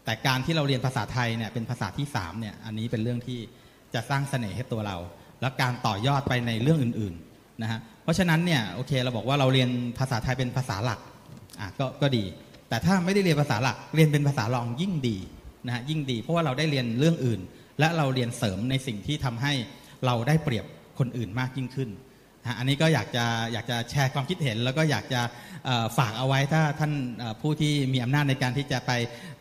[0.06, 3.40] แต่การที่เราเรียนภาษาไทยเนี่ยเป็นภาษาที่สามเนี่ยอันนี้เป็นเรื่องที่
[3.94, 4.98] จะสร้างเสน่ห์ให้ตัวเรา
[5.42, 7.29] แล้วการต่อยอดไปในเรื่องอื่นๆ
[7.62, 11.00] นะฮะเพราะฉะนั้นเนี่ยโอเคเราบอกว่าเราเรียนภาษาไทยเป็นภาษาหลัก
[11.60, 12.24] อะก็ก็ดี
[12.70, 15.18] แต่ถ้าไม่ได้เรียนภาษาหลักเรียนเป็นภาษารองยิ่งดี
[15.66, 17.40] นะฮะยิ่งดี เพราะว่าเราได้เรียนเรื่องอื่น
[17.80, 19.54] และเราเรียนเสริมในสิ่งที่ทำให้
[20.06, 20.66] เราได้เปรียบ
[21.00, 21.90] คนอื่นมากยิ่งขึ้น
[22.42, 25.22] นะอันนี้ก็อยากจะอยากจะแชร์ความคิดเห็น แล้วก็อยากจะ
[25.98, 26.94] ฝากเอาไว้ถ้าท่าน
[27.42, 28.92] ผู้ที่มีอำนาจในการที่จะไป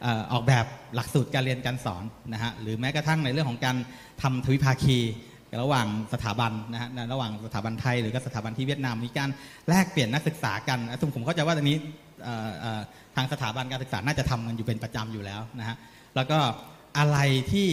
[0.04, 0.64] ออออกแบบ
[0.94, 3.76] หลักสูตรการเรียนการสอนนะฮะหรือแม้กระทั่งในเรื่องของการ
[4.22, 4.98] ทำทวิภาคี
[5.62, 9.28] ระหว่างสถาบันนะฮะระหว่างสถาบันไทยหรือก็สถาบันที่เวียดนามมีการ
[9.68, 11.76] แลกเปลี่ยนนักศึกษากันซึ่งผมเข้าใจว่าตอนนี้
[13.16, 15.76] ทางสถาบันการศึกษาน่าจะทำกันอยู่เป็นประจำอยู่แล้วนะฮะ
[16.16, 16.38] แล้วก็
[16.98, 17.18] อะไร
[17.52, 17.68] ที่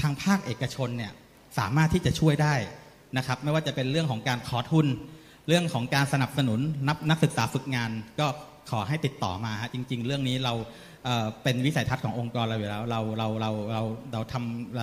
[0.00, 1.12] ทางภาคเอกชนเนี่ย
[1.58, 2.54] สามารถที่จะช่วยได้
[3.16, 4.86] นะครับไม่ว่าจะเป็นเรื่องของการขอทุน
[5.48, 7.90] เรื่องของการสนับสนุนนับนักศึกษาฝึกงาน
[8.20, 8.26] ก็
[8.70, 10.54] ขอให้ติดต่อมาฮะจริง ๆ เรื่องนี้เรา
[11.42, 13.82] เป็นวิสัยทัศน์ขององค์กรเราอยู่แล้ว เราเราเราเรา
[14.12, 14.76] เราทำ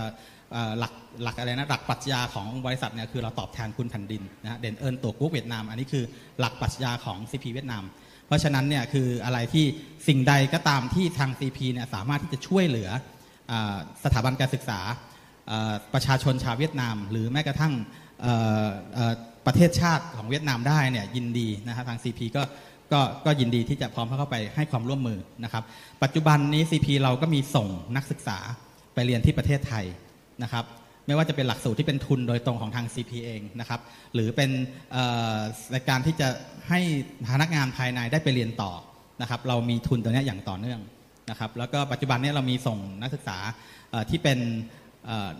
[0.79, 0.93] หลัก
[1.23, 6.03] หลักอะไรนะหลักปรัชญาของบริษัทเนี่ยคือเราตอบแทนคุณแผ่นดินนะเด่นเอิญตัวกุ๊กเวียดนาม อันนี้คือ
[6.39, 7.83] หลักปรัชญาของ CP เวียดนาม
[8.27, 9.65] เพราะฉะนั้นเนี่ยคืออะไรที่
[10.07, 12.89] สิ่งใดก็ตามที่ทาง CP เนี่ยสามารถที่จะช่วยเหลือ
[13.51, 13.53] อ
[14.03, 14.79] สถาบันการศึกษา
[15.93, 17.73] ประชาชนชาวเวียดนาม หรือแม้กระทั่ง
[19.45, 22.43] ประเทศชาติของเวียดนามได้เนี่ยยินดีนะฮะทาง CP ก็
[22.93, 25.63] ก็ก็ยินดีที่จะพร้อมเข้าไปให้ความร่วมมือนะครับ
[26.03, 28.37] ปัจจุบันนี้ CP เราก็มีส่งนักศึกษา
[28.93, 29.85] ไปเรียนที่ประเทศไทย
[30.43, 30.65] นะครับ
[31.07, 33.81] ไม่ว่าจะเป็นหลักสูตรที่เป็นทุนโดยตรงของทาง CP เองนะครับ
[34.13, 34.49] หรือเป็น
[35.71, 36.27] ในการที่จะ
[36.69, 36.79] ให้
[37.33, 38.71] พนักงานภายในได้ไปเรียนต่อ
[39.21, 40.79] นะครับเรามีทุนตัวนี้อย่างต่อเนื่อง
[41.29, 43.37] นะครับแล้วก็ปัจจุบันนี้เรามีส่งนักศึกษา
[44.09, 44.39] ที่เป็น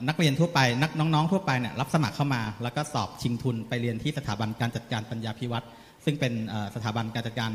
[0.07, 5.65] นักเรียนทั่วไปนักน้องๆทั่วไปเนี่ยรับสมัครเข้ามา แล้วก็สอบชิงทุนไปเรียนที่สถาบันการจัดการปัญญาพิวัตร
[6.05, 6.33] ซึ่งเป็น
[6.75, 7.51] สถาบันการจัดการ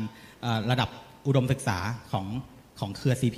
[0.71, 0.89] ระดับ
[1.27, 1.77] อุดมศึกษา
[2.11, 2.25] ของ
[2.79, 3.37] ของเครือ CP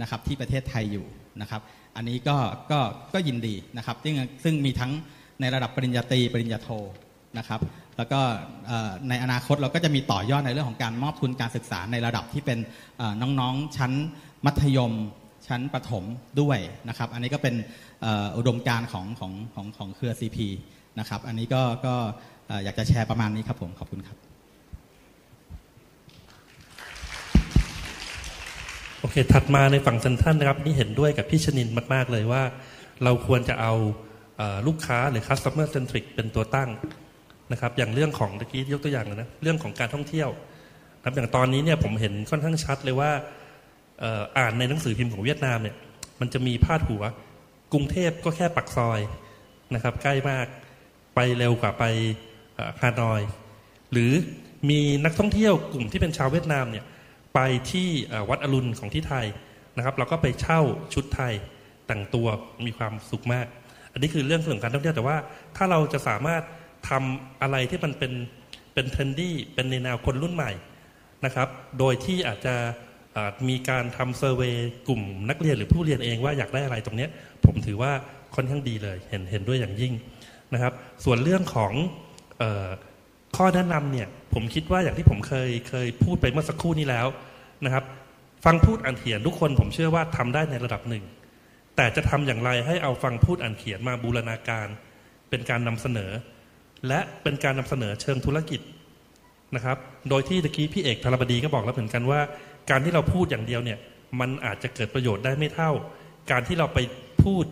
[0.00, 1.06] นะครับที่ประเทศไทยอยู่
[1.40, 1.62] นะครับ
[2.00, 2.36] อันนี้ก็
[2.72, 2.80] ก็
[3.14, 4.14] ก็ยินดีนะครับซึ่ง
[4.44, 4.92] ซึ่งมีทั้ง
[5.40, 6.68] ในระดับปริญญาตรีปริญญาโท
[7.38, 7.60] นะครับ
[7.96, 8.20] แล้วก็
[9.08, 12.58] ในอนาคตเราก็จะมีต่อยอดในเรื่องของการมอบทุนการศึกษาในระดับที่เป็น
[13.40, 13.92] น้องๆชั้น
[14.46, 14.92] มัธยม
[15.46, 16.04] ชั้นประถม
[16.40, 16.58] ด้วย
[16.88, 17.54] นะครับ อันนี้ก็เป็น
[18.36, 20.38] อุดมการของของของของเครือ CP
[20.98, 21.94] นะครับ อันนี้ก็ก็
[22.64, 24.29] อยากจะแชร์ประมาณนี้ครับผม ขอบคุณครับ
[29.02, 32.42] โอเค ถัดมาในฝั่งเซนทรันนะครับ นี่เห็นด้วยกับพี่ชนินมาก ๆ เลยว่า
[33.04, 33.72] เราควรจะเอา
[34.66, 36.70] ลูกค้าหรือ customer centric เป็นตัวตั้ง
[37.52, 40.30] นะครับ อย่างเรื่องของตะกี้ยกตัวอย่างนะเรื่องของการท่องเที่ยว
[40.98, 43.10] นะครับอย่างตอนนี้เนี่ยผมเห็นค่อนข้างชัดเลยว่า
[44.02, 45.76] อ่ออ่านในหนังสือพิมพ์ของเวียดนามเนี่ย
[46.20, 47.02] มันจะมีพาดหัว
[47.72, 49.00] กรุงเทพก็แค่ปักซอย
[49.74, 50.46] นะครับ ใกล้มาก
[51.14, 51.84] ไปเร็วกว่าไป
[52.80, 53.20] ฮานอย
[53.92, 54.12] หรือ
[54.70, 56.84] มีนักท่องเที่ยวกลุ่มที่เป็นชาวเวียดนามเนี่ย
[57.34, 57.38] ไป
[57.70, 57.88] ที่
[58.28, 59.26] วัดอรุณของที่ไทย
[59.76, 60.60] นะครับ เราก็ไปเช่า
[60.94, 61.34] ชุดไทย
[61.86, 62.26] แต่งตัว
[62.66, 63.46] มีความสุขมาก
[63.92, 65.16] อันนี้คือเรื่องของการท่องเที่ยวแต่ว่า
[65.56, 66.42] ถ้าเราจะสามารถ
[66.88, 68.12] ทำอะไรที่มันเป็น
[68.74, 70.52] เป็น trendy เป็นในแนวคนรุ่นใหม่
[71.24, 71.48] นะครับ
[71.78, 72.54] โดยที่อาจจะ
[73.48, 74.54] มีการทำ survey
[74.88, 77.06] กลุ่มนักเรียนหรือผู้เรียนเองว่าอยากได้อะไรตรงนี้
[77.44, 77.92] ผมถือว่า
[78.34, 79.92] ค่อนข้างดีเลยเห็นเห็นด้วยอย่างยิ่ง
[80.54, 80.72] นะครับ
[81.04, 81.72] ส่วนเรื่องของ
[82.42, 82.68] ออ
[83.36, 87.06] ข้อแนะนำเนี่ยผมคิดว่าอย่างที่ผมเคยเคยพูดไปเมื่อสักครู่นี้แล้ว
[87.64, 87.84] นะครับ
[88.44, 91.04] ฟังพูดอ่านเขียนทุกคนผมเชื่อว่าทำได้ในระดับหนึ่ง
[91.76, 94.66] แต่จะทำอย่างไรให้เอาฟังพูดอ่านเขียนมาบูรณาการ
[95.30, 96.10] เป็นการนำเสนอ
[96.88, 98.60] และเป็นการนำเสนอเชิงธุรกิจ
[99.54, 99.78] นะครับ
[100.08, 102.20] โดยที่ตะกี้พี่เอกธารบดีก็บอกแล้วเหมือนกันว่า
[102.70, 103.78] การที่เราพูดอย่างเดียวเนี่ย
[104.20, 105.70] มันอาจจะเกิดประโยชน์ได้ไม่เท่า
[106.30, 106.78] การที่เราไป
[107.22, 107.44] พูด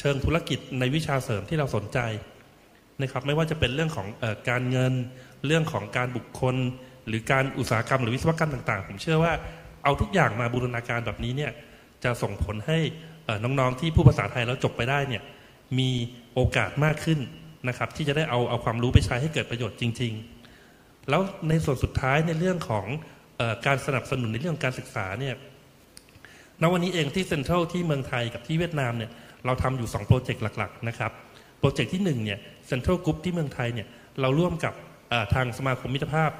[0.00, 1.98] เชิงธุรกิจในวิชาเสริมที่เราสนใจ
[3.00, 4.92] นะครับไม่ว่าจะเป็นเรื่องของออการเงิน
[5.46, 6.56] เรื่องของการบุคคล
[7.08, 9.32] หรือการอุตสาหกรรม หรือวิศวกรรมต่างๆ ผมเชื่อว่า
[9.84, 11.52] เอาทุกอย่างมาบูรณาการแบบนี้เนี่ย
[12.04, 12.78] จะส่งผลให้
[13.24, 15.22] เอ่อน้องๆที่ผู้ภาษาไทยแล้วจบไปได้เนี่ย
[15.78, 15.90] มี
[16.34, 17.20] โอกาสมากขึ้น
[17.68, 20.12] นะครับที่จะได้เอาเอาความรู้ไปใช้ให้เกิดประโยชน์จริง
[20.60, 22.86] ๆ แล้วในส่วนสุดท้ายในเรื่องของ
[23.40, 25.34] อการสนับสนุนในเรื่องการศึกษาเนี่ย
[26.62, 29.10] ณวันนี้เองที่เซ็นทรัลที่เมืองไทยกับที่เวียดนามเนี่ย
[29.46, 31.12] เราทำอยู่ 2 โปรเจกต์หลัก ๆ นะครับ
[31.60, 33.88] โปรเจกต์ที่1เนี่ย เซ็นทรัลกรุ๊ปที่เมืองไทยเนี่ย
[34.20, 34.74] เราร่วมกับ
[35.34, 36.30] ทางสมาคมมิตรภาพ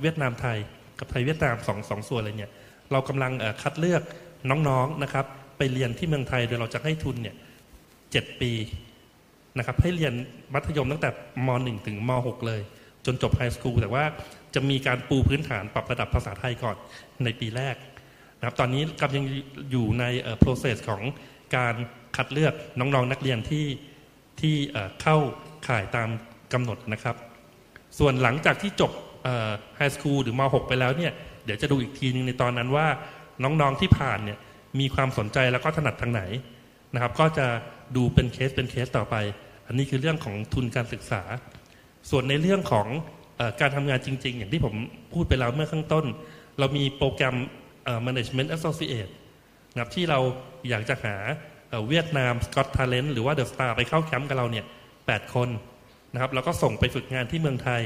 [0.00, 0.56] เวียดนามไทย
[0.98, 2.50] กับไทยเวียดนามสองสองส่วนเลยเนี่ย
[2.92, 4.02] เรากำลังคัดเลือก
[4.50, 5.26] น้องๆนะครับ
[5.58, 7.36] ไปเรียนที่เมืองไทยโดยเราจะให้ทุนเนี่ย
[8.12, 8.52] เจ็ดปี
[9.58, 10.14] นะครับให้เรียน
[10.54, 11.10] มัธยมตั้งแต่
[11.46, 12.60] ม .1 ถึงม .6 เลย
[13.06, 14.04] จนจบไฮสคูลแต่ว่า
[14.54, 16.76] จะมีการปูพื้นฐานปรับระดับภาษาไทยก่อน
[17.24, 17.76] ในปีแรก
[18.38, 19.24] นะครับตอนนี้กำลัง
[19.70, 20.04] อยู่ใน
[20.42, 21.02] process ของ
[21.56, 21.74] การ
[22.16, 23.64] คัดเลือกน้องๆนนักเรียนที่
[24.42, 24.56] ที่
[25.02, 25.16] เข้า
[25.68, 26.08] ข่ายตาม
[26.52, 27.16] กำหนดนะครับ
[27.98, 28.92] ส่วนหลังจากที่จบ
[29.76, 31.12] ไฮสคูลหรือม .6 ไปแล้วเนี่ย
[31.44, 32.86] เดี๋ยวจะดูอีกทีนึงในตอนนั้นว่า
[33.42, 34.38] น้องๆที่ผ่านเนี่ย
[34.80, 36.22] มีความสนใจแล้วก็ถนัดทางไหน
[36.94, 37.46] นะครับ ก็จะ
[37.96, 39.14] ดูเป็นเคสเป็นเคสต่อไป
[39.66, 41.22] อันนี้คือเรื่องของทุนการศึกษา
[42.10, 42.86] ส่วนในเรื่องของ
[43.38, 44.74] อการทำงานจริง ๆ อย่างที่ผม
[45.12, 46.04] พูดไปแล้วเมื่อข้างต้น
[46.58, 47.36] เรามีโปรแกรม
[48.06, 49.12] management associate
[49.72, 50.20] นะครับที่เรา
[50.68, 51.16] อยากจะหา
[51.88, 54.64] Vietnam's Got Talent หรือว่า The Star ไปเข้าแคมป์กับเราเนี่ย
[55.06, 55.48] แปดคน
[56.12, 57.82] นะครับแล้วก็ส่งไปฝึกงานที่เมืองไทย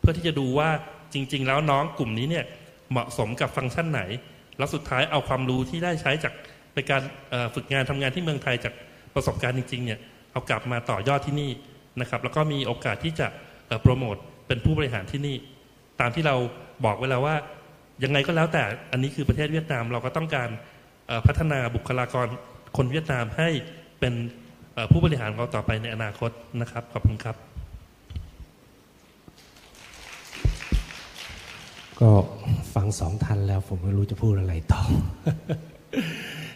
[0.00, 0.68] เพื่อที่จะดูว่า
[1.14, 2.44] จริง ๆ แล้วน้องกลุ่มนี้เนี่ย
[2.90, 4.02] เหมาะสมกับฟังก์ชันไหน
[4.58, 6.32] แล้วสุดท้ายเอาความรู้ที่ได้ใช้จาก
[6.72, 7.02] ไปการ
[7.54, 8.74] ฝึกงานทำงานที่เมืองไทยจาก
[9.14, 9.98] ประสบการณ์จริง ๆเนี่ย
[10.32, 11.50] เอากลับมาต่อยอดที่นี่
[12.00, 13.26] นะครับ แล้วก็มีโอกาสที่จะ
[13.82, 14.16] โปรโมท
[14.46, 15.36] เป็นผู้บริหารที่นี่
[16.00, 16.36] ตามที่เรา
[16.84, 17.36] บอกไว้แล้วว่า
[18.04, 18.62] ยังไงก็แล้วแต่
[18.92, 20.48] อันนี้คือประเทศเวียดนามเราก็ต้องการ
[21.26, 22.26] พัฒนาบุคลากร
[22.76, 23.48] คนเวียดนามให้
[24.00, 24.14] เป็น
[24.90, 26.30] ผู้บริหารของเราต่อไปในอนาคต
[26.60, 27.36] นะครับ ขอบคุณครับ
[32.00, 32.10] ก็
[32.74, 34.82] ฟังสองทันแล้วผมไม่รู้จะพูดอะไรต่อ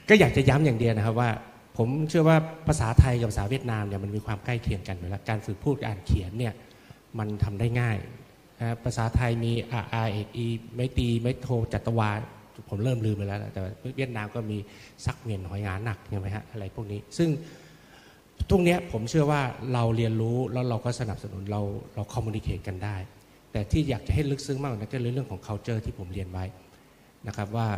[0.09, 1.31] ก็อยากจะย้ำอย่างเดียวนะครับว่า
[1.77, 2.37] ผมเชื่อว่า
[2.69, 6.55] ภาษาไทยกับภาษาเวียดนามเนี่ยมันมีความใกล้เคียงกันอยู่แล้วการฝึกพูดอ่านเขียนเนี่ย
[7.19, 7.99] มันทำได้ง่าย
[8.59, 12.11] นะภาษาไทยมีอาอาเอกอีไม่ตีไม่โทจัตวา
[12.69, 13.61] ผมเริ่มลืมไปแล้ว แต่
[13.97, 14.59] เวียดนามก็มี
[15.05, 17.29] ซักเมียนหอยงาหนักใช่ไหมฮะอะไรพวกนี้ ซึ่ง
[18.51, 19.43] ตรงเนี้ยผมเชื่อว่า
[19.73, 21.61] เราเรียนรู้แล้วเราก็สนับสนุนเรา
[21.95, 22.97] เราคอมมูนิเคตกันได้
[23.53, 26.45] แต่ที่อยากจะให้ลึกซึ้งมากกว่านั้นก็คือเรื่องของ culture ที่ผมเรียนไว้
[27.27, 27.69] นะครับว่า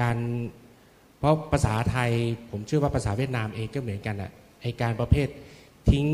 [0.00, 0.16] การ
[1.18, 2.10] เพราะภาษาไทย
[2.50, 4.30] ผมเชื่อว่าภาษาเวียดนามเองก็เหมือนกันอะ
[4.62, 5.28] ไอการประเภท
[5.90, 6.06] ทิ้ง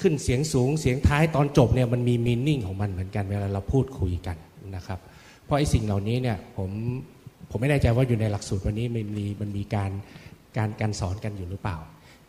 [0.00, 4.36] ขึ้นเสียงสูงเสียงท้ายตอนจบเนี่ยมันมีมีนิ่งของมันเหมือนกันเวลาเราพูดคุยกัน
[4.76, 4.98] นะครับ
[5.48, 6.70] เพราะไอ้สิ่งเหล่านี้เนี่ยผม
[7.50, 9.90] ผมไม่แน่ใจว่าอยู่ในหลักสูตรวันนี้มันมีมันมีการ
[10.56, 11.76] การการสอนกันอยู่หรือเปล่า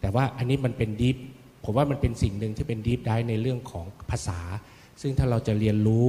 [0.01, 1.17] แต่ว่าอันนี้มันเป็นดีฟ
[1.65, 4.39] ผมว่ามันเป็นสิ่งหนึ่งที่เป็นดีฟได้ในเรื่องของภาษา
[5.01, 6.07] ซึ่งถ้าเราจะเรียนรู้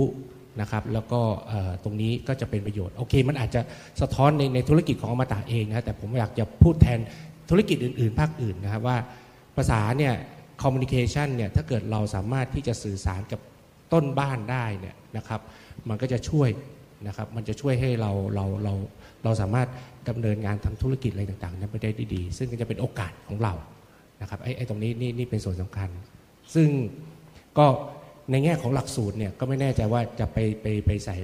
[0.60, 1.20] นะครับ แล้วก็
[1.84, 3.60] ตรงนี้ก็จะเป็นประโยชน์ โอเค มันอาจจะ
[4.00, 6.98] สะท้อนในในธุรกิจของอมตะเองนะแต่ผมอยากจะพูดแทน
[7.50, 8.96] ธุรกิจอื่น ๆ ภาคอื่นนะครับว่า
[9.56, 10.14] ภาษาเนี่ย
[10.62, 13.40] คอมมูนิเคชันเนี่ยถ้าเกิดเราสามารถที่จะสื่อสารกับ
[13.92, 15.40] ต้นบ้านได้เนี่ยนะครับ
[15.88, 16.48] มันก็จะช่วย
[17.06, 18.74] นะครับมันจะช่วยให้เราเราเรา
[19.24, 19.68] เราสามารถ
[20.08, 23.54] ดำเนินงานทำธุรกิจอะไรต่างๆนั้นไปได้ดีซึ่งก็จะเป็นโอกาสของเรา
[24.20, 25.90] นะครับไอ้ไอ้ตรงนี้นี่นี่เป็นส่วนสำคัญ
[26.54, 26.68] ซึ่ง
[27.58, 27.66] ก็
[28.30, 31.16] ในแง่ของหลักสูตรเนี่ยก็ไม่แน่ใจว่าจะไปไปไปใส่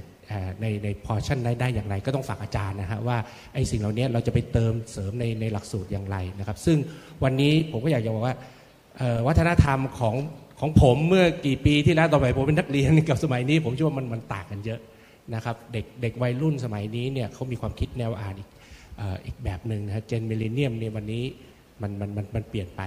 [0.61, 3.17] ในในพอชั่นได้ได้อย่างไร ก็ต้องฝากอาจารย์นะฮะว่า
[3.53, 6.77] ไอ้สิ่งเหล่านี้เราจะไปเติมเสริมในในหลักสูตรอย่างไรนะครับ ซึ่ง
[7.23, 8.35] วันนี้ผมก็อยากจะบอกว่า
[9.27, 10.15] วัฒนธรรมของ
[10.59, 14.79] ของผมเมื่อกี่ปีที่แล้วต่อไปผมเป็นนักเรียนกับสมัยนี้ ผมเชื่อว่ามันมันต่างกันเยอะ
[15.35, 18.49] นะครับเด็กเด็กวัยรุ่นสมัยนี้เนี่ยเขามีความคิดแนวอ่านอีก
[19.25, 21.23] อีกแบบหนึ่งนะเจนมิเลเนียมเนี่ยวันนี้
[21.81, 22.81] มันมันมันมันเปลี่ยนไป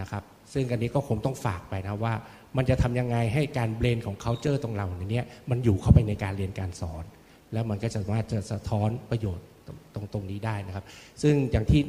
[0.00, 2.14] นะครับซึ่งอันนี้ก็คงต้องฝากไปนะว่า
[2.56, 7.04] มันจะทำยังไงให้การเบรนของ culture ตรงเราเนี้ยมันอยู่เข้าไปในการเรียนการสอน
[7.52, 9.46] แล้วมันก็จะสามารถจะสะท้อนประโยชน์
[9.94, 10.84] ตรงตรงนี้ได้นะครับ
[11.22, 11.80] ซึ่งอย่างที่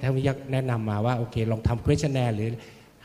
[0.00, 2.50] ท่านวิทยาแนะนำมาว่าโอเคลองทำ questionnaire หรือ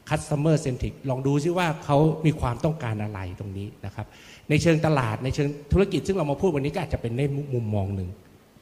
[0.09, 4.07] customer centric ลองดูซิว่าเขามีความต้องการอะไรตรงนี้นะครับ
[4.49, 7.21] ในเชิงตลาดในเชิงธุรกิจ ซึ่งเรามาพูดวันนี้ก็อาจจะเป็นใน
[7.53, 8.09] มุมมองหนึ่ง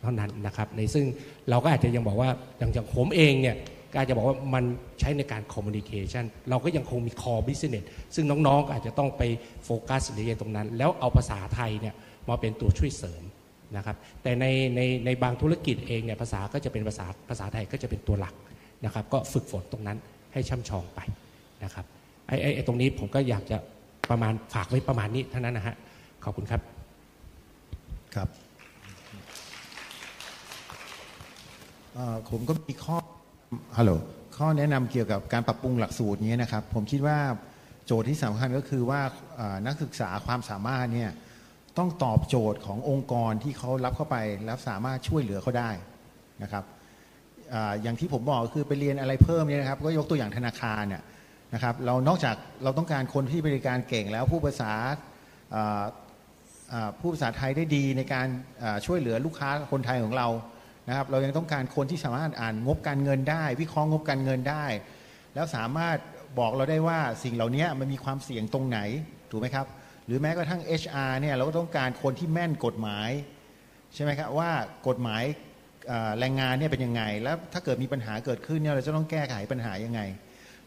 [0.01, 1.05] เท่านั้นนะครับ ในซึ่ง
[1.49, 3.55] เราก็อาจจะยังบอกว่าอย่างอย่างผมเองเนี่ย
[3.91, 4.63] ก็อาจจะบอกว่ามัน
[4.99, 7.85] ใช้ในการ communication เราก็ยังคงมี core business
[8.15, 9.21] ซึ่งน้องๆก็อาจจะต้องไป
[9.63, 11.95] โฟกัสหรืออะไรตรงนั้น แล้วเอาภาษาไทยเนี่ย
[12.29, 13.23] มาเป็นตัวช่วยเสริม
[13.77, 14.45] นะครับแต่ใน
[14.75, 18.33] ในในบางธุรกิจเองเนี่ยภาษาก็จะเป็นภาษาภาษาไทยก็จะเป็นตัวหลัก
[18.85, 19.97] นะครับ ก็ฝึกฝนตรงนั้น
[20.33, 20.99] ให้ช่ำชองไป
[21.63, 21.85] นะครับ
[22.27, 23.57] ไอไอ้ไอ้ตรงนี้ผมก็อยากจะ
[24.11, 25.75] ประมาณฝากไว้ประมาณนี้เท่านั้นนะฮะ
[26.23, 26.61] ขอบคุณครับ
[28.15, 28.27] ครับ
[32.29, 32.97] ผมก็มีข้อ
[33.77, 33.91] ฮัลโหล
[34.37, 37.17] ข้อแนะนำเกี่ยวกับการปรับปรุงหลักสูตรนี้นะครับ ผมคิดว่า
[37.85, 39.01] โจทย์ที่สำคัญก็คือว่า
[39.67, 41.11] นักศึกษาความสามารถเนี่ย
[41.77, 45.69] ต้องตอบโจทย์ขององค์กรที่เขารับเข้าไปแล้วสามารถช่วยเหลือเขาได้
[46.43, 46.63] นะครับ
[47.53, 51.01] ออย่างที่ผมบอกคือไปเรียนอะไรเพิ่มเนี่ยนะครับ ก็ยกตัวอย่างธนาคารเนี่ย
[51.55, 54.73] นะครับเรานอกจากเราต้องการคนที่บริการเก่งแล้วผู้ภาษา
[56.99, 58.27] ผู้ภาษาไทยได้ดีในการ
[58.85, 60.27] ช่วยเหลือลูกค้าคนไทยของเรา
[60.87, 64.65] นะครับเรายังต้องการคนที่สามารถอ่านงบการเงินได้ วิเคราะห์งบการเงินได้
[65.35, 65.97] แล้วสามารถ
[66.39, 68.79] บอกเราได้ว่าสิ่งเหล่านี้มันมีความเสี่ยงตรงไหน
[69.31, 69.67] ถูกไหมครับ
[70.05, 73.09] หรือแม้กระทั่ง HR เนี่ยเราก็ต้องการคนที่แม่นกฎหมาย
[73.93, 74.51] ใช่ไหมครับว่า
[74.87, 75.23] กฎหมาย
[76.19, 80.01] แรงงานเนี่ยเป็นยังไง แล้วถ้าเกิดมีปัญหาเกิดขึ้นเนี่ยเราจะต้องแก้ไขปัญหายังไง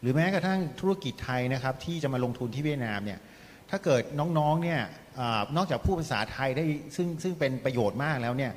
[0.01, 3.19] หรือแม้กระทั่งธุรกิจไทยนะครับที่จะมาลงทุนที่เวียดนามเนี่ย
[3.69, 4.81] ถ้าเกิดน้องๆเนี่ย
[5.19, 5.21] อ
[5.57, 6.65] นอกจากพูดภาษาไทยได้
[6.95, 8.51] ซึ่งซึ่งเป็นประโยชน์มากแล้วเนี่ย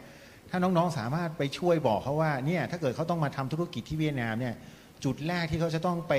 [0.50, 4.54] ถ้าน้องๆสามารถไปช่วยบอกเขาว่าเนี่ยถ้าเกิดเขาต้องมาทำธุรกิจที่เวียดนามเนี่ย
[5.04, 6.14] จุดแรกที่เขาจะต้องไป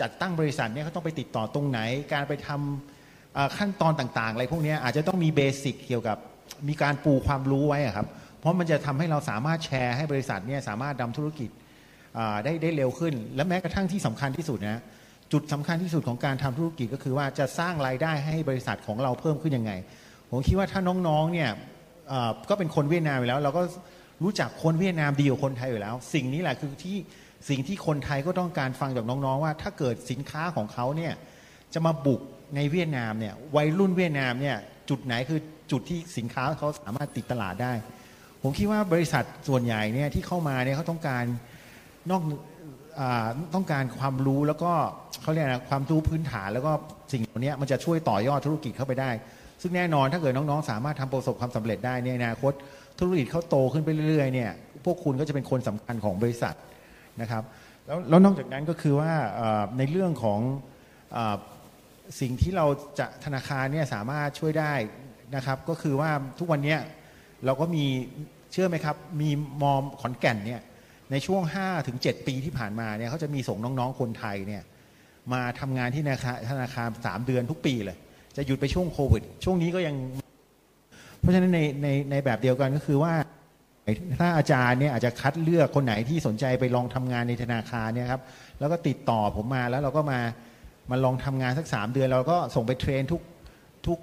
[0.00, 1.80] จัดตั้งบริษัทเนี่ยเขาต้องไปติดต่อตรงไหน
[2.12, 6.18] การไปทำอ่าขั้นตอนต่างๆอะไรพวกนี้อาจจะต้องมีเบสิกเกี่ยวกับ
[6.68, 8.06] มีการปูความรู้ไว้ครับ
[8.38, 11.50] เพราะมันจะทำให้เราสามารถแชร์ให้บริษัทเนี่ยสามารถดำธุรกิจ
[12.44, 14.80] ได้ได้เร็วขึ้น และแม้กระทั่งที่สำคัญที่สุดนะ
[15.32, 19.72] จุดสำคัญที่สุดของการทำธุรกิจก็คือว่าจะสร้างรายได้ให้บริษัทของเราเพิ่มขึ้นยังไง
[20.30, 21.50] ผมคิดว่าถ้าน้องๆเนี่ย
[22.50, 23.62] ก็เป็นคนเวียดนามอยู่แล้ว เราก็
[24.24, 26.96] รู้จักคนเวียดนามดีกว่าคนไทยอยู่แล้ว สิ่งนี้แหละคือที่
[27.48, 31.12] สิ่งที่คนไทยก็ต้องการฟังจากน้องๆว่า ถ้าเกิดสินค้าของเขาเนี่ย
[31.74, 32.20] จะมาบุก
[32.56, 34.56] ในเวียดนามเนี่ยวัยรุ่นเวียดนามเนี่ย
[34.88, 35.40] จุดไหนคือ
[35.70, 37.72] จุดที่สินค้าเขาสามารถติดตลาดได้
[38.42, 41.24] ผมคิดว่าบริษัทส่วนใหญ่เนี่ยที่เข้ามาเนี่ยเขาต้องการ
[42.10, 42.22] นอก
[43.00, 44.72] อาต้องการความรู้แล้วก็
[45.22, 46.72] เขาเรียกนะความรู้พื้นฐานแล้วก็
[47.12, 49.10] สิ่งเหล่านี้มันจะช่วยต่อยอดธุรกิจเข้าไปได้
[49.62, 52.52] ซึ่งแน่นอนถ้าเกิดน้องๆ สามารถทำประสบความสำเร็จได้ในอนาคต
[52.98, 54.50] ธุรกิจเขาโตขึ้นไปเรื่อยๆเนี่ย
[54.84, 56.54] พวกคุณก็จะเป็นคนสำคัญของบริษัท
[57.20, 57.42] นะครับ
[57.86, 59.12] แล้วแล้วนอกจากนั้นก็คือว่า
[59.78, 60.40] ในเรื่องของ
[61.16, 61.18] อ
[62.20, 62.66] สิ่งที่เรา
[62.98, 64.72] จะธนาคารเนี่ยสามารถช่วยได้
[65.36, 66.76] นะครับก็คือว่าทุกวันนี้
[67.44, 67.84] เราก็มี
[68.52, 69.30] เชื่อไหมครับ มี
[69.62, 70.62] มอมขอนแก่นเนี่ย
[71.12, 74.62] ในช่วง5ถึง7ปีที่ผ่านมาเนี่ยเขาจะมีส่งน้องๆคนไทยเนี่ย
[75.32, 77.96] มาทำงานที่ธนาคารธนาคาร3เดือนทุกปีเลย
[78.36, 79.96] จะหยุดไปช่วงโควิด ช่วงนี้ก็ยัง
[81.20, 83.14] เพราะฉะนั้นในในในแบบเดียวกันก็คือว่า
[84.18, 88.22] ถ้าอาจารย์เนี่ยอาจจะคัดเลือกคนไหนที่สนใจไปลองทำงานในธนาคารเนี่ยครับ
[88.58, 90.20] แล้วก็ติดต่อผมมาแล้วเราก็มา
[90.90, 93.22] มาลองทำงานสักสามเดือน เราก็ส่งไปเทรนทุก
[93.86, 93.98] ทุก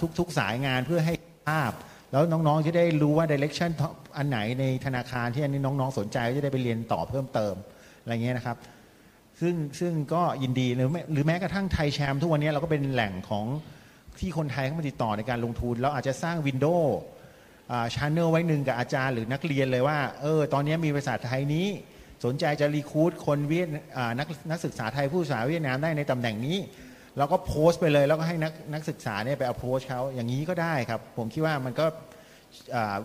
[0.00, 1.14] ทุกทุกสายงานเพื่อให้
[1.48, 1.72] ทราบ
[2.16, 3.70] แล้วน้องๆจะได้รู้ว่าดิเรกชัน
[4.16, 7.54] อันไหนในธนาคารที่อันนี้น้องๆสนใจก็จะได้ไปเรียนต่อเพิ่มเติม
[8.02, 8.56] อะไรเงี้ยนะครับ
[9.40, 13.46] ซึ่งซึ่งก็ยินดีหรือไม่หรือแม้กระทั่งไทยแชมป์ทุกวันนี้เราก็เป็นแหล่งของ
[14.18, 16.98] ที่คนไทยเข้ามาติดต่อในการลงทุน เราอาจจะสร้างวินโดว์
[17.94, 21.66] ชานเนลไว้หนึ่งกับอาจารย์หรือนักเรียนเลยว่าเออตอนนี้มีบริษัทไทยนี้
[22.24, 23.68] สนใจจะรีคูดคนเวียด
[24.18, 26.58] นักนักศึกษาไทยผู้ศึกษาเวียดนามได้ในตำแหน่งนี้
[27.18, 31.86] เราก็โพสต์ไปเลย แล้วก็ให้นักนักศึกษาเนี่ยไปเอาโพสเขาอย่างนี้ก็ได้ครับ ผมคิดว่ามันก็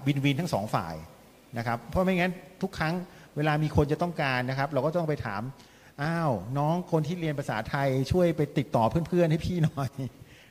[0.05, 0.95] วินวินทั้งสองฝ่าย
[1.57, 2.93] นะครับเพราะไม่งั้นทุกครั้ง
[3.37, 5.41] เวลามีคนจะต้องการนะครับ เราก็ต้องไปถาม
[6.01, 9.91] อ้าวน้องคนที่เรียนภาษาไทยช่วยไปติดต่อเพื่อนๆให้พี่หน่อย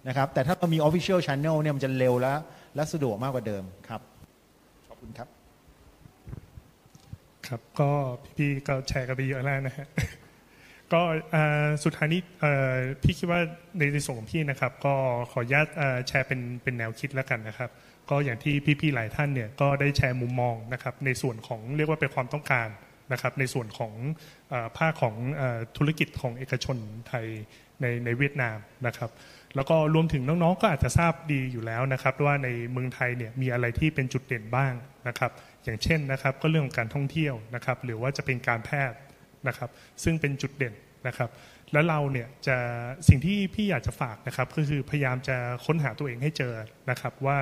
[0.08, 2.32] นะครับแต่ถ้าเรามี Official Channel เนี่ยมันจะเร็วและ
[2.74, 4.00] และสะดวกมากกว่าเดิมครับ
[4.88, 5.28] ขอบคุณครับ
[7.46, 7.90] ครับก็
[8.36, 9.86] พี่ๆก็แชร์กันไปเยอะแล้วนะฮะ
[10.92, 11.00] ก็
[11.84, 12.20] สุดท้ายนี้
[13.02, 13.40] พี่คิดว่า
[13.78, 14.94] ในส่วนของพี่นะครับ ก็
[15.30, 15.66] ขออนุญาต
[16.08, 17.70] แชร์เป็นเป็นแนวคิดแล้วกันนะครับ
[18.10, 22.68] ก็อย่างที่พี่ๆหลายท่านเนี่ยก็ได้แชร์มุมมองนะครับในส่วนของเรียกว่าเป็นความต้องการ
[23.12, 23.92] นะครับในส่วนของ
[24.52, 25.42] อภาคของอ
[25.76, 26.76] ธุรกิจของเอกชน
[27.08, 27.26] ไทย
[27.80, 29.10] ในในเวียดนามนะครับ
[29.56, 34.72] แล้วก็รวมถึงน้องๆก็อาจจะทราบดีอยู่แล้วนะครับว่าในเมืองไทยเนี่ยมีอะไรที่เป็นจุดเด่นบ้าง
[35.08, 35.30] นะครับ
[35.64, 38.98] อย่างเช่นนะครับก็เรื่องของการท่องเที่ยวนะครับหรือว่าจะเป็นการแพทย์
[39.48, 39.70] นะครับ
[40.02, 40.74] ซึ่งเป็นจุดเด่น
[41.06, 41.30] นะครับ
[41.72, 42.56] แล้วเราเนี่ยจะ
[43.08, 45.36] สิ่งที่พี่อยากจะฝากนะครับก็คือพยายามจะ
[45.66, 46.52] ค้นหาตัวเองให้เจอ
[46.90, 47.38] นะครับ ว่า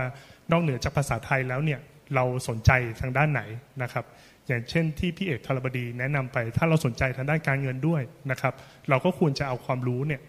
[0.53, 1.81] นอกเหนือจากภาษาไทยแล้วเนี่ย
[2.15, 3.43] เราสนใจทางด้านไหน
[3.83, 4.05] นะครับ
[4.47, 8.55] อย่างเช่นที่พี่เอกธารบดีแนะนำไป ถ้าเราสนใจทางด้านการเงินด้วยนะครับ
[8.89, 10.21] เราก็ควรจะเอาความรู้เนี่ย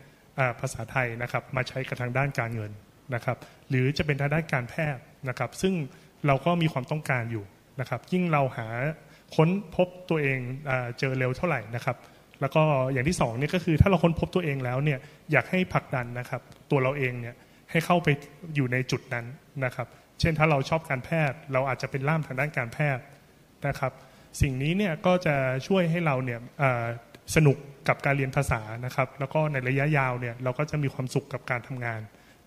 [0.59, 2.71] ภาษาไทยนะครับมาใช้กับทางด้านการเงิน
[3.15, 3.37] นะครับ
[3.69, 5.73] หรือจะเป็นทางด้านการแพทย์นะครับ ซึ่ง
[6.27, 7.45] เราก็มีความต้องการอยู่
[7.79, 8.67] นะครับ ยิ่งเราหา
[9.35, 10.39] ค้นพบตัวเอง
[10.69, 11.97] อเจอเร็วเท่าไหร่นะครับ
[12.41, 14.99] แล้วก็อย่างที่สองเนี่ยก็คือถ้าเราค้นพบตัวเองแล้วเนี่ย
[15.31, 16.41] อยากให้ผลักดันนะครับ
[16.71, 17.35] ตัวเราเองเนี่ย
[17.71, 18.07] ให้เข้าไป
[18.55, 19.25] อยู่ในจุดนั้น
[19.65, 19.87] นะครับ
[20.19, 23.03] เช่นถ้าเราชอบการแพทย์ เราอาจจะเป็นล่ามทางด้านการแพทย์
[23.67, 23.93] นะครับ
[24.41, 25.35] สิ่งนี้เนี่ยก็จะ
[25.67, 26.39] ช่วยให้เราเนี่ย
[27.35, 27.57] สนุก
[27.87, 31.99] กับการเรียนภาษานะครับ แล้วก็ในระยะยาวเนี่ยเราก็จะมีความสุขกับการทำงาน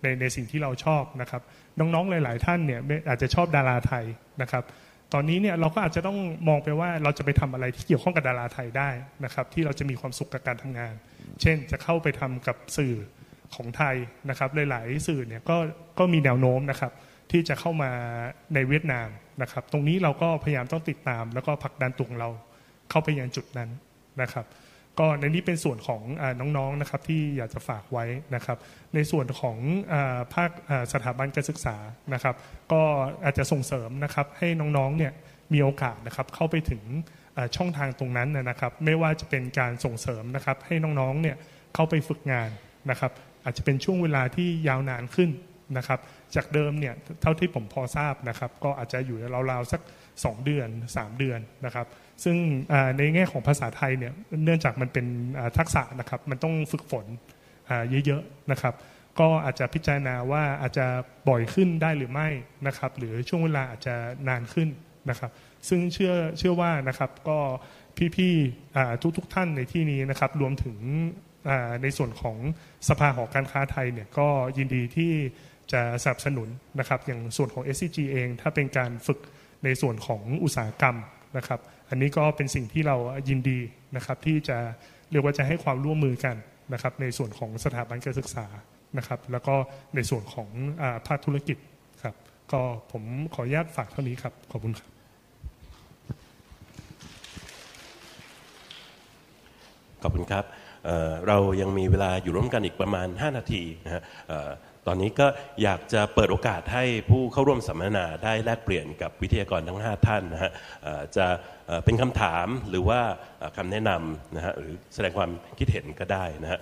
[0.02, 1.42] ในในสิ่งที่เราชอบนะครับ
[1.78, 4.04] น้องๆหลาย ๆ ท่านเนี่ยอาจจะชอบดาราไทย
[4.42, 4.64] นะครับ
[5.12, 6.18] ตอนนี้เนี่ยเราก็อาจจะต้อง
[6.48, 8.90] มองไปว่าเราจะไปทำอะไรที่เกี่ยวข้องกับดาราไทยได้
[9.24, 10.94] นะครับ ที่เราจะมีความสุขกับการทำงาน
[11.40, 12.94] เช่นจะเข้าไปทำกับสื่อ
[13.54, 13.96] ของไทย
[14.30, 15.56] นะครับ หลาย ๆ สื่อเนี่ยก็
[15.98, 16.92] ก็มีแนวโน้มนะครับ
[17.30, 17.90] ที่จะเข้ามา
[18.54, 19.08] ในเวียดนาม
[19.42, 22.30] นะครับ ตรงนี้เราก็พยายามต้องติดตาม แล้วก็ผลักดันตัวของเรา
[22.90, 23.70] เข้าไปยังจุดนั้น
[24.22, 24.46] นะครับ
[25.00, 26.02] ก็ในนี้เป็นส่วนของ
[26.40, 28.04] น้องๆนะครับที่อยากจะฝากไว้
[28.34, 28.58] นะครับ
[28.94, 29.58] ในส่วนของ
[29.92, 29.94] อ
[30.34, 30.50] ภาค
[30.92, 31.76] สถาบันการศึกษา
[32.14, 32.34] นะครับ
[32.72, 32.82] ก็
[33.24, 35.12] อาจจะส่งเสริมนะครับให้น้องๆเนี่ย
[35.52, 36.82] มีโอกาสนะครับเข้าไปถึง
[37.56, 41.36] ช่องทางตรงนั้นนะครับ ไม่ว่าจะเป็นการส่งเสริมนะครับ ให้น้องๆเนี่ย
[41.74, 42.50] เข้าไปฝึกงาน
[42.90, 43.12] นะครับ
[43.44, 45.30] อาจจะเป็นช่วงเวลาที่ยาวนานขึ้น
[45.76, 46.00] นะครับ
[46.36, 49.16] จากเดิมเนี่ยเท่าที่ผมพอทราบนะครับ ก็อาจจะอยู่
[49.50, 49.80] ราวๆสัก
[50.12, 51.86] 2 เดือน 3 เดือนนะครับ
[52.24, 52.36] ซึ่ง
[52.98, 54.12] ในแง่ของภาษาไทยเนี่ย
[54.44, 55.06] เนื่องจากมันเป็น
[55.58, 57.06] ทักษะนะครับมันต้องฝึกฝน
[58.06, 58.74] เยอะๆนะครับ
[59.20, 60.86] ก็อาจจะพิจารณาว่าอาจจะ
[61.28, 62.28] บ่อยขึ้นได้หรือไม่
[62.66, 63.94] นะครับ หรือช่วงเวลาอาจจะ
[64.28, 64.68] นานขึ้น
[65.10, 65.30] นะครับ
[65.68, 67.38] ซึ่งเชื่อเชื่อว่านะครับก็
[68.16, 70.76] พี่ๆทุกๆท่านในที่นี้นะครับ รวมถึง
[71.82, 72.36] ในส่วนของ
[72.88, 75.12] สภาหอการค้าไทยเนี่ยก็ยินดีที่
[75.72, 76.48] จะสนับสนุน
[76.78, 79.18] นะครับ อย่างส่วนของ SCG เอง ถ้าเป็นการฝึก
[79.64, 80.96] ในส่วนของอุตสาหกรรม
[81.36, 81.60] นะครับ
[81.94, 82.96] อันนี้ก็เป็นสิ่งที่เรา
[83.28, 83.60] ยินดี
[83.96, 84.58] นะครับที่จะ
[85.10, 86.36] เรียกว่าจะให้ความร่วมมือกัน
[86.72, 88.46] นะครับในส่วนของสถาบันการศึกษา
[88.98, 89.54] นะครับ แล้วก็
[89.94, 90.48] ในส่วนของ
[91.06, 91.58] ภาคธุรกิจ
[92.02, 92.14] ครับ
[92.52, 92.60] ก็
[92.92, 93.02] ผม
[93.34, 94.88] ขออนุญาตฝากเท่านี้ครับ ขอบคุณครับ
[100.02, 100.44] ขอบคุณครับ
[100.84, 104.02] เเรายังมีเวลาอยู่ร่วมกันอีกประมาณ 5 นาทีนะฮะ
[104.88, 105.26] ตอนนี้ก็
[105.62, 110.50] อยากจะเปิดโอกาสให้ผู้เข้าร่วมสัมมนาได้แลกเปลี่ยนกับวิทยากรทั้ง 5 ท่านนะฮะ
[111.16, 111.26] จะ
[111.84, 113.00] เป็นคำถามหรือว่า
[113.56, 116.58] คำแนะนำนะฮะหรือแสดงความคิดเห็นก็ได้นะฮะ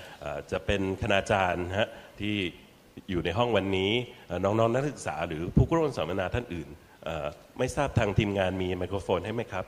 [0.51, 1.89] จะเป็นคณาจารย์นะฮะ
[2.21, 2.35] ที่
[3.11, 3.93] อยู่ในห้องวันนี้
[4.45, 6.69] น้องๆนักศึกษา หรือผู้ร่วมสัมมนาท่านอื่น
[7.59, 9.67] ไม่ทราบทางทีมงานมีไมโครโฟนให้ไหมครับ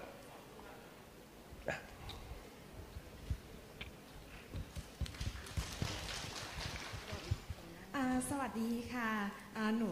[8.30, 9.41] สวัสดีค่ะ
[9.78, 9.90] หนู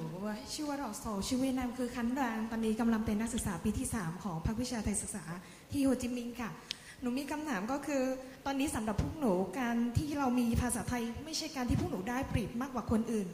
[0.53, 5.25] ชื่อว่าดอกโซชื่อเวียดนามคือคันรางตอนนี้กำลังเป็นนักศึกษาปีที่ 3 ของภาควิชาไทยศึกษา
[5.73, 6.51] ที่โฮจิมินห์ค่ะ
[7.01, 8.03] หนูมีคำถามก็คือ
[8.47, 13.29] ตอนนี้สำหรับพวกหนูการที่เรามีภาษาไทย ไม่ใช่การที่พวกหนูได้เปรียบมากกว่าคนอื่น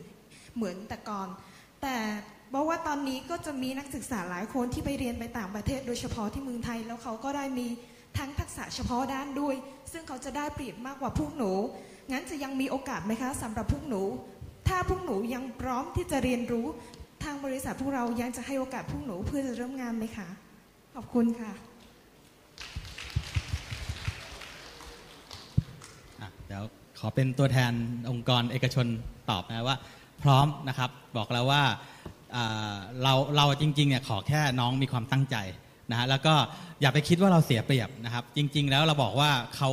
[0.56, 1.28] เหมือนแต่ก่อน
[1.82, 1.96] แต่
[2.54, 7.66] บอกว่าตอนนี้ก็จะมีนักศึกษาหลายคนที่ไปเรียนไปต่างประเทศ โดยเฉพาะที่เมืองไทยแล้วเขาก็ได้มี
[8.18, 9.54] ทั้งทักษะเฉพาะด้านด้วย
[9.92, 11.52] ซึ่งเขาจะได้เปรียบมากกว่าพวกหนู
[12.10, 14.02] งั้นจะยังมีโอกาสไหมคะสำหรับพวกหนู
[14.68, 16.66] ถ้าพวกหนูยังพร้อมที่จะเรียนรู้
[17.22, 20.28] ทางบริษัทพวกเรายังจะให้โอกาสพวกหนูเพื่อจะเริ่มงานไหมคะ
[20.94, 21.52] ขอบคุณค่ะ
[26.20, 26.62] อะเดี๋ยว
[26.98, 27.72] ขอเป็นตัวแทน
[28.10, 28.86] องค์กรเอกชน
[29.30, 29.76] ตอบนะว่า
[30.22, 31.62] พร้อมนะครับบอกแล้วว่า
[32.36, 35.36] อ่าเราเราจริงๆเนี่ยขอแค่น้องมีความตั้งใจ
[35.90, 36.34] นะฮะแล้วก็
[36.80, 39.70] อย่าไปคิดว่าเราเสียเปรียบนะครับ จริง ๆ แล้วเราบอกว่าเขา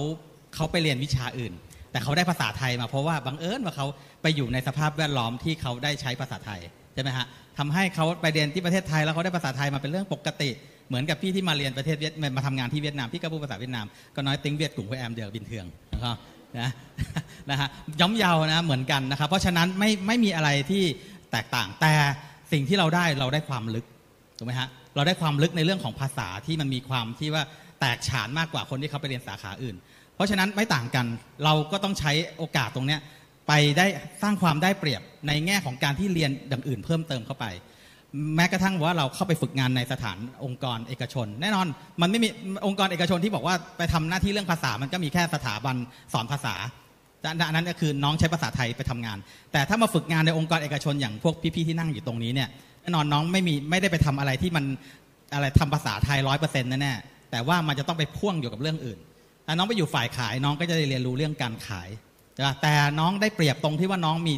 [0.55, 1.53] เขาไปเรียนวิชาอื่น
[1.91, 3.87] แต่เขาได้ภาษาไทยมาเพราะว่าบังเอิญว่าเขา
[4.23, 6.61] ไปอยู่ในสภาพแวดล้อมที่เขาได้ใช้ภาษาไทย
[6.93, 7.25] ใช่ไหมฮะ
[7.57, 10.49] ทำให้เขาไปเรียนที่ประเทศไทยแล้วเขาได้ภาษาไทยมาเป็นเรื่องปกติ
[10.87, 13.85] เหมือนกับพี่ที่มาเรียนประเทศเวียดมาทำงานที่เวียดนามพี่ก็พูดภาษาเวียดนาม
[14.15, 16.17] ก็ nói tiếng Việt cũng được em đều bình thường นะครับ
[16.59, 16.69] นะ
[17.49, 17.67] นะฮะ
[18.01, 20.83] ย้อมเยาวนะเหมือนกันนะครับ เพราะฉะนั้นไม่ไม่มีอะไรที่
[21.31, 21.93] แตกต่างแต่
[22.51, 23.85] สิ่งที่เราได้เราได้ความลึก
[24.37, 27.43] ถูกไหมฮะเราได้ความลึกในเรื่องของภาษาที่มันมีความที่ว่า
[27.79, 29.75] แตกฉานมากกว่าคนที่เขาไปเรียนสาขาอื่น
[30.15, 31.05] เพราะฉะนั้นไม่ต่างกัน
[31.43, 32.99] เราก็ต้องใช้โอกาสตรงเนี้ย
[33.47, 33.85] ไปได้
[34.21, 37.45] สร้างความได้เปรียบในแง่ของการที่เรียนอย่างอื่นเพิ่มเติมเข้าไป
[38.35, 41.67] แม้กระทั่งว่าเราเข้าไปฝึกงานในสถานองค์กรเอกชน แน่นอน
[42.01, 42.29] มันไม่มี
[42.67, 45.75] องค์กรเอกชนที่บอกว่าไปทำหน้าที่เรื่องภาษามันก็มีแค่สถาบัน
[46.13, 46.55] สอนภาษา
[47.27, 49.17] อันนั้นก็คือน้องใช้ภาษาไทยไปทำงาน
[49.51, 52.49] แต่ถ้ามาฝึกงานในองค์กรเอกชนอย่างพวกพี่ๆที่นั่งอยู่ตรงนี้เนี่ย
[52.81, 54.65] แน่นอนน้องไม่มีไม่ได้ไปทำอะไรที่มัน
[55.33, 56.93] อะไรทำภาษาไทยร้อยเปอร์เซ็นต์แน่
[57.31, 58.99] แต่ว่ามันจะต้องไปพ่วงอยู่กับเรื่องอื่น
[59.47, 61.89] ถ้าน้องไปอยู่ฝ่ายขายน้องก็จะได้เรียนรู้เรื่องการขาย
[62.61, 64.33] แต่น้องได้เปรียบตรงที่ว่าน้องมี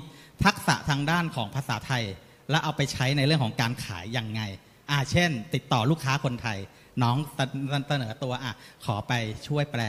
[0.46, 2.04] ทักษะทางด้านของภาษาไทย
[2.50, 4.42] และเอาไปใช้ในเรื่องของการขายยังไง
[4.90, 6.58] อ่าเช่น ติดต่อลูกค้าคนไทย
[7.04, 7.16] น้อง
[7.88, 8.54] เสนอตัวอะ
[8.86, 9.14] ขอไป
[9.48, 9.82] ช่วยแปล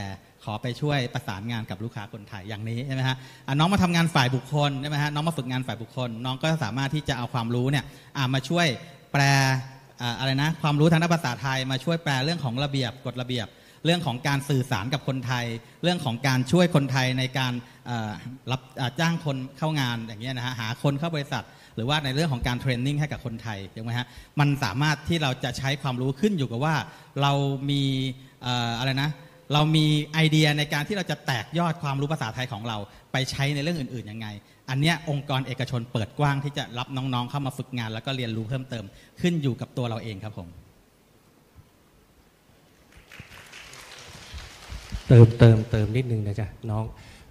[0.44, 3.16] ขอไปช่วยประสานงานกับลูกค้าคนไทยอย่างนี้ใช่ไหมฮะ
[3.46, 7.84] อะน้องมาทำงานฝ่ายบุคคลใช่ไหมฮะน้องมาฝึกงานฝ่ายบุคคล น้องก็สามารถที่จะเอาความรู้เนี่ย
[8.16, 8.66] อะมาช่วย
[9.12, 9.22] แปล
[10.00, 13.46] อ่าอะไรนะความรู้ทางด้านภาษาไทยมาช่วยแปลเรื่องของระเบียบกฎระเบียบ
[13.86, 15.44] เรื่องของการสื่อสารกับคนไทย
[15.82, 17.52] เรื่องของการช่วยคนไทยในการ
[18.52, 18.60] รับ
[19.00, 21.44] จ้างคนเข้างานอย่างเงี้ยนะฮะหาคนเข้าบริษัท
[21.76, 24.06] หรือว่าในเรื่องของการเทรนนิ่งให้กับคนไทยถูกไหมฮะ
[24.40, 26.74] มันสามารถที่เราจะใช้ความรู้ขึ้นอยู่กับว่า
[27.22, 27.32] เรา
[27.70, 27.82] มี
[28.78, 29.10] อะไรนะ
[29.52, 32.78] เรามีไอเดียในการที่เราจะแตกยอดความรู้ภาษาไทยของเรา
[33.12, 34.26] ไปใช้ในเรื่องอื่นๆยังไง
[34.70, 38.84] อันเนี้ยองค์กรเอกชนเปิดกว้างที่จะรับน้องๆเข้ามาฝึกงาน แล้วก็เรียนรู้เพิ่มเติม
[39.20, 40.48] ขึ้นอยู่กับตัวเราเองครับผม
[45.08, 46.84] เติมเติมเติมนิดนึงนะจ๊ะน้อง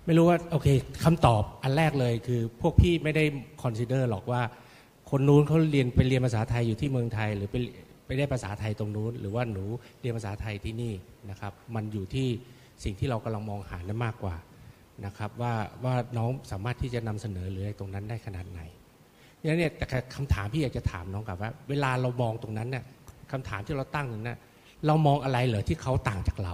[0.06, 0.68] ไม่รู้ว่าโอเค
[1.04, 3.24] คำตอบอันแรกเลยคือ พวกพี่ไม่ได้
[3.62, 4.42] consider หรอกว่า
[5.10, 7.56] คนนู้นเขาเรียนไปเรียนภาษาไทยอยู่ที่เมืองไทย หรือไป
[8.06, 9.64] ไปได้ภาษาไทยตรงนู้น หรือว่าหนู
[10.02, 10.94] เรียนภาษาไทยที่นี่
[11.30, 12.28] นะครับ มันอยู่ที่
[12.84, 14.36] สิ่งที่เรากำลังมองหานั้นมากกว่า
[15.06, 15.54] นะครับว่า
[15.84, 18.62] ว่าน้องสามารถที่จะนำเสนอหรืออะไรตรงนั้นได้ขนาดไหน
[19.40, 19.86] เนี่ยเนี่ยแต่
[20.16, 22.84] คำถามพี่อยากจะถามน้องกับว่า เวลาเรามองตรงนั้นเนี่ย
[23.32, 24.38] คำถามที่เราตั้งนั้นนะ
[24.88, 26.54] เรามองอะไรเหรอที่เขาต่างจากเรา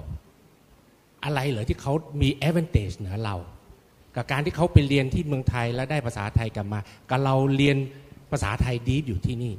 [1.23, 3.35] อะไรเหรอที่เขามี advantage เหนือเรา
[4.15, 6.80] กับการที่เขาไปเรียนที่เมืองไทยแล้วได้ภาษาไทยกลับมา
[7.10, 7.77] กับเราเรียน
[8.31, 9.53] ภาษาไทยดีฟอยู่ที่นี่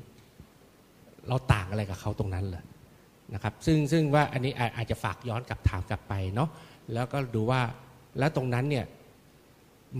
[1.29, 2.65] เราต่างอะไรกับเขาตรงนั้นเลย
[3.35, 6.49] นะครับซึ่งซึ่งว่าอันนี้อาจจะฝากย้อนกลับถามกลับไปเนาะ
[6.95, 7.61] แล้วก็ดูว่า
[8.19, 8.85] แล้วตรงนั้นเนี่ย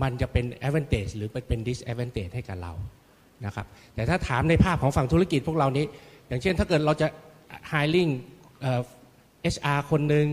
[0.01, 2.73] มันจะเป็น advantage หรือเป็น disadvantage ให้กับเรา
[3.45, 3.65] นะครับ
[3.95, 5.85] แต่ถ้าถามในภาพของฝั่งธุรกิจพวกเรานี้
[6.27, 7.07] อย่างเช่นถ้าเกิดเราจะ
[7.71, 8.11] hiring
[8.61, 8.81] เอ่อ
[9.53, 10.27] HR คนหนึ่ง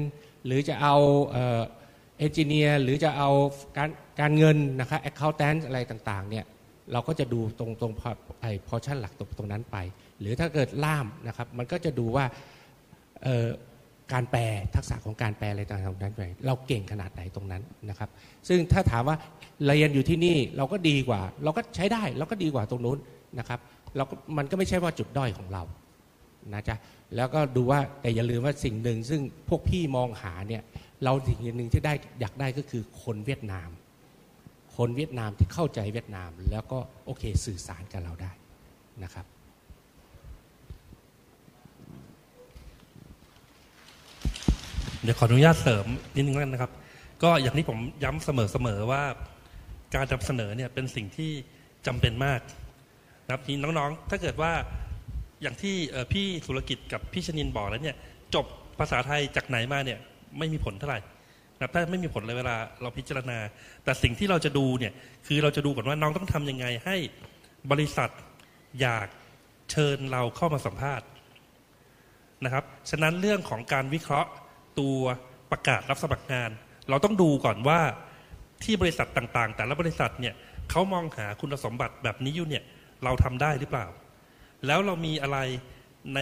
[0.46, 0.96] หรือจะเอา
[1.32, 3.30] เอนจิเนียร์หรือจะเอา
[3.76, 3.90] การ
[4.20, 6.44] การเงินนะครับ accountant อะไรต่างๆเนี่ย
[6.92, 7.92] เราก็จะดูตรงตรง
[8.40, 9.76] ไอ้พอชั่นหลักตรงตรงนั้นไป
[10.20, 12.24] หรือถ้าเกิดล่ามนะครับมันก็จะดูว่า
[14.12, 14.42] การแปล
[14.74, 18.10] ทักษะของการแปลอะไรต่างๆตรงนั้นไปเราเก่งขนาดไหนตรงนั้นนะครับ
[18.48, 19.16] ซึ่งถ้าถามว่า
[19.64, 22.98] เรียนอยู่ที่นี่เราก็ดีกว่า เราก็ใช้ได้เราก็ดีกว่าตรงนู้น
[23.38, 23.60] นะครับ
[23.96, 25.62] เราก็มันก็ไม่ใช่ว่าจุดด้อยของเรา
[26.52, 26.76] นะจ๊ะ
[27.16, 30.62] แล้วก็ดูว่าแต่อย่าลืมว่าสิ่งหนึ่ง ซึ่งพวกพี่มองหาเนี่ย
[31.04, 33.68] เราสิ่งหนึ่งที่ได้อยากได้ก็คือคนเวียดนาม
[34.76, 38.32] คนเวียดนามที่เข้าใจเวียดนาม แล้วก็โอเคสื่อสารกับเราได้
[39.04, 39.26] นะครับ
[45.02, 45.86] เดี๋ยวขออนุญาตเสริม
[46.16, 46.72] นิดนึงแล้วกันนะครับ
[47.22, 49.02] ก็อย่างที่ผมย้ำเสมอๆว่า
[49.94, 51.30] การนำเสนอเนี่ยเป็นสิ่งที่
[51.86, 52.40] จำเป็นมาก
[53.24, 54.52] นะครับทีน้องๆ ถ้าเกิดว่า
[55.42, 55.74] อย่างที่
[56.12, 57.96] พี่ธุรกิจกับพี่ชนินบอกแล้วเนี่ย
[58.34, 58.46] จบ
[58.78, 59.98] ภาษาไทยจากไหนมาเนี่ย
[60.38, 61.00] ไม่มีผลเท่าไหร่
[61.60, 63.38] นะถ้าไม่มีผลเลยเวลาเราพิจารณา
[63.84, 64.92] แต่สิ่งที่เราจะดูเนี่ย
[65.26, 66.96] คือเราจะดูก่อนว่าน้องต้องทำยังไงให้
[67.70, 68.10] บริษัท
[68.80, 69.08] อยาก
[69.70, 71.06] เชิญเราเข้ามาสัมภาษณ์
[72.44, 74.30] นะครับ ฉะนั้นเรื่องของการวิเคราะห์
[74.80, 74.98] ตัว
[75.50, 76.50] ประกาศรับสมัครงาน
[76.88, 77.80] เราต้องดูก่อนว่า
[78.64, 80.34] ที่บริษัทต่างๆ แต่ละบริษัทเนี่ย
[80.70, 82.64] เขามองหาคุณสมบัติแบบนี้อยู่เนี่ย
[83.04, 83.86] เราทำได้หรือเปล่า
[84.66, 85.38] แล้วเรามีอะไร
[86.14, 86.20] ใน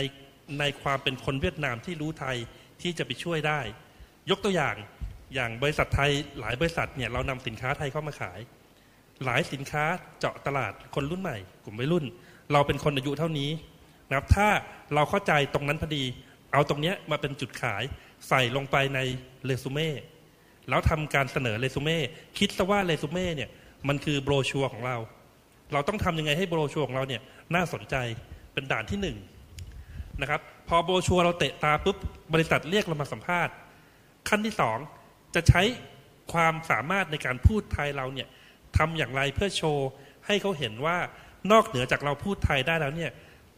[0.61, 2.37] ในความเป็นคนเวียดนามที่รู้ไทย
[2.83, 3.61] ที่จะไปช่วยได้
[4.31, 4.77] ยกตัวอย่าง
[5.35, 6.11] อย่างบริษัทไทย
[6.41, 8.41] หลายบริษัทเนี่ยเรานำสินค้าไทยเข้ามาขาย
[9.25, 9.85] หลายสินค้า
[10.19, 12.05] เจาะตลาดคนรุ่นใหม่ กลุ่มวัยรุ่น
[12.53, 13.51] เราเป็นคนอายุเท่านี้
[14.09, 14.49] นะครับถ้า
[14.95, 16.05] เราเข้าใจตรงนั้นพอดี
[16.53, 17.83] เอาตรงเนี้ยมาเป็นจุดขาย
[18.29, 19.01] ใส่ลงไปใน
[19.45, 19.91] เรซูเม่
[20.69, 21.99] แล้วทำการเสนอเรซูเม่
[22.39, 23.51] คิดซะว่าเรซูเม่เนี่ย
[23.89, 24.97] มันคือโบรชัวร์ของเรา
[25.73, 27.23] เราต้องทำยังไงให้โบรชัวร์ของเราเนี่ย
[27.55, 27.97] น่าสนใจ
[28.59, 29.19] เป็นด่านที่หนึ่ง
[30.21, 31.97] นะครับ พอโบชัวเราเตะตาปุ๊บ
[32.33, 33.55] บริษัทเรียกเรามาสัมภาษณ์
[34.29, 34.79] ขั้นที่สอง
[35.35, 35.63] จะใช้
[36.33, 38.29] ความสามารถในการพูดไทยเราเนี่ย
[38.79, 39.89] ทำอย่างไรเพื่อโชว์
[40.27, 40.97] ให้เขาเห็นว่า
[41.53, 43.11] นอกเหนือจากเราพูดไทยได้แล้วเนี่ย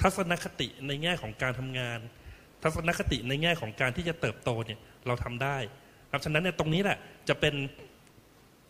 [0.03, 1.99] ทัศนคติในแง่ของการทำงาน
[2.63, 5.59] ทัศนคติในแง่ของการที่จะเติบโตเนี่ยเราทำได้
[6.11, 6.99] ครับฉะนั้นเนี่ยตรงนี้แหละ
[7.29, 7.55] จะเป็น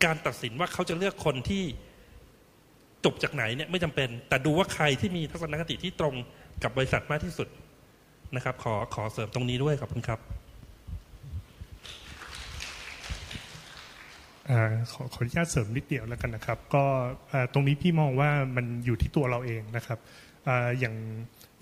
[0.05, 1.65] การตัดสินว่าเขาจะเลือกคนที่
[3.05, 6.14] จบจากไหนเนี่ยไม่จำเป็น แต่ดูว่าใครที่มีทัศนคติที่ตรง
[6.62, 7.48] กับบริษัทมากที่สุด
[8.36, 10.20] นะครับ ขอขอเสริมตรงนี้ด้วยขอบคุณครับ
[14.51, 14.52] อ
[14.93, 16.85] ขอขออนุญาตเสริมนิดเดียวแล้วกันนะครับ ก็
[17.52, 19.98] ตรงนี้พี่มองว่ามันอยู่ที่ตัวเราเองนะครับ
[20.48, 20.51] อ
[20.81, 20.94] อย่าง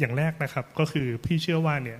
[0.00, 1.98] อย่างแรกนะครับก็คือพี่เชื่อว่าเนี่ย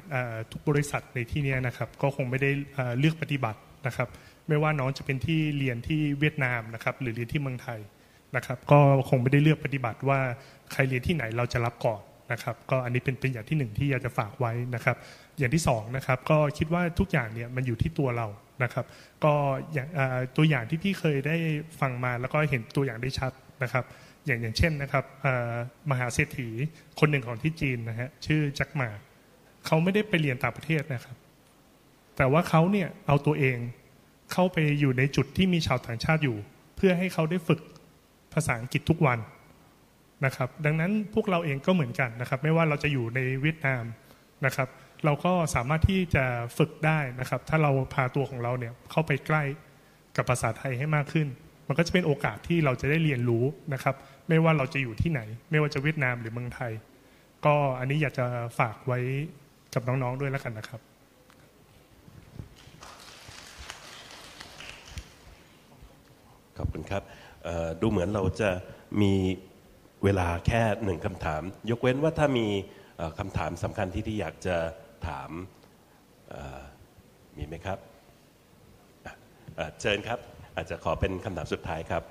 [0.53, 2.51] ทุกบริษัทในที่นี้นะครับก็คงไม่ได้
[2.99, 4.09] เลือกปฏิบัตินะครับ
[4.49, 7.81] ไม่ว่าน้องจะเป็นที่เรียนที่เวียดนามนะครับหรือเรียนที่เมืองไทย
[8.37, 8.79] นะครับก็
[9.09, 10.21] คงไม่ได้เลือกปฏิบัติว่า
[10.73, 12.01] ใครเรียนที่ไหนเราจะรับก่อน
[12.33, 14.97] นะครับก็อันนี้เป็นเป็นอย่างที่หนึ่งที่อยากจะฝากไว้นะครับ
[15.39, 18.27] อย่างที่สองนะครับก็คิดว่าทุกอย่างเนี่ยมันอยู่ที่ตัวเรา
[18.63, 18.85] นะครับ
[19.25, 19.33] ก็
[19.73, 19.89] อย่าง
[20.37, 21.37] ตัวอย่างที่พี่เคยได้
[21.81, 23.33] ฟังมาแล้วก็เห็นตัวอย่างได้ชัด
[23.63, 23.85] นะครับ
[24.27, 25.05] อย่างอย่างเช่นนะครับ
[25.91, 26.49] มหาเศรษฐี
[26.99, 28.91] คนหนึ่งของที่จีนนะฮะชื่อแจ็คหมา
[29.67, 31.17] เขาไม่ได้ไปเรียนต่างประเทศนะครับ
[32.17, 33.57] แต่ว่าเขาเนี่ยเอาตัวเอง
[34.33, 36.37] เข้าไปอยู่ในจุดที่มีชาวต่างชาติอยู่
[36.77, 39.19] เพื่อให้เขาได้ฝึกาษาอังกฤษทุกวัน
[40.25, 43.85] นะครับ ดังนั้นพวกเราเองก็เหมือนกันนะครับ ไม่ว่าเราจะอยู่ในเวียดนาม
[44.47, 44.69] นะครับ
[45.05, 46.25] เราก็สามารถที่จะ
[46.59, 49.43] ฝึกได้นะครับ ถ้าเราพาตัวของเราเนี่ยเข้าไปใกล้
[50.17, 51.29] กับภาษาไทยให้มากขึ้น
[51.69, 53.45] มันก็จะเป็นโอกาสที่เราจะได้เรียนรู้
[53.75, 53.95] นะครับ
[54.29, 55.21] ไม่ว่าเราจะอยู่ที่ไหน
[55.51, 56.73] ไม่ว่าจะเวียดนามหรือเมืองไทย
[57.45, 58.27] ก็อันนี้อยากจะ
[58.59, 58.99] ฝากไว้
[59.75, 60.81] กับน้องๆด้วยแล้วกันนะครับ
[66.59, 67.03] ขอบคุณครับ
[67.81, 68.51] ดูเหมือนเราจะ
[69.03, 69.13] มี
[70.05, 72.47] เวลาแค่หนึ่งคำถาม ยกเว้นว่าถ้ามี
[73.19, 74.57] คำถามสำคัญที่ที่อยากจะ
[75.09, 75.31] ถาม
[77.37, 77.79] มีไหมครับ
[79.81, 80.19] เชิญครับ
[80.57, 82.05] อาจจะขอเป็นคำถามสุดท้ายครับ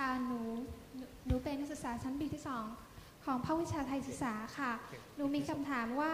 [0.27, 0.41] หนู
[1.25, 2.65] หนูเป็นนักศึกษาชั้นปีที่สอง
[3.25, 4.71] ของภาควิชาไทยศึกษาค่ะ
[5.15, 6.13] หนูมีคำถามว่า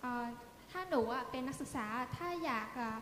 [0.00, 0.26] เอ่อ
[0.70, 1.86] ถ้าหนูอะเป็นนักศึกษา
[2.16, 2.96] ถ้าอยากอ่อ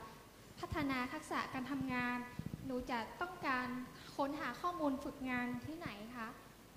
[0.60, 2.16] พัฒนาทักษะการทำงาน
[2.66, 3.66] หนูจะต้องการ
[4.16, 6.28] ค้นหาข้อมูลฝึกงานที่ไหนคะ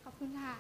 [0.03, 0.55] ขอบคุณค่ะ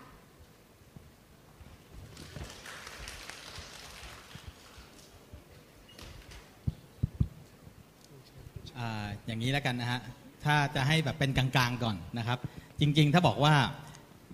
[8.77, 9.99] อ่าอย่างนี้แล้วกันนะฮะ
[10.45, 12.39] ถ้าจะให้แบบเป็นกลางๆก่อนนะครับ
[12.83, 13.55] จริง ๆ ถ้าบอกว่า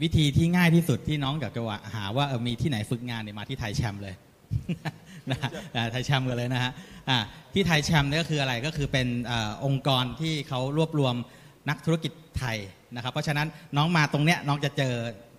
[0.02, 4.16] วิธีที่ง่ายที่สุดที่น้องอยากจะว่าหาว่ามีที่ไหนฝึกงานเนี่ยมาที่ไทยแชมป์เลย
[5.32, 5.52] นะฮะ
[5.92, 6.72] ไทยแชมป์กันเลยนะฮะ
[7.54, 9.34] ที่ไทยแชมป์เนี่ยก็คืออะไรก็คือเป็นอ
[9.66, 11.16] องค์กรที่เขารวบรวม
[11.70, 12.58] นักธุรกิจไทย
[12.96, 13.48] นะครับ เพราะฉะนั้น
[13.78, 14.94] น้องมาตรงเนี้ยน้องจะเจอ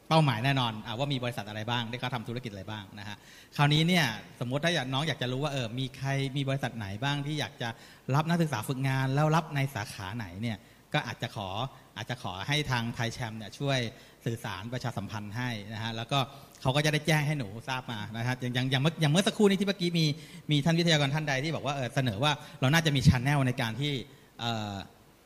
[0.09, 3.17] เป้าหมายแน่นอนอว่ามีบริษัทอะไรบ้างที่เขาทำธุรกิจอะไรบ้างนะฮะ
[3.57, 4.05] คราวนี้เนี่ย
[4.41, 7.69] สมมติถ้าอยากน้องอยากจะรู้ว่าเออมีใครมีบริษัทไหนบ้างที่อยากจะ
[8.15, 10.59] รับนักศึกษาฝึกงาน แล้วรับในสาขาไหนเนี่ย
[10.95, 11.49] ก็อาจจะขอ
[11.97, 13.79] อาจจะขอให้ทางไทยแชมป์เนี่ยช่วย
[14.25, 16.19] สื่อสารประชาสัมพันธ์ให้นะฮะแล้วก็
[16.63, 20.07] เขาก็จะได้แจ้งให้หนูทราบมานะฮะอย่างอย่างอย่างเมื่ออย่างเมื่อสักครู่นี้ที่เมื่อกี้มี
[20.51, 23.93] มีท่านวิทยากรท่านใดที่บอกว่าเออเสนอว่าเราน่าจะมีช anel ในการที่
[24.41, 24.75] เออ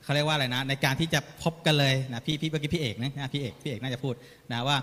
[0.05, 4.15] เขาเรียกว่าอะไรนะ ในการที่จะพบกันเลยนะพี่พี่เมื่อกี้พี่เอกนะพี่เอกพี่เอกน่าจะพูด
[4.53, 4.77] นะว่า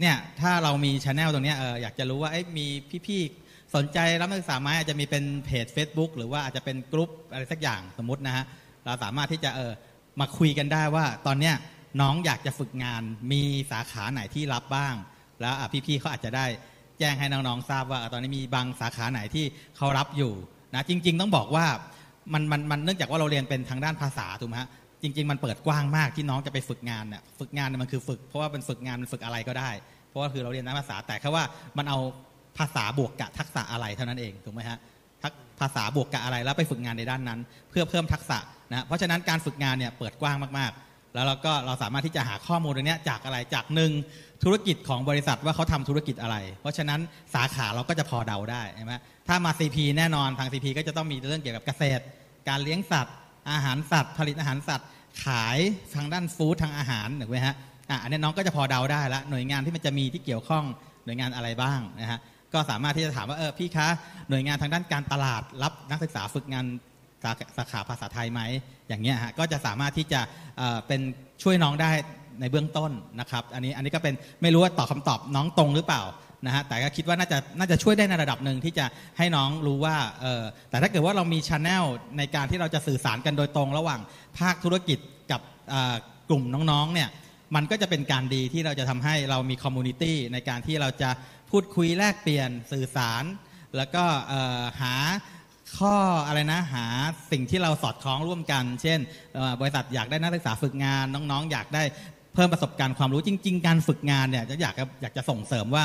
[0.00, 2.66] เนี่ยถ้าเรามีช anel ตรงนี้เอออยากจะรู้ว่าเอ้มี
[3.06, 8.44] พี่ๆสนใจรับนักศึกษาไหมอาจจะมีเป็นเพจ Facebook หรือว่าอาจจะเป็นกลุ่มอะไรสักอย่างสมมตินะฮะ
[8.84, 9.72] เราสามารถที่จะเออ
[10.20, 11.54] มาคุยกันได้ว่า ตอนเนี้ย
[12.00, 13.02] น้องอยากจะฝึกงาน
[13.32, 14.94] มีสาขาไหนที่รับบ้าง
[15.40, 15.54] แล้ว
[15.86, 16.46] พี่ๆเขาอาจจะได้
[16.98, 19.44] แจ้งให้น้องๆทราบว่า ตอนนี้มีบางสาขาไหนที่
[19.76, 20.32] เขารับอยู่
[20.74, 21.66] นะจริง ๆ ต้องบอกว่า
[22.32, 24.68] มันมันมันเนื่องจากว่าเราเรียนเป็นทางด้านภาษาถูกไหมฮะ
[25.02, 29.70] จริง ๆ มันเปิดกว้างมากที่น้องจะไปฝึกงานเนี่ยฝึกงานเนี่ยมันคือฝึกเพราะว่าเป็นฝึกงานมันฝึกอะไรก็ได้
[30.08, 31.44] เพราะว่าคือเราเรียนด้านภาษาแต่แค่ว่า
[31.78, 31.98] มันเอา
[32.58, 34.78] ภาษาบวกกับทักษะอะไรเท่านั้นเองถูกไหมฮะ
[35.62, 37.40] ภาษาบวกกับอะไรแล้วไปฝึกงานในด้านนั้น
[37.70, 38.38] เพื่อเพิ่มทักษะ
[38.72, 43.92] นะเพราะฉะนั้นการฝึกงานเนี่ยเปิดกว้างมากๆ แล้วเราก็เราสามารถที่จะหาข้อมูลตรงนี้จากอะไรจากหนึ่ง
[44.44, 47.00] ธุรกิจของบริษัทว่าเขาทำธุรกิจอะไร เพราะฉะนั้น
[47.34, 48.94] สาขาเราก็จะพอเดาได้ใช่ไหม
[49.28, 52.02] ถ้ามา CP แน่นอนทาง CP ก็จะต้องมีเรื่องเกี่ยวกับเกษตร
[52.48, 53.14] การเลี้ยงสัตว์
[53.50, 54.86] อาหารสัตว์ ผลิตอาหารสัตว์
[55.24, 55.58] ขาย
[55.94, 57.54] ทางด้านฟู้ดทางอาหารถูกไหมฮะ
[57.90, 60.64] อะอันนี้น้องก็จะพอเดาได้ละหน่วยงานที่มันจะมีที่เกี่ยวข้อง
[61.04, 62.18] หน่วยงานอะไรบ้างนะฮะ
[62.54, 63.88] ก็สามารถที่จะถามว่าเออพี่คะ
[64.28, 66.66] หน่วยงานทางด้านการตลาดรับนักศึกษาฝึกงาน
[67.24, 68.40] สาสาขาภาษาไทยไหม
[68.88, 70.20] อย่างเงี้ยฮะก็จะสามารถที่จะ
[70.56, 71.00] เเป็น
[71.42, 71.90] ช่วยน้องได้
[72.40, 76.02] ในเบื้องต้นนะครับอันนี้อันนี้ก็เป็นไม่รู้ว่าตอบคำตอบน้องตรงหรือเปล่า
[76.46, 78.86] นะฮะแต่ก็คิดว่าน่าจะน่าจะช่วยได้ในระดับหนึ่งที่จะ
[79.18, 81.84] ให้น้องรู้ว่าเออแต่ถ้าเกิดว่าเรามีช anel
[82.18, 84.00] ในการที่เราจะสื่อสารกันโดยตรง ระหว่าง
[84.38, 84.98] ภาคธุรกิจ
[85.30, 85.40] กับ
[86.28, 87.08] กลุ่มน้องๆเนี่ย
[87.54, 91.10] มันก็จะเป็นการดีที่เราจะทำให้เรามีคอมมูนิตี้ในการที่เราจะ
[91.52, 93.24] พูดคุยแลกเปลี่ยนสื่อสาร
[93.76, 94.04] แล้วก็
[94.82, 94.94] หา
[95.78, 95.96] ข้อ
[96.26, 96.86] อะไรนะหา
[97.30, 98.98] สิ่งที่เราสอดคล้องร่วมกัน เช่น
[99.60, 101.82] บริษัทอยากได้นักศึกษาฝึกงานน้องๆ อยากได้
[102.34, 105.84] เพิ่มประสบการณ์ความรู้จริง ๆ การฝึกงานเนี่ยจะอยากอยากจะส่งเสริมว่า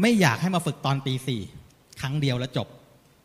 [0.00, 1.40] ไม่อยากให้มาฝึกตอนปีสี่
[2.00, 2.68] ครั้งเดียวแล้วจบ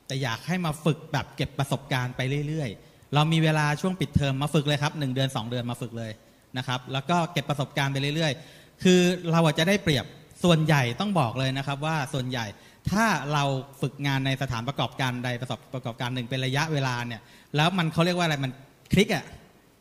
[0.07, 6.11] แต่อยากให้มาฝึกแบบเก็บประสบการณ์ไปเรื่อยๆ เรามีเวลาช่วงปิดเทอมมาฝึกเลยครับหนึ่งเดือน 2 เดือนมาฝึกเลย
[6.57, 8.99] นะครับแล้วก็เก็บประสบการณ์ไปเรื่อยๆ คือ
[9.31, 10.05] เราจะได้เปรียบ
[10.45, 12.45] ส่วนใหญ่ต้องบอกเลยนะครับว่าส่วนใหญ่
[12.91, 13.43] ถ้าเรา
[13.81, 17.21] ฝึกงานในสถานประกอบการใดประสบประกอบการหนึ่งเป็นระยะเวลาเนี่ย
[17.55, 18.51] แล้วมันเขาเรียกว่าอะไรมัน
[18.93, 19.23] คลิกอะ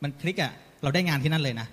[0.03, 0.51] มันคลิกอะ
[0.83, 1.67] เราได้งานที่นั่นเลยนะ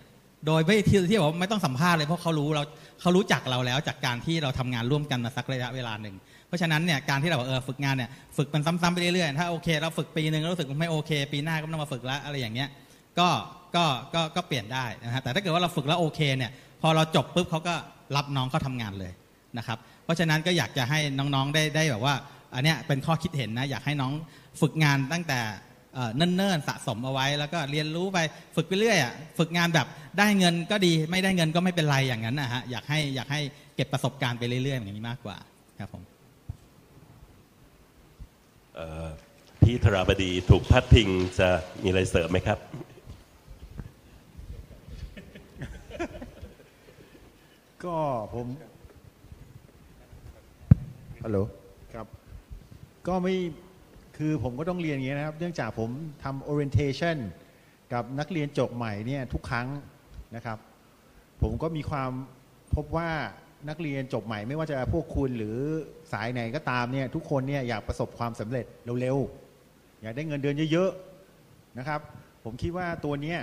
[0.47, 2.63] โดยไม่ที่ที่บอกว่าไม่ต้องสัมภาษณ์เลยเพราะเขารู้เรา
[3.01, 6.17] เขารู้จักเราแล้วจากการที่เราทำงานร่วมกันมาสักระยะเวลาหนึ่ง
[6.47, 12.69] เพราะฉะนั้นเนี่ยการที่เราเออฝึกงานเนี่ยฝึกมันซ้ำๆไปเรื่อยๆถ้าโอเคเราฝึกปีหนึ่งแล้วรู้สึกไม่โอเค ปีหน้าก็ต้องมาฝึกแล้วอะไรอย่างเงี้ย
[13.19, 13.29] ก็
[13.77, 16.51] ก็ก็ก็เปลี่ยนได้นะฮะแต่ถ้าเกิดว่าเราฝึกแล้วโอเคเนี่ย
[16.83, 17.75] พอเราจบปุ๊บเขาก็
[18.17, 19.13] รับน้องเข้าทำงานเลย
[19.59, 22.15] นะครับ เพราะฉะนั้นก็อยากจะให้น้องๆได้ได้แบบว่า
[22.55, 24.13] อันเนี้ยเป็นข้อคิดเห็นนะอยากให้น้อง
[24.61, 25.41] ฝึกงานตั้งแต่
[26.17, 28.19] เนิ่นๆสะสมเอาไว้ แล้วก็เรียนรู้ไป
[28.57, 29.87] ฝึกไปเรื่อยอะฝึกงานแบบ
[30.19, 33.41] ได้เงินก็ดี ไม่ได้เงินก็ไม่เป็นไรอย่างนั้นนะฮะอยากให้อยากให้
[33.77, 35.37] เก็บประสบการณ์ไปเรื่อยๆอย่างนี้มากกว่า
[35.79, 36.03] ครับผม
[39.63, 41.09] พี่ธราบดีถูกพัดพิง
[41.39, 41.49] จะ
[41.83, 42.59] มีอะไรเสริมไหมครับ
[47.85, 47.97] ก็
[48.35, 48.47] ผม
[51.23, 51.39] ฮัลโหล
[51.95, 52.07] ครับ
[53.09, 53.35] ก็ไม่
[54.17, 55.91] คือผมก็ต้องเรียนอย่างนี้นะครับ เนื่องจากผม
[56.25, 57.17] ทำ orientation
[57.93, 59.69] กับนักเรียนจบใหม่เนี่ยทุกครั้ง
[60.37, 60.59] นะครับ
[61.43, 62.11] ผมก็มีความ
[62.75, 63.11] พบว่า
[63.69, 65.57] นักเรียนจบใหม่ไม่ว่าจะพวกคุณหรือ
[66.13, 68.67] สายไหนก็ตามเนี่ยทุกคนเนี่ยอยากประสบความสำเร็จ
[69.01, 72.01] เร็วๆ อยากได้เงินเดือนเยอะๆนะครับ
[72.45, 73.39] ผมคิดว่าตัวเนี้ย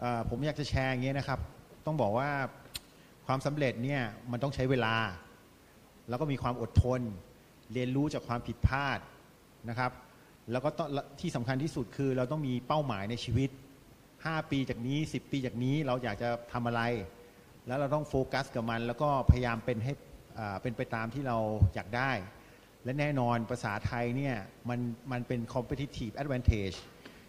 [0.00, 1.40] เอ่อผมอยากจะแชร์อย่างนี้ยนะครับ
[1.86, 2.30] ต้องบอกว่า
[3.30, 4.02] ความสำเร็จเนี่ย
[4.32, 4.94] มันต้องใช้เวลา
[6.08, 7.00] แล้วก็มีความอดทน
[7.72, 8.98] เรียนรู้จากความผิดพลาด
[9.68, 9.92] นะครับ
[10.50, 10.68] แล้วก็
[11.20, 13.50] ที่สำคัญที่สุดคือเราต้องมีเป้าหมายในชีวิต
[14.00, 16.82] 5 ปีจากนี้ 10 ปีจากนี้เราอยากจะทำอะไร
[17.66, 19.92] แล้วเราต้องโฟกัสกับมัน แล้วก็พยายามเป็นให้
[20.62, 21.38] เป็นไปตามที่เรา
[21.74, 22.12] อยากได้
[22.84, 24.36] และแน่นอนภาษาไทยเนี่ย
[24.68, 24.80] มัน
[25.12, 26.76] มันเป็น competitive advantage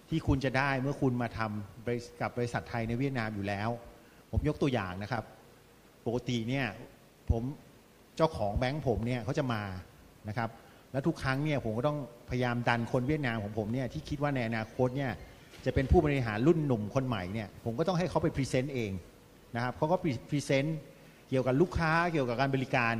[0.10, 3.70] ที่คุณจะได้เมื่อคุณมาทำกับบริษัทไทยในเวียดนามอยู่แล้ว
[4.32, 5.26] ผมยกตัวอย่างนะครับ
[6.16, 6.66] กติเนี่ย
[7.30, 7.44] ผม
[8.18, 9.64] เจ้าของแบงค์ผมเนี่ยเขาจะมา
[10.30, 10.50] นะครับ
[10.92, 11.98] แล้วทุกครั้งเนี่ยผมก็ต้อง
[12.30, 15.12] พยายามดันคนเวียดนามของผมเนี่ยที่คิดว่าในอนาคตเนี่ย
[15.66, 18.92] จะเป็นผู้บริหารรุ่นหนุ่มคนใหม่เนี่ยผมก็ต้องให้เขาไป present เอง
[19.56, 19.96] นะครับเขาก็
[20.30, 20.78] present
[21.30, 22.96] เกี่ยวกับลูกค้าเกี่ยวกับการบริการ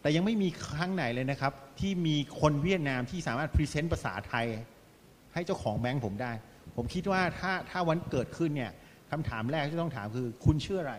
[0.00, 4.46] แต่ยังไม่มีครั้งไหนเลยนะครับ ที่มีคนเวียดนามที่สามารถ present ภาษาไทย
[5.34, 6.32] ให้เจ้าของแบงค์ผมได้
[6.76, 8.72] ผมคิดว่าถ้าถ้าวันเกิดขึ้นเนี่ย
[9.10, 10.94] คำถามแรกที่ต้องถามคือคุณชื่ออะไร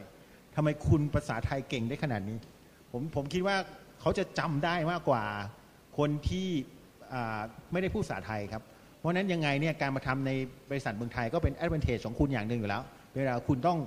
[0.55, 2.37] ทำไมคุณภาษาไทยเก่งได้ขนาดนี้
[2.91, 3.57] ผมผมคิดว่า
[4.01, 5.23] เขาจะจำได้มากกว่า
[5.97, 6.49] คนที่
[7.71, 8.63] ไม่ได้พูดภาษาไทยครับ
[8.97, 10.31] เพราะฉะนั้นยังไงเนี่ยการมาทำใน
[10.69, 12.83] บริษัทเมืองไทยก็เป็น advantage ของคุณอย่างหนึ่งอยู่แล้ว
[13.15, 13.79] เวลาคุณต้อง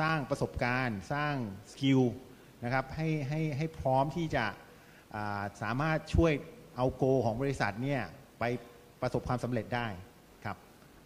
[0.00, 1.34] สร้างประสบการณ์ สร้าง
[1.72, 2.00] skill
[2.64, 4.44] นะครับให้ให้ให้พร้อมที่จะ
[5.62, 6.32] สามารถช่วย
[6.76, 8.02] เอา goal ของบริษัทเนี่ย
[8.38, 8.44] ไป
[9.02, 9.86] ประสบความสำเร็จได้
[10.44, 10.56] ครับ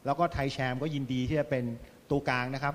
[0.05, 1.64] แล้วก็ไทยแชมป์ก็ยินดีที่จะเป็น
[2.10, 2.74] ตัวกลางนะครับ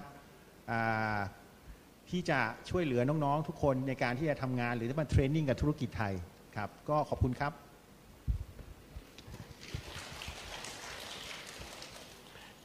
[2.11, 2.39] ที่จะ
[2.69, 6.13] ช่วยเหลือน้องๆทุกคนในการที่จะทำงาน หรือที่มา training กับธุรกิจไทย
[6.55, 7.53] ครับ ก็ขอบคุณครับ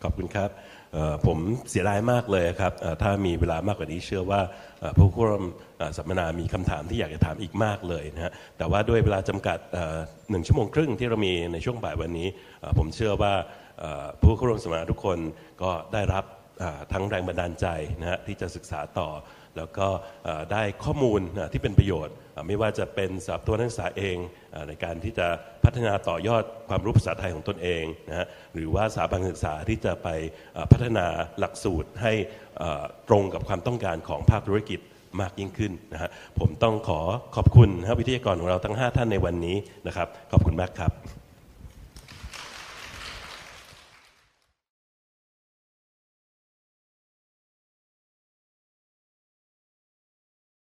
[0.02, 0.50] ขอบคุณครับ
[0.92, 1.38] เอ่อผม
[1.70, 4.40] เสียดายมากเลยครับเอ่อถ้ามีเวลามากกว่านี้เชื่อว่า
[4.80, 5.44] เอ่อผู้ร่วม
[5.78, 9.98] เอ่อสัมมนามีคำถามที่อยากจะถามอีกมากเลยนะฮะแต่ว่าด้วยเวลาจำกัดเอ่อ
[10.30, 12.28] หนึ่งชั่วโมงครึ่งที่เรามีในช่วงบ่ายวันนี้
[12.60, 13.32] เอ่อผมเชื่อว่า
[13.78, 15.18] เอ่อผู้เข้าร่วมสัมมนาทุกคน
[15.62, 16.24] ก็ได้รับ
[16.62, 17.66] อ่อทั้งแรงบันดาลใจ
[18.00, 19.08] นะฮะที่จะศึกษาต่อ
[19.56, 19.88] แล้วก็
[20.52, 21.20] ได้ข้อมูล
[21.52, 22.14] ที่เป็นประโยชน์
[22.46, 24.16] ไม่ว่าจะเป็นสำหรับตัวนักศึกษาเอง
[24.68, 25.26] ในการที่จะ
[25.64, 30.08] พัฒนาต่อยอดความรู้ภาษาไทยของตนเองนะฮะหรือว่าสถาบันศึกษาที่จะไป
[30.72, 31.06] พัฒนา
[31.38, 32.12] หลักสูตรให้
[33.08, 34.80] ตรงกับความต้องการของภาคธุรกิจ
[35.20, 37.00] มากยิ่งขึ้นนะฮะผมต้องขอ
[37.36, 39.56] ขอบคุณนะวิทยากรของเราทั้ง 5 ท่านในวันนี้
[39.86, 40.92] นะครับ ขอบคุณมากครับ